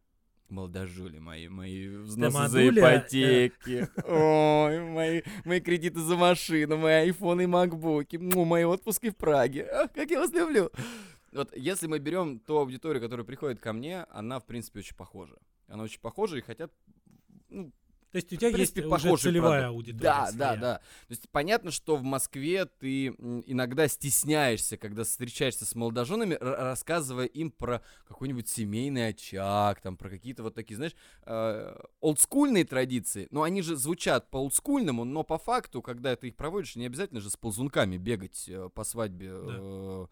молодожули 0.52 1.18
мои, 1.18 1.48
мои 1.48 1.88
взносы 1.88 2.48
за 2.48 2.68
ипотеки, 2.68 3.88
ой, 4.06 4.80
мои, 4.80 5.22
мои 5.44 5.60
кредиты 5.60 6.00
за 6.00 6.16
машину, 6.16 6.76
мои 6.76 6.94
айфоны 6.94 7.42
и 7.42 7.46
макбуки, 7.46 8.16
мои 8.16 8.64
отпуски 8.64 9.10
в 9.10 9.16
Праге. 9.16 9.68
Ах, 9.72 9.92
как 9.92 10.10
я 10.10 10.20
вас 10.20 10.32
люблю. 10.32 10.70
Вот 11.32 11.56
если 11.56 11.86
мы 11.86 11.98
берем 11.98 12.38
ту 12.38 12.58
аудиторию, 12.58 13.02
которая 13.02 13.24
приходит 13.24 13.58
ко 13.58 13.72
мне, 13.72 14.04
она, 14.10 14.38
в 14.38 14.44
принципе, 14.44 14.80
очень 14.80 14.96
похожа. 14.96 15.36
Она 15.66 15.84
очень 15.84 16.00
похожа 16.00 16.36
и 16.36 16.42
хотят 16.42 16.70
ну, 17.48 17.72
то 18.12 18.16
есть 18.16 18.30
у 18.30 18.36
тебя 18.36 18.52
принципе, 18.52 18.82
есть 18.82 18.92
уже 18.92 19.16
целевая 19.16 19.62
продукт. 19.62 19.76
аудитория. 19.76 20.02
Да, 20.02 20.26
своя. 20.26 20.36
да, 20.36 20.56
да. 20.56 20.74
То 20.76 21.10
есть 21.10 21.30
понятно, 21.30 21.70
что 21.70 21.96
в 21.96 22.02
Москве 22.02 22.66
ты 22.66 23.06
иногда 23.06 23.88
стесняешься, 23.88 24.76
когда 24.76 25.04
встречаешься 25.04 25.64
с 25.64 25.74
молодоженами, 25.74 26.36
рассказывая 26.38 27.24
им 27.24 27.50
про 27.50 27.82
какой-нибудь 28.06 28.46
семейный 28.48 29.08
очаг, 29.08 29.80
там, 29.80 29.96
про 29.96 30.10
какие-то 30.10 30.42
вот 30.42 30.54
такие, 30.54 30.76
знаешь, 30.76 30.94
э, 31.24 31.74
олдскульные 32.00 32.66
традиции. 32.66 33.28
Но 33.30 33.44
они 33.44 33.62
же 33.62 33.76
звучат 33.76 34.28
по 34.28 34.36
олдскульному, 34.36 35.04
но 35.04 35.22
по 35.22 35.38
факту, 35.38 35.80
когда 35.80 36.14
ты 36.14 36.28
их 36.28 36.36
проводишь, 36.36 36.76
не 36.76 36.84
обязательно 36.84 37.22
же 37.22 37.30
с 37.30 37.38
ползунками 37.38 37.96
бегать 37.96 38.46
э, 38.46 38.68
по 38.74 38.84
свадьбе. 38.84 39.30
Да. 39.30 39.56
Э, 39.58 40.06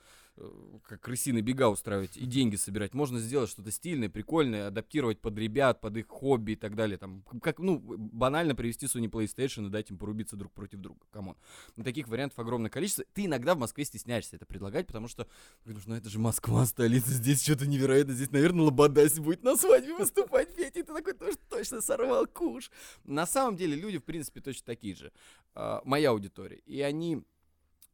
как 0.84 1.00
крысиные 1.00 1.42
бега 1.42 1.68
устраивать 1.68 2.16
и 2.16 2.26
деньги 2.26 2.56
собирать. 2.56 2.94
Можно 2.94 3.18
сделать 3.18 3.50
что-то 3.50 3.70
стильное, 3.70 4.08
прикольное, 4.08 4.68
адаптировать 4.68 5.20
под 5.20 5.38
ребят, 5.38 5.80
под 5.80 5.96
их 5.96 6.08
хобби 6.08 6.52
и 6.52 6.56
так 6.56 6.74
далее. 6.74 6.98
Там, 6.98 7.22
как, 7.42 7.58
ну, 7.58 7.78
банально 7.78 8.54
привести 8.54 8.86
Sony 8.86 9.08
PlayStation 9.08 9.66
и 9.66 9.70
дать 9.70 9.90
им 9.90 9.98
порубиться 9.98 10.36
друг 10.36 10.52
против 10.52 10.78
друга. 10.78 11.00
Come 11.10 11.25
on. 11.25 11.36
И 11.76 11.82
таких 11.82 12.08
вариантов 12.08 12.38
огромное 12.38 12.70
количество. 12.70 13.04
Ты 13.12 13.26
иногда 13.26 13.54
в 13.54 13.58
Москве 13.58 13.84
стесняешься 13.84 14.36
это 14.36 14.46
предлагать, 14.46 14.86
потому 14.86 15.08
что, 15.08 15.26
что 15.64 15.88
ну, 15.88 15.94
это 15.94 16.08
же 16.08 16.18
Москва, 16.18 16.66
столица, 16.66 17.10
здесь 17.10 17.42
что-то 17.42 17.66
невероятно. 17.66 18.14
Здесь, 18.14 18.30
наверное, 18.30 18.64
Лобода 18.64 18.94
здесь 18.94 19.18
будет 19.18 19.42
на 19.42 19.56
свадьбе 19.56 19.94
выступать, 19.94 20.54
Петя, 20.54 20.84
ты 20.84 20.84
такой 20.84 21.14
тоже 21.14 21.36
точно 21.48 21.80
сорвал 21.80 22.26
куш. 22.26 22.70
На 23.04 23.26
самом 23.26 23.56
деле 23.56 23.76
люди, 23.76 23.98
в 23.98 24.04
принципе, 24.04 24.40
точно 24.40 24.66
такие 24.66 24.94
же. 24.94 25.12
Uh, 25.54 25.80
моя 25.84 26.10
аудитория. 26.10 26.58
И 26.66 26.80
они... 26.80 27.22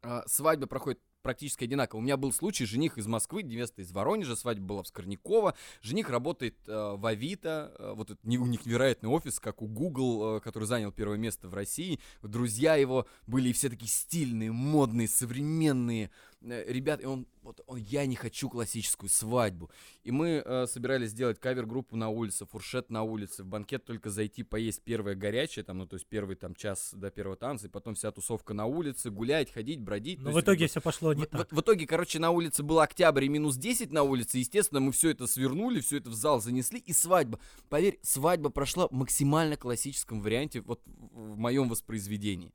Uh, 0.03 0.23
свадьба 0.27 0.67
проходит 0.67 1.01
практически 1.27 1.65
одинаково. 1.65 1.99
У 1.99 2.03
меня 2.03 2.17
был 2.17 2.33
случай, 2.33 2.67
жених 2.67 2.99
из 2.99 3.09
Москвы, 3.09 3.43
невеста 3.43 3.83
из 3.83 3.91
Воронежа, 3.91 4.37
свадьба 4.37 4.65
была 4.65 4.83
в 4.85 4.87
Скорнякова. 4.87 5.57
Жених 5.83 6.09
работает 6.09 6.55
э, 6.69 6.95
в 6.97 7.05
Авито, 7.05 7.75
э, 7.81 7.95
вот 7.97 8.13
это, 8.13 8.21
у 8.25 8.47
них 8.47 8.65
невероятный 8.65 9.11
офис, 9.11 9.41
как 9.41 9.61
у 9.61 9.67
Google, 9.67 10.37
э, 10.37 10.41
который 10.41 10.67
занял 10.67 10.93
первое 10.93 11.17
место 11.17 11.49
в 11.49 11.55
России. 11.55 11.99
Друзья 12.23 12.77
его 12.77 13.09
были 13.27 13.51
все 13.51 13.69
такие 13.69 13.91
стильные, 13.91 14.53
модные, 14.53 15.09
современные. 15.09 16.13
Э, 16.43 16.71
ребят, 16.71 17.03
и 17.03 17.07
он, 17.07 17.27
вот 17.43 17.61
он, 17.67 17.79
я 17.79 18.07
не 18.07 18.15
хочу 18.15 18.49
классическую 18.49 19.09
свадьбу. 19.09 19.71
И 20.05 20.11
мы 20.11 20.43
э, 20.45 20.67
собирались 20.67 21.11
сделать 21.11 21.41
кавер-группу 21.41 21.97
на 21.97 22.09
улице, 22.09 22.45
фуршет 22.45 22.91
на 22.91 23.03
улице, 23.03 23.43
в 23.43 23.47
банкет 23.47 23.85
только 23.85 24.11
зайти, 24.11 24.43
поесть 24.43 24.83
первое 24.83 25.15
горячее, 25.15 25.65
там, 25.65 25.79
ну, 25.79 25.87
то 25.87 25.95
есть 25.95 26.07
первый 26.07 26.37
там 26.37 26.55
час 26.55 26.93
до 26.93 27.11
первого 27.11 27.37
танца, 27.37 27.67
и 27.67 27.71
потом 27.71 27.95
вся 27.95 28.13
тусовка 28.13 28.55
на 28.55 28.67
улице, 28.67 29.11
гулять, 29.11 29.51
ходить, 29.51 29.81
бродить. 29.81 30.21
Но 30.21 30.31
в 30.31 30.41
итоге 30.41 30.63
есть, 30.63 30.73
все 30.73 30.81
пошло 30.81 31.15
не 31.15 31.25
в, 31.25 31.27
так. 31.27 31.51
В, 31.51 31.57
в 31.57 31.61
итоге, 31.61 31.87
короче, 31.87 32.19
на 32.19 32.31
улице 32.31 32.63
был 32.63 32.81
октябрь 32.81 33.25
и 33.25 33.29
минус 33.29 33.57
10 33.57 33.91
на 33.91 34.03
улице, 34.03 34.39
естественно, 34.39 34.81
мы 34.81 34.93
все 34.93 35.11
это 35.11 35.27
свернули, 35.27 35.81
все 35.81 35.99
это 35.99 36.11
в 36.11 36.15
зал 36.15 36.41
занесли, 36.41 36.79
и 36.79 36.93
свадьба. 36.93 37.41
Поверь, 37.69 37.99
свадьба 38.03 38.51
прошла 38.51 38.89
в 38.89 38.93
максимально 38.93 39.57
классическом 39.57 40.21
варианте, 40.21 40.61
вот 40.61 40.83
в 40.85 41.39
моем 41.39 41.69
воспроизведении. 41.69 42.53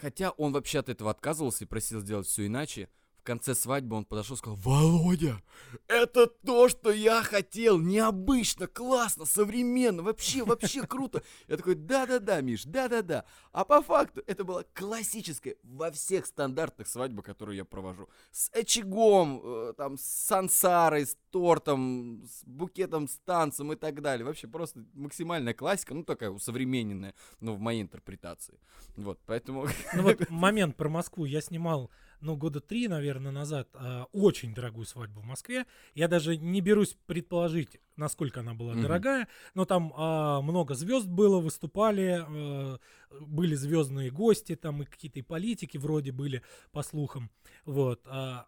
Хотя 0.00 0.30
он 0.30 0.52
вообще 0.52 0.80
от 0.80 0.88
этого 0.88 1.10
отказывался 1.10 1.64
и 1.64 1.66
просил 1.66 2.00
сделать 2.00 2.26
все 2.26 2.46
иначе 2.46 2.88
конце 3.26 3.54
свадьбы 3.54 3.96
он 3.96 4.04
подошел 4.04 4.36
и 4.36 4.38
сказал, 4.38 4.56
Володя, 4.56 5.42
это 5.88 6.26
то, 6.26 6.68
что 6.68 6.90
я 6.92 7.22
хотел, 7.22 7.78
необычно, 7.78 8.66
классно, 8.66 9.26
современно, 9.26 10.02
вообще, 10.02 10.44
вообще 10.44 10.86
круто. 10.86 11.22
Я 11.48 11.56
такой, 11.56 11.74
да-да-да, 11.74 12.40
Миш, 12.40 12.64
да-да-да. 12.64 13.24
А 13.52 13.64
по 13.64 13.82
факту 13.82 14.22
это 14.26 14.44
была 14.44 14.64
классическая 14.72 15.56
во 15.62 15.90
всех 15.90 16.26
стандартных 16.26 16.86
свадьбах, 16.86 17.26
которые 17.26 17.58
я 17.58 17.64
провожу. 17.64 18.08
С 18.30 18.50
очагом, 18.52 19.40
э, 19.42 19.74
там, 19.76 19.98
с 19.98 20.02
сансарой, 20.02 21.04
с 21.04 21.16
тортом, 21.30 22.22
с 22.24 22.44
букетом, 22.44 23.08
с 23.08 23.18
танцем 23.24 23.72
и 23.72 23.76
так 23.76 24.00
далее. 24.00 24.24
Вообще 24.24 24.46
просто 24.46 24.84
максимальная 24.94 25.52
классика, 25.52 25.94
ну 25.94 26.04
такая 26.04 26.30
усовремененная, 26.30 27.14
ну, 27.40 27.54
в 27.54 27.60
моей 27.60 27.82
интерпретации. 27.82 28.58
Вот, 28.96 29.18
поэтому... 29.26 29.66
Ну 29.94 30.02
вот 30.02 30.30
момент 30.30 30.76
про 30.76 30.88
Москву 30.88 31.24
я 31.24 31.40
снимал 31.40 31.90
ну, 32.20 32.36
года 32.36 32.60
три, 32.60 32.88
наверное, 32.88 33.32
назад 33.32 33.68
э, 33.74 34.04
очень 34.12 34.54
дорогую 34.54 34.86
свадьбу 34.86 35.20
в 35.20 35.24
Москве. 35.24 35.66
Я 35.94 36.08
даже 36.08 36.36
не 36.36 36.60
берусь 36.60 36.96
предположить, 37.06 37.78
насколько 37.96 38.40
она 38.40 38.54
была 38.54 38.74
mm-hmm. 38.74 38.82
дорогая, 38.82 39.28
но 39.54 39.64
там 39.64 39.92
э, 39.92 40.40
много 40.42 40.74
звезд 40.74 41.06
было, 41.06 41.40
выступали, 41.40 42.24
э, 42.28 42.78
были 43.20 43.54
звездные 43.54 44.10
гости, 44.10 44.56
там 44.56 44.82
и 44.82 44.86
какие-то 44.86 45.18
и 45.18 45.22
политики 45.22 45.76
вроде 45.76 46.12
были, 46.12 46.42
по 46.72 46.82
слухам. 46.82 47.30
Вот. 47.64 48.00
Э, 48.06 48.44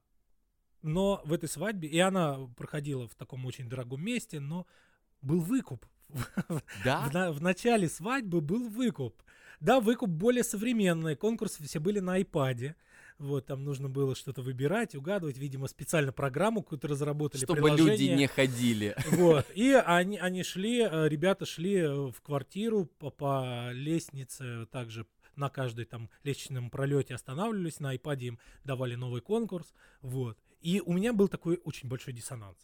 но 0.82 1.20
в 1.24 1.32
этой 1.32 1.48
свадьбе, 1.48 1.88
и 1.88 1.98
она 1.98 2.38
проходила 2.56 3.08
в 3.08 3.14
таком 3.14 3.44
очень 3.46 3.68
дорогом 3.68 4.02
месте, 4.04 4.40
но 4.40 4.66
был 5.22 5.40
выкуп. 5.40 5.86
Да? 6.84 7.30
В, 7.30 7.38
в 7.38 7.42
начале 7.42 7.88
свадьбы 7.88 8.40
был 8.40 8.68
выкуп. 8.68 9.22
Да, 9.60 9.80
выкуп 9.80 10.10
более 10.10 10.44
современный, 10.44 11.16
конкурсы 11.16 11.62
все 11.64 11.80
были 11.80 11.98
на 11.98 12.20
iPad. 12.20 12.74
Вот, 13.18 13.46
там 13.46 13.64
нужно 13.64 13.88
было 13.88 14.14
что-то 14.14 14.42
выбирать, 14.42 14.94
угадывать. 14.94 15.38
Видимо, 15.38 15.66
специально 15.66 16.12
программу 16.12 16.62
какую-то 16.62 16.86
разработали. 16.86 17.42
Чтобы 17.42 17.70
люди 17.70 18.04
не 18.04 18.28
ходили. 18.28 18.96
Вот. 19.10 19.46
И 19.54 19.72
они, 19.72 20.18
они 20.18 20.44
шли, 20.44 20.82
э, 20.82 21.08
ребята 21.08 21.44
шли 21.44 21.78
э, 21.78 22.10
в 22.10 22.20
квартиру 22.22 22.86
по, 22.98 23.10
по 23.10 23.70
лестнице, 23.72 24.66
также 24.66 25.06
на 25.34 25.48
каждой 25.48 25.84
там 25.84 26.10
лестничном 26.22 26.70
пролете 26.70 27.14
останавливались, 27.14 27.80
на 27.80 27.94
iPad 27.94 28.20
им 28.20 28.38
давали 28.64 28.94
новый 28.94 29.20
конкурс. 29.20 29.72
Вот. 30.00 30.38
И 30.60 30.80
у 30.84 30.92
меня 30.92 31.12
был 31.12 31.28
такой 31.28 31.60
очень 31.64 31.88
большой 31.88 32.14
диссонанс. 32.14 32.58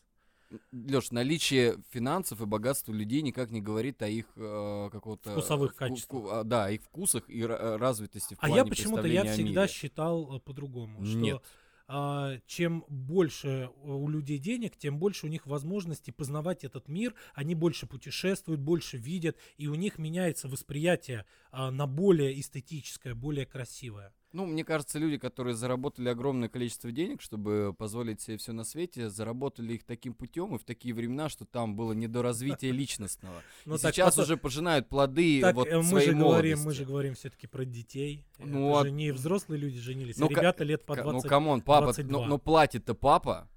Леш, 0.72 1.10
наличие 1.10 1.78
финансов 1.90 2.40
и 2.40 2.46
богатства 2.46 2.92
людей 2.92 3.22
никак 3.22 3.50
не 3.50 3.60
говорит 3.60 4.02
о 4.02 4.08
их 4.08 4.26
э, 4.36 4.88
какого-то... 4.90 5.32
Вкусовых 5.32 5.74
качествах. 5.74 6.24
А, 6.30 6.44
да, 6.44 6.70
их 6.70 6.82
вкусах 6.82 7.28
и 7.28 7.42
э, 7.42 7.76
развитости 7.76 8.34
в 8.34 8.38
А 8.40 8.48
я 8.48 8.64
почему-то, 8.64 9.06
я 9.06 9.24
всегда 9.24 9.66
считал 9.68 10.36
э, 10.36 10.40
по-другому, 10.40 11.04
что... 11.04 11.18
Нет. 11.18 11.42
А, 11.86 12.38
чем 12.46 12.84
больше 12.88 13.70
у 13.82 14.08
людей 14.08 14.38
денег, 14.38 14.76
тем 14.76 14.98
больше 14.98 15.26
у 15.26 15.28
них 15.28 15.46
возможности 15.46 16.10
познавать 16.10 16.64
этот 16.64 16.88
мир, 16.88 17.14
они 17.34 17.54
больше 17.54 17.86
путешествуют, 17.86 18.60
больше 18.60 18.96
видят, 18.96 19.36
и 19.58 19.66
у 19.66 19.74
них 19.74 19.98
меняется 19.98 20.48
восприятие 20.48 21.26
а, 21.50 21.70
на 21.70 21.86
более 21.86 22.40
эстетическое, 22.40 23.14
более 23.14 23.44
красивое. 23.44 24.14
Ну, 24.34 24.46
мне 24.46 24.64
кажется, 24.64 24.98
люди, 24.98 25.16
которые 25.16 25.54
заработали 25.54 26.08
огромное 26.08 26.48
количество 26.48 26.90
денег, 26.90 27.22
чтобы 27.22 27.72
позволить 27.78 28.20
себе 28.20 28.36
все 28.36 28.50
на 28.50 28.64
свете, 28.64 29.08
заработали 29.08 29.74
их 29.74 29.84
таким 29.84 30.12
путем 30.12 30.56
и 30.56 30.58
в 30.58 30.64
такие 30.64 30.92
времена, 30.92 31.28
что 31.28 31.44
там 31.44 31.76
было 31.76 31.92
не 31.92 32.08
до 32.08 32.20
развития 32.20 32.72
личностного. 32.72 33.42
Ну, 33.64 33.76
и 33.76 33.78
сейчас 33.78 34.18
уже 34.18 34.36
пожинают 34.36 34.88
плоды 34.88 35.40
так, 35.40 35.54
вот 35.54 35.68
э, 35.68 35.76
мы 35.76 35.84
своей 35.84 36.06
же 36.06 36.12
говорим, 36.16 36.58
молодости. 36.58 36.66
Мы 36.66 36.74
же 36.74 36.84
говорим 36.84 37.14
все-таки 37.14 37.46
про 37.46 37.64
детей. 37.64 38.26
Ну, 38.38 38.70
Это 38.70 38.80
а... 38.80 38.84
же 38.84 38.90
не 38.90 39.12
взрослые 39.12 39.60
люди 39.60 39.78
женились, 39.78 40.16
ну, 40.18 40.26
а 40.26 40.28
ребята 40.28 40.64
лет 40.64 40.84
по 40.84 40.96
20 40.96 41.12
Ну, 41.12 41.28
come 41.28 41.47
on, 41.47 41.62
папа, 41.62 41.94
ну, 42.02 42.24
ну 42.24 42.38
платит-то 42.38 42.94
папа. 42.94 43.48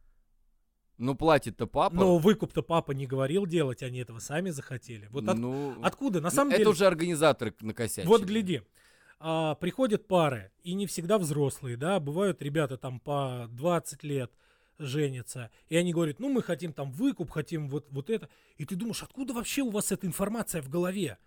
Ну, 0.99 1.15
платит-то 1.15 1.65
папа. 1.65 1.95
Но 1.95 2.17
выкуп-то 2.19 2.61
папа 2.61 2.91
не 2.91 3.07
говорил 3.07 3.47
делать, 3.47 3.81
они 3.81 3.99
этого 3.99 4.19
сами 4.19 4.51
захотели. 4.51 5.07
Вот 5.09 5.27
от... 5.27 5.37
ну, 5.37 5.75
откуда? 5.81 6.21
На 6.21 6.29
самом 6.29 6.51
это 6.51 6.59
деле... 6.59 6.69
уже 6.69 6.85
организаторы 6.85 7.55
накосячили. 7.61 8.07
Вот 8.07 8.23
гляди 8.23 8.61
а, 9.19 9.55
приходят 9.55 10.07
пары, 10.07 10.51
и 10.63 10.73
не 10.73 10.85
всегда 10.85 11.17
взрослые, 11.17 11.77
да, 11.77 11.99
бывают 11.99 12.41
ребята 12.41 12.77
там 12.77 12.99
по 12.99 13.47
20 13.51 14.03
лет 14.03 14.31
женятся, 14.79 15.49
и 15.69 15.75
они 15.75 15.91
говорят, 15.91 16.19
ну 16.19 16.29
мы 16.29 16.43
хотим 16.43 16.71
там 16.71 16.91
выкуп, 16.91 17.31
хотим 17.31 17.67
вот, 17.69 17.87
вот 17.89 18.09
это, 18.09 18.29
и 18.57 18.65
ты 18.65 18.75
думаешь, 18.75 19.01
откуда 19.01 19.33
вообще 19.33 19.61
у 19.63 19.71
вас 19.71 19.91
эта 19.91 20.05
информация 20.05 20.61
в 20.61 20.69
голове? 20.69 21.17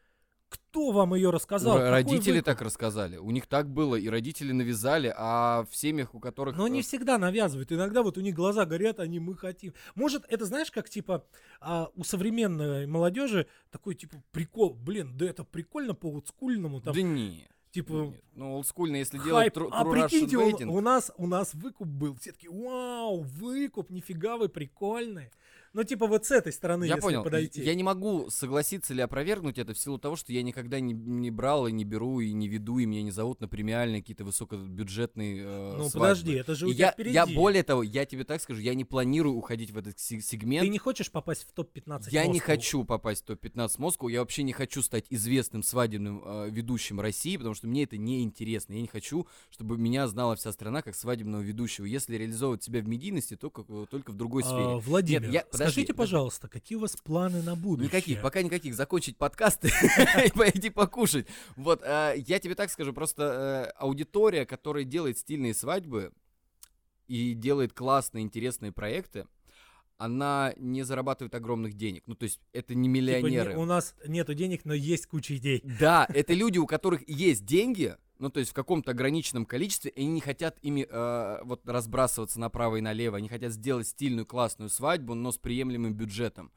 Кто 0.49 0.91
вам 0.91 1.15
ее 1.15 1.31
рассказал? 1.31 1.79
Родители 1.79 2.33
выкуп? 2.33 2.45
так 2.47 2.61
рассказали. 2.61 3.17
У 3.19 3.31
них 3.31 3.47
так 3.47 3.71
было, 3.71 3.95
и 3.95 4.09
родители 4.09 4.51
навязали, 4.51 5.15
а 5.17 5.65
в 5.71 5.77
семьях, 5.77 6.13
у 6.13 6.19
которых... 6.19 6.57
Но 6.57 6.67
не 6.67 6.83
всегда 6.83 7.19
навязывают. 7.19 7.71
Иногда 7.71 8.03
вот 8.03 8.19
у 8.19 8.21
них 8.21 8.35
глаза 8.35 8.67
горят, 8.67 8.99
они 8.99 9.21
мы 9.21 9.37
хотим. 9.37 9.75
Может, 9.95 10.25
это 10.29 10.45
знаешь, 10.47 10.73
как 10.73 10.91
типа 10.91 11.25
а, 11.61 11.91
у 11.95 12.03
современной 12.03 12.89
молодежи 12.89 13.47
такой 13.71 13.95
типа 13.95 14.17
прикол. 14.33 14.75
Блин, 14.75 15.17
да 15.17 15.27
это 15.27 15.45
прикольно 15.45 15.95
по 15.95 16.07
олдскульному. 16.07 16.81
Там, 16.81 16.95
да 16.95 17.01
не. 17.01 17.49
Типа, 17.71 17.93
Нет. 17.93 18.25
Ну, 18.35 18.55
олдскульно, 18.57 18.97
если 18.97 19.19
хайп. 19.19 19.29
делать 19.29 19.55
true, 19.55 19.69
а 19.71 19.85
true 19.85 19.93
прикиньте, 19.93 20.37
Russian 20.37 20.67
у, 20.67 20.75
у, 20.75 20.81
нас, 20.81 21.13
у 21.17 21.27
нас 21.29 21.55
выкуп 21.55 21.87
был. 21.87 22.17
Все 22.17 22.33
таки 22.33 22.49
вау, 22.49 23.23
выкуп, 23.23 23.91
нифига 23.91 24.37
вы 24.37 24.49
прикольный. 24.49 25.31
Ну, 25.73 25.85
типа 25.85 26.07
вот 26.09 26.25
с 26.27 26.31
этой 26.33 26.53
стороны, 26.53 26.85
я 26.85 26.95
если 26.97 27.01
понял. 27.01 27.23
подойти. 27.23 27.63
Я 27.63 27.75
не 27.77 27.85
могу 27.85 28.29
согласиться 28.29 28.93
или 28.93 29.01
опровергнуть 29.03 29.57
это 29.59 29.73
в 29.73 29.79
силу 29.79 29.99
того, 29.99 30.17
что 30.17 30.33
я 30.33 30.43
никогда 30.43 30.81
не, 30.81 30.93
не 30.93 31.31
брал 31.31 31.69
и 31.69 31.73
не 31.73 31.85
беру 31.85 32.21
и 32.21 32.33
не 32.33 32.49
веду, 32.49 32.79
и 32.81 32.87
меня 32.87 33.03
не 33.03 33.13
зовут 33.13 33.41
на 33.41 33.47
премиальные 33.49 34.01
какие-то 34.03 34.25
высокобюджетные 34.25 35.43
э, 35.45 35.75
Ну, 35.79 35.89
свадьбы. 35.89 36.01
подожди, 36.01 36.33
это 36.35 36.55
же 36.55 36.67
у 36.67 36.71
и 36.71 36.75
тебя 36.75 36.87
я, 36.87 36.93
впереди. 36.93 37.15
я 37.15 37.27
более 37.27 37.63
того, 37.63 37.83
я 37.83 38.05
тебе 38.05 38.25
так 38.25 38.41
скажу, 38.43 38.61
я 38.61 38.75
не 38.75 38.85
планирую 38.85 39.35
уходить 39.37 39.71
в 39.71 39.79
этот 39.79 39.99
сегмент. 39.99 40.65
Ты 40.65 40.69
не 40.71 40.79
хочешь 40.79 41.11
попасть 41.11 41.47
в 41.49 41.53
топ-15 41.53 42.09
Я 42.11 42.21
Москву? 42.21 42.33
не 42.35 42.41
хочу 42.41 42.85
попасть 42.85 43.23
в 43.23 43.27
топ-15 43.27 43.71
Москву, 43.79 44.09
я 44.09 44.21
вообще 44.21 44.43
не 44.43 44.53
хочу 44.53 44.83
стать 44.83 45.07
известным 45.11 45.63
свадебным 45.63 46.23
э, 46.25 46.51
ведущим 46.51 47.01
России, 47.01 47.37
потому 47.37 47.55
что 47.55 47.67
мне 47.67 47.85
это 47.85 47.97
не 47.97 48.23
интересно. 48.23 48.73
Я 48.75 48.81
не 48.83 48.89
хочу, 48.89 49.27
чтобы 49.51 49.79
меня 49.79 50.07
знала 50.09 50.37
вся 50.37 50.53
страна 50.53 50.83
как 50.83 50.95
свадебного 50.95 51.43
ведущего. 51.43 51.85
Если 51.85 52.17
реализовывать 52.17 52.63
себя 52.63 52.81
в 52.81 52.89
медийности, 52.89 53.37
то 53.37 53.51
как, 53.51 53.67
только 53.89 54.11
в 54.11 54.17
другой 54.17 54.43
сфере. 54.43 54.65
А, 54.65 54.77
Владимир, 54.79 55.23
Нет, 55.31 55.33
я, 55.33 55.59
скажите, 55.65 55.93
подожди, 55.93 56.13
пожалуйста, 56.13 56.49
какие 56.49 56.77
у 56.77 56.81
вас 56.81 56.97
планы 56.97 57.43
на 57.43 57.57
будущее? 57.57 57.89
Никаких, 57.89 58.23
пока 58.23 58.43
никаких. 58.43 58.75
Закончить 58.75 59.17
подкасты 59.17 59.69
и 60.27 60.31
пойти 60.31 60.71
покушать. 60.71 61.27
Вот, 61.57 61.83
э, 61.83 62.15
я 62.27 62.39
тебе 62.39 62.55
так 62.55 62.71
скажу, 62.71 62.93
просто 62.93 63.71
э, 63.75 63.79
аудитория, 63.79 64.47
которая 64.47 64.85
делает 64.85 65.19
стильные 65.19 65.55
свадьбы 65.55 66.13
и 67.09 67.35
делает 67.35 67.73
классные, 67.73 68.23
интересные 68.23 68.73
проекты, 68.73 69.27
она 70.01 70.55
не 70.57 70.83
зарабатывает 70.83 71.35
огромных 71.35 71.75
денег. 71.75 72.05
Ну, 72.07 72.15
то 72.15 72.25
есть 72.25 72.41
это 72.55 72.75
не 72.75 72.89
миллионеры. 72.89 73.51
Типа, 73.51 73.57
не, 73.57 73.63
у 73.63 73.67
нас 73.67 73.95
нету 74.07 74.33
денег, 74.33 74.65
но 74.65 74.73
есть 74.73 75.07
куча 75.07 75.37
идей. 75.37 75.61
Да, 75.63 76.07
это 76.09 76.33
люди, 76.33 76.57
у 76.57 76.67
которых 76.67 77.07
есть 77.07 77.45
деньги, 77.45 77.97
ну, 78.21 78.31
то 78.31 78.39
есть 78.39 78.51
в 78.51 78.55
каком-то 78.55 78.91
ограниченном 78.91 79.47
количестве, 79.47 79.91
и 79.91 80.03
они 80.03 80.13
не 80.13 80.21
хотят 80.21 80.59
ими 80.61 80.87
э, 80.89 81.39
вот 81.43 81.67
разбрасываться 81.67 82.39
направо 82.39 82.77
и 82.77 82.81
налево, 82.83 83.17
они 83.17 83.29
хотят 83.29 83.53
сделать 83.53 83.89
стильную, 83.89 84.27
классную 84.27 84.69
свадьбу, 84.69 85.15
но 85.15 85.33
с 85.33 85.39
приемлемым 85.39 85.95
бюджетом. 85.95 86.53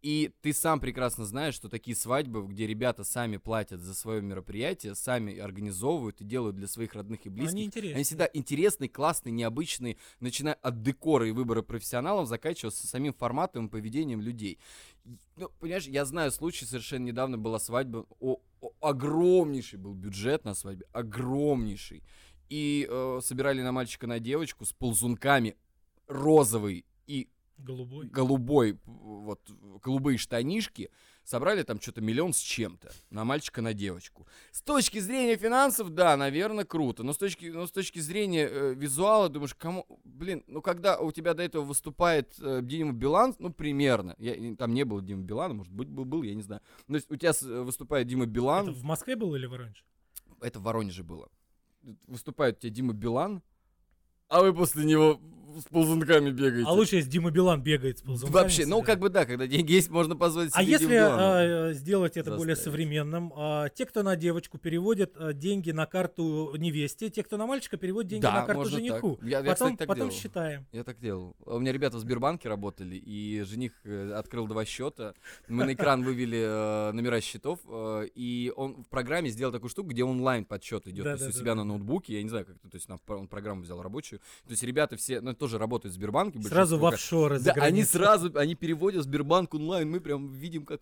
И 0.00 0.32
ты 0.40 0.52
сам 0.52 0.80
прекрасно 0.80 1.24
знаешь, 1.24 1.54
что 1.54 1.68
такие 1.68 1.94
свадьбы, 1.94 2.44
где 2.48 2.66
ребята 2.66 3.04
сами 3.04 3.36
платят 3.36 3.80
за 3.80 3.94
свое 3.94 4.20
мероприятие, 4.20 4.96
сами 4.96 5.38
организовывают 5.38 6.20
и 6.20 6.24
делают 6.24 6.56
для 6.56 6.66
своих 6.66 6.94
родных 6.94 7.24
и 7.26 7.28
близких. 7.28 7.76
Они. 7.76 7.92
Они 7.94 8.02
всегда 8.02 8.28
интересные, 8.32 8.88
классные, 8.88 9.32
необычные, 9.32 9.98
начиная 10.18 10.54
от 10.54 10.82
декора 10.82 11.28
и 11.28 11.30
выбора 11.30 11.62
профессионалов, 11.62 12.26
заканчивая 12.26 12.72
самим 12.72 13.12
форматом 13.12 13.66
и 13.66 13.70
поведением 13.70 14.20
людей. 14.20 14.58
Ну, 15.36 15.50
понимаешь, 15.60 15.86
я 15.86 16.04
знаю 16.04 16.32
случай, 16.32 16.64
совершенно 16.64 17.04
недавно 17.04 17.38
была 17.38 17.60
свадьба, 17.60 18.06
о, 18.18 18.40
огромнейший 18.80 19.78
был 19.78 19.94
бюджет 19.94 20.44
на 20.44 20.54
свадьбе, 20.54 20.86
огромнейший. 20.92 22.02
И 22.48 22.86
э, 22.88 23.20
собирали 23.22 23.62
на 23.62 23.72
мальчика, 23.72 24.06
на 24.06 24.18
девочку 24.18 24.64
с 24.64 24.72
ползунками 24.72 25.56
розовый 26.06 26.84
и 27.06 27.28
Голубой. 27.62 28.06
Голубой, 28.06 28.78
вот, 28.84 29.40
голубые 29.82 30.18
штанишки. 30.18 30.90
Собрали 31.24 31.62
там 31.62 31.80
что-то 31.80 32.00
миллион 32.00 32.32
с 32.32 32.38
чем-то. 32.38 32.90
На 33.10 33.24
мальчика, 33.24 33.62
на 33.62 33.74
девочку. 33.74 34.26
С 34.50 34.60
точки 34.60 34.98
зрения 34.98 35.36
финансов, 35.36 35.90
да, 35.90 36.16
наверное, 36.16 36.64
круто. 36.64 37.04
Но 37.04 37.12
с 37.12 37.18
точки, 37.18 37.46
но 37.46 37.66
с 37.66 37.70
точки 37.70 38.00
зрения 38.00 38.48
э, 38.50 38.74
визуала, 38.74 39.28
думаешь, 39.28 39.54
кому... 39.54 39.86
Блин, 40.04 40.42
ну 40.48 40.60
когда 40.60 40.98
у 40.98 41.12
тебя 41.12 41.34
до 41.34 41.44
этого 41.44 41.64
выступает 41.64 42.34
э, 42.40 42.60
Дима 42.62 42.92
Билан, 42.92 43.36
ну, 43.38 43.52
примерно. 43.52 44.16
Я, 44.18 44.56
там 44.56 44.74
не 44.74 44.84
было 44.84 45.00
Дима 45.00 45.22
Билана, 45.22 45.54
может 45.54 45.72
быть, 45.72 45.88
был, 45.88 46.04
был, 46.04 46.24
я 46.24 46.34
не 46.34 46.42
знаю. 46.42 46.60
Но 46.88 46.98
у 47.08 47.16
тебя 47.16 47.32
с, 47.32 47.42
выступает 47.42 48.08
Дима 48.08 48.26
Билан. 48.26 48.70
Это 48.70 48.78
в 48.78 48.82
Москве 48.82 49.14
было 49.14 49.36
или 49.36 49.46
в 49.46 49.50
Воронеже? 49.50 49.84
Это 50.40 50.58
в 50.58 50.62
Воронеже 50.62 51.04
было. 51.04 51.28
Выступает 52.08 52.58
у 52.58 52.60
тебя 52.62 52.70
Дима 52.70 52.94
Билан, 52.94 53.42
а 54.32 54.40
вы 54.40 54.54
после 54.54 54.84
него 54.84 55.20
с 55.60 55.64
ползунками 55.64 56.30
бегаете. 56.30 56.66
А 56.66 56.72
лучше, 56.72 56.96
если 56.96 57.10
Дима 57.10 57.30
Билан 57.30 57.62
бегает 57.62 57.98
с 57.98 58.02
ползунками. 58.02 58.42
Вообще, 58.42 58.66
ну 58.66 58.82
как 58.82 58.98
бы 58.98 59.08
да, 59.08 59.24
когда 59.26 59.46
деньги 59.46 59.72
есть, 59.72 59.90
можно 59.90 60.16
позволить 60.16 60.52
себе 60.52 60.60
А 60.60 60.62
если 60.62 60.94
а, 60.96 61.72
сделать 61.72 62.12
это 62.12 62.30
заставить. 62.30 62.38
более 62.38 62.56
современным, 62.56 63.32
а, 63.36 63.68
те, 63.68 63.86
кто 63.86 64.02
на 64.02 64.16
девочку 64.16 64.58
переводят 64.58 65.12
а, 65.16 65.32
деньги 65.32 65.70
на 65.70 65.86
карту 65.86 66.54
невесте, 66.56 67.10
те, 67.10 67.22
кто 67.22 67.36
на 67.36 67.46
мальчика 67.46 67.76
переводят 67.76 68.10
деньги 68.10 68.22
да, 68.22 68.40
на 68.40 68.46
карту 68.46 68.64
жениху. 68.66 69.16
Так. 69.20 69.28
Я, 69.28 69.38
потом 69.38 69.46
я, 69.48 69.54
кстати, 69.54 69.76
так 69.76 69.88
потом 69.88 70.08
делал. 70.08 70.20
считаем. 70.20 70.66
Я 70.72 70.84
так 70.84 70.98
делал. 70.98 71.36
У 71.44 71.58
меня 71.58 71.72
ребята 71.72 71.96
в 71.96 72.00
Сбербанке 72.00 72.48
работали, 72.48 72.96
и 72.96 73.42
жених 73.42 73.72
э, 73.84 74.12
открыл 74.12 74.46
два 74.46 74.64
счета. 74.64 75.14
Мы 75.48 75.64
на 75.64 75.74
экран 75.74 76.02
вывели 76.02 76.42
э, 76.42 76.92
номера 76.92 77.20
счетов, 77.20 77.60
э, 77.68 78.08
и 78.14 78.52
он 78.56 78.82
в 78.82 78.88
программе 78.88 79.28
сделал 79.28 79.52
такую 79.52 79.70
штуку, 79.70 79.90
где 79.90 80.04
онлайн 80.04 80.44
подсчет 80.44 80.86
идет. 80.88 81.04
То 81.04 81.12
есть 81.12 81.28
у 81.28 81.32
себя 81.32 81.54
на 81.54 81.64
ноутбуке, 81.64 82.14
я 82.14 82.22
не 82.22 82.28
знаю, 82.28 82.46
как 82.46 82.56
то 82.58 82.76
есть 82.76 82.88
он 83.06 83.28
программу 83.28 83.62
взял 83.62 83.82
рабочую. 83.82 84.20
То 84.44 84.50
есть 84.50 84.62
ребята 84.62 84.96
все, 84.96 85.20
ну, 85.20 85.34
тоже 85.34 85.58
работают 85.58 85.92
в 85.92 85.96
Сбербанке. 85.96 86.40
Сразу 86.42 86.78
в 86.78 86.86
офшоры 86.86 87.40
Да, 87.40 87.52
они 87.52 87.84
сразу, 87.84 88.30
они 88.38 88.54
переводят 88.54 89.04
Сбербанк 89.04 89.54
онлайн, 89.54 89.90
мы 89.90 90.00
прям 90.00 90.28
видим, 90.32 90.64
как 90.64 90.80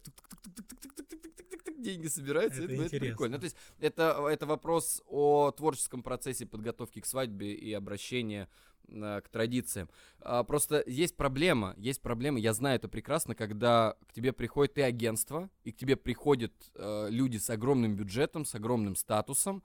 деньги 1.80 2.08
собираются, 2.08 2.62
это, 2.62 2.72
это, 2.72 2.82
это 2.84 2.98
прикольно. 2.98 3.36
Ну, 3.36 3.40
то 3.40 3.44
есть 3.44 3.56
это, 3.80 4.26
это 4.30 4.46
вопрос 4.46 5.02
о 5.06 5.50
творческом 5.50 6.02
процессе 6.02 6.46
подготовки 6.46 7.00
к 7.00 7.06
свадьбе 7.06 7.52
и 7.54 7.72
обращения 7.72 8.48
к 8.88 9.24
традициям. 9.30 9.88
А, 10.20 10.42
просто 10.42 10.82
есть 10.86 11.16
проблема, 11.16 11.74
есть 11.76 12.02
проблема, 12.02 12.40
я 12.40 12.52
знаю 12.52 12.76
это 12.76 12.88
прекрасно, 12.88 13.34
когда 13.34 13.94
к 14.08 14.12
тебе 14.12 14.32
приходит 14.32 14.78
и 14.78 14.82
агентство, 14.82 15.48
и 15.62 15.70
к 15.70 15.76
тебе 15.76 15.96
приходят 15.96 16.52
э, 16.74 17.06
люди 17.08 17.36
с 17.36 17.48
огромным 17.50 17.94
бюджетом, 17.94 18.44
с 18.44 18.54
огромным 18.54 18.96
статусом, 18.96 19.62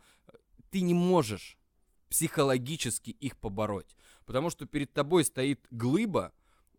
ты 0.70 0.82
не 0.82 0.94
можешь 0.94 1.58
психологически 2.16 3.10
их 3.10 3.36
побороть, 3.36 3.94
потому 4.26 4.50
что 4.50 4.66
перед 4.66 4.94
тобой 4.94 5.26
стоит 5.26 5.60
глыба, 5.70 6.32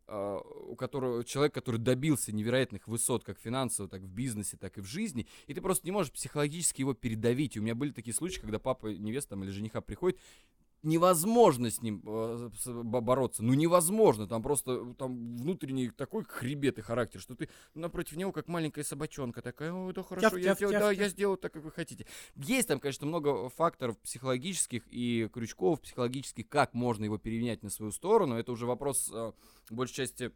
Uh, 0.08 0.40
у 0.68 0.76
которого 0.76 1.24
человек, 1.24 1.52
который 1.52 1.80
добился 1.80 2.30
невероятных 2.30 2.86
высот, 2.86 3.24
как 3.24 3.40
финансово, 3.40 3.88
так 3.88 4.02
в 4.02 4.08
бизнесе, 4.08 4.56
так 4.56 4.78
и 4.78 4.80
в 4.80 4.84
жизни, 4.84 5.26
и 5.48 5.52
ты 5.52 5.60
просто 5.60 5.84
не 5.84 5.90
можешь 5.90 6.12
психологически 6.12 6.82
его 6.82 6.94
передавить. 6.94 7.56
И 7.56 7.58
у 7.58 7.62
меня 7.64 7.74
были 7.74 7.90
такие 7.90 8.14
случаи, 8.14 8.38
когда 8.38 8.60
папа 8.60 8.86
невеста 8.86 9.30
там, 9.30 9.42
или 9.42 9.50
жениха 9.50 9.80
приходит, 9.80 10.20
невозможно 10.82 11.70
с 11.70 11.82
ним 11.82 12.02
э, 12.06 12.50
бороться. 12.82 13.42
Ну 13.42 13.54
невозможно. 13.54 14.26
Там 14.26 14.42
просто 14.42 14.94
там 14.94 15.36
внутренний 15.36 15.90
такой 15.90 16.24
хребет 16.24 16.78
и 16.78 16.82
характер, 16.82 17.20
что 17.20 17.34
ты 17.34 17.48
напротив 17.74 18.16
него 18.16 18.32
как 18.32 18.48
маленькая 18.48 18.84
собачонка 18.84 19.42
такая, 19.42 19.72
ой, 19.72 19.92
да 19.92 20.02
хорошо, 20.02 20.36
я 20.36 20.44
Тяф, 20.44 20.56
сделаю, 20.58 20.72
тяф, 20.72 20.82
да, 20.82 20.90
тяф. 20.94 21.00
я 21.02 21.08
сделаю 21.08 21.36
так, 21.38 21.52
как 21.52 21.64
вы 21.64 21.70
хотите. 21.70 22.06
Есть 22.36 22.68
там, 22.68 22.80
конечно, 22.80 23.06
много 23.06 23.48
факторов 23.48 23.98
психологических 23.98 24.82
и 24.90 25.28
крючков 25.32 25.80
психологических, 25.80 26.48
как 26.48 26.74
можно 26.74 27.04
его 27.04 27.18
перенять 27.18 27.62
на 27.62 27.70
свою 27.70 27.92
сторону. 27.92 28.36
Это 28.36 28.52
уже 28.52 28.66
вопрос, 28.66 29.10
э, 29.12 29.32
большей 29.70 29.94
части, 29.94 30.32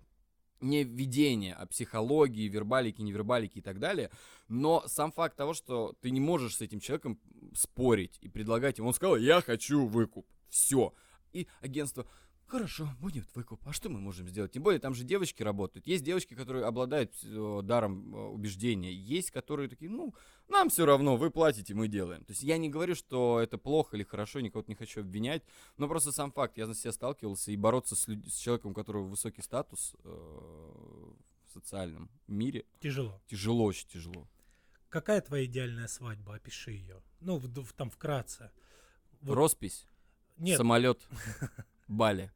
не 0.61 0.85
видения, 0.85 1.55
а 1.55 1.67
психологии, 1.67 2.49
вербалики, 2.49 3.03
невербалики 3.03 3.59
и 3.59 3.63
так 3.63 3.79
далее. 3.79 4.11
Но 4.49 4.83
сам 4.87 5.13
факт 5.13 5.37
того, 5.37 5.55
что 5.55 5.95
ты 6.01 6.11
не 6.11 6.21
можешь 6.21 6.57
с 6.57 6.61
этим 6.61 6.81
человеком 6.81 7.21
спорить 7.55 8.19
и 8.21 8.29
предлагать 8.29 8.79
ему, 8.79 8.89
он 8.89 8.95
сказал, 8.95 9.17
я 9.17 9.41
хочу 9.41 9.87
выкуп. 9.87 10.27
Все. 10.49 10.95
И 11.33 11.47
агентство, 11.61 12.07
хорошо, 12.51 12.89
будет 13.01 13.27
выкуп. 13.35 13.61
А 13.67 13.73
что 13.73 13.89
мы 13.89 14.01
можем 14.01 14.29
сделать? 14.29 14.53
Тем 14.53 14.63
более, 14.63 14.81
там 14.81 14.95
же 14.95 15.05
девочки 15.05 15.43
работают. 15.43 15.87
Есть 15.87 16.05
девочки, 16.05 16.35
которые 16.35 16.65
обладают 16.67 17.13
э, 17.25 17.61
даром 17.63 18.15
э, 18.15 18.19
убеждения. 18.29 18.93
Есть, 18.93 19.31
которые 19.31 19.69
такие, 19.69 19.91
ну, 19.91 20.15
нам 20.49 20.69
все 20.69 20.85
равно, 20.85 21.17
вы 21.17 21.31
платите, 21.31 21.75
мы 21.75 21.89
делаем. 21.89 22.25
То 22.25 22.33
есть 22.33 22.43
я 22.43 22.59
не 22.59 22.69
говорю, 22.69 22.95
что 22.95 23.41
это 23.41 23.57
плохо 23.57 23.97
или 23.97 24.03
хорошо, 24.05 24.41
никого 24.41 24.65
не 24.67 24.75
хочу 24.75 25.01
обвинять. 25.01 25.43
Но 25.79 25.89
просто 25.89 26.13
сам 26.13 26.33
факт, 26.33 26.59
я 26.59 26.67
на 26.67 26.75
себя 26.75 26.93
сталкивался, 26.93 27.53
и 27.53 27.57
бороться 27.57 27.95
с, 27.97 28.09
люд- 28.09 28.27
с 28.29 28.37
человеком, 28.37 28.73
у 28.73 28.75
которого 28.75 29.05
высокий 29.07 29.43
статус 29.43 29.95
э, 30.05 30.09
в 30.09 31.53
социальном 31.53 32.11
мире, 32.27 32.65
Тяжело. 32.81 33.21
тяжело, 33.29 33.65
очень 33.65 33.89
тяжело. 33.89 34.29
Какая 34.89 35.21
твоя 35.21 35.45
идеальная 35.45 35.87
свадьба? 35.89 36.35
Опиши 36.35 36.73
ее. 36.73 37.01
Ну, 37.21 37.39
в- 37.39 37.47
в- 37.63 37.73
там 37.75 37.91
вкратце. 37.91 38.51
Вот- 39.21 39.35
Роспись, 39.35 39.87
Нет, 40.39 40.57
самолет, 40.57 41.07
Бали. 41.89 42.33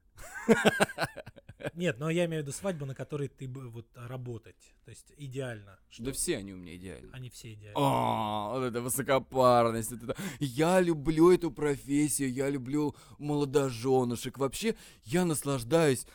нет, 1.74 1.98
но 1.98 2.10
я 2.10 2.26
имею 2.26 2.42
в 2.42 2.46
виду 2.46 2.56
свадьбу, 2.56 2.86
на 2.86 2.94
которой 2.94 3.28
ты 3.28 3.48
бы 3.48 3.68
вот 3.68 3.86
работать. 3.94 4.74
То 4.84 4.90
есть 4.90 5.12
идеально. 5.16 5.78
Да 5.98 6.12
все 6.12 6.36
они 6.36 6.52
у 6.52 6.56
меня 6.56 6.76
идеальны. 6.76 7.10
Они 7.12 7.30
все 7.30 7.52
идеальны. 7.54 7.74
А, 7.76 8.50
вот 8.50 8.64
это 8.64 8.80
высокопарность, 8.80 9.90
вот 9.92 10.02
это. 10.02 10.16
Я 10.40 10.80
люблю 10.80 11.32
эту 11.32 11.50
профессию, 11.50 12.32
я 12.32 12.50
люблю 12.50 12.94
молодоженушек. 13.18 14.38
Вообще, 14.38 14.74
я 15.04 15.24
наслаждаюсь 15.24 16.06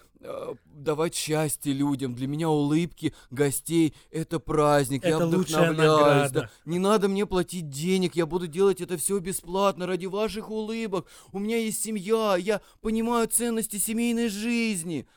давать 0.66 1.16
счастье 1.16 1.74
людям. 1.74 2.14
Для 2.14 2.28
меня 2.28 2.50
улыбки 2.50 3.14
гостей— 3.32 3.94
это 4.12 4.40
праздник. 4.40 5.04
я 5.04 5.16
Это 5.16 5.26
лучшая 5.26 5.72
вдохновляюсь. 5.72 6.32
да. 6.32 6.50
Не 6.66 6.80
надо 6.80 7.08
мне 7.08 7.26
платить 7.26 7.70
денег, 7.70 8.16
я 8.16 8.26
буду 8.26 8.48
делать 8.48 8.82
это 8.82 8.98
все 8.98 9.20
бесплатно 9.20 9.88
ради 9.88 10.08
ваших 10.08 10.50
улыбок. 10.50 11.08
У 11.32 11.40
меня 11.40 11.58
есть 11.58 11.82
семья, 11.82 12.36
я 12.38 12.62
понимаю 12.82 13.28
ценности 13.28 13.78
семейной 13.78 14.30
жизни. 14.30 15.08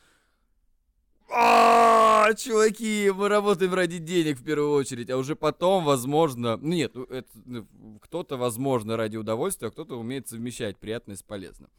А, 1.35 2.31
чуваки, 2.35 3.11
мы 3.11 3.27
работаем 3.27 3.73
ради 3.73 3.97
денег 3.97 4.39
в 4.39 4.43
первую 4.43 4.71
очередь, 4.71 5.09
а 5.09 5.17
уже 5.17 5.35
потом, 5.35 5.83
возможно, 5.83 6.57
ну 6.57 6.67
нет, 6.73 6.91
ну, 6.93 7.07
ну, 7.45 7.99
кто-то, 8.01 8.37
возможно, 8.37 8.97
ради 8.97 9.17
удовольствия, 9.17 9.69
а 9.69 9.71
кто-то 9.71 9.99
умеет 9.99 10.27
совмещать 10.27 10.77
приятное 10.77 11.15
с 11.15 11.23
полезным. 11.23 11.71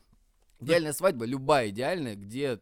Идеальная 0.61 0.93
свадьба, 0.93 1.25
любая 1.25 1.69
идеальная, 1.69 2.17
где 2.17 2.61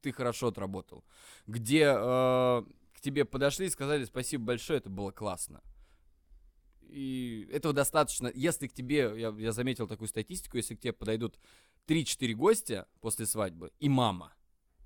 ты 0.00 0.12
хорошо 0.12 0.48
отработал, 0.48 1.04
где 1.46 1.84
э, 1.84 2.62
к 2.92 3.00
тебе 3.00 3.24
подошли 3.24 3.66
и 3.66 3.70
сказали 3.70 4.04
спасибо 4.04 4.44
большое, 4.44 4.78
это 4.78 4.90
было 4.90 5.10
классно. 5.10 5.62
И 6.82 7.48
этого 7.52 7.74
достаточно. 7.74 8.30
Если 8.34 8.66
к 8.66 8.72
тебе, 8.72 9.12
я, 9.16 9.28
я 9.36 9.52
заметил 9.52 9.86
такую 9.86 10.08
статистику, 10.08 10.56
если 10.56 10.74
к 10.74 10.80
тебе 10.80 10.92
подойдут 10.92 11.38
3-4 11.86 12.34
гостя 12.34 12.88
после 13.00 13.26
свадьбы 13.26 13.72
и 13.78 13.88
мама 13.88 14.32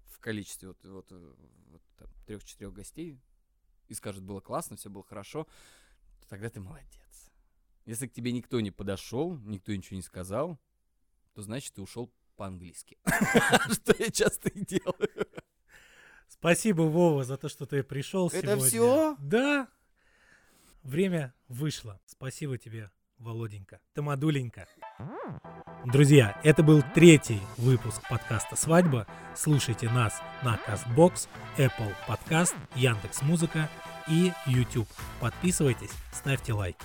в 0.07 0.19
количестве 0.19 0.69
вот, 0.69 0.85
вот, 0.85 1.07
э, 1.11 1.35
вот 1.71 1.83
там, 1.97 2.09
трех-четырех 2.27 2.73
гостей 2.73 3.19
и 3.89 3.95
скажут, 3.95 4.25
было 4.25 4.41
классно, 4.41 4.77
все 4.77 4.91
было 4.91 5.05
хорошо, 5.05 5.47
то 6.21 6.29
тогда 6.29 6.49
ты 6.49 6.61
молодец. 6.61 7.31
Если 7.85 8.07
к 8.07 8.13
тебе 8.13 8.33
никто 8.33 8.61
не 8.61 8.71
подошел, 8.71 9.37
никто 9.39 9.75
ничего 9.75 9.97
не 9.97 10.03
сказал, 10.03 10.59
то 11.35 11.43
значит 11.43 11.75
ты 11.75 11.83
ушел 11.83 12.13
по-английски. 12.43 12.99
Что 13.73 13.95
я 14.01 14.11
часто 14.11 14.49
и 14.49 14.65
делаю. 14.65 15.29
Спасибо, 16.27 16.83
Вова, 16.83 17.23
за 17.23 17.37
то, 17.37 17.49
что 17.49 17.67
ты 17.67 17.85
пришел 17.85 18.27
Это 18.27 18.41
сегодня. 18.41 18.65
всё? 18.65 19.17
Да. 19.21 19.69
Время 20.83 21.35
вышло. 21.47 22.01
Спасибо 22.05 22.59
тебе, 22.59 22.91
Володенька. 23.19 23.79
Тамадуленька. 23.95 24.67
Друзья, 25.87 26.41
это 26.43 26.65
был 26.65 26.83
третий 26.97 27.41
выпуск 27.59 28.03
подкаста 28.11 28.57
«Свадьба». 28.57 29.07
Слушайте 29.37 29.89
нас 29.89 30.21
на 30.43 30.57
CastBox, 30.67 31.29
Apple 31.59 31.95
Podcast, 32.09 32.57
Яндекс.Музыка 32.75 33.71
и 34.09 34.33
YouTube. 34.47 34.89
Подписывайтесь, 35.21 35.93
ставьте 36.13 36.55
лайк. 36.55 36.77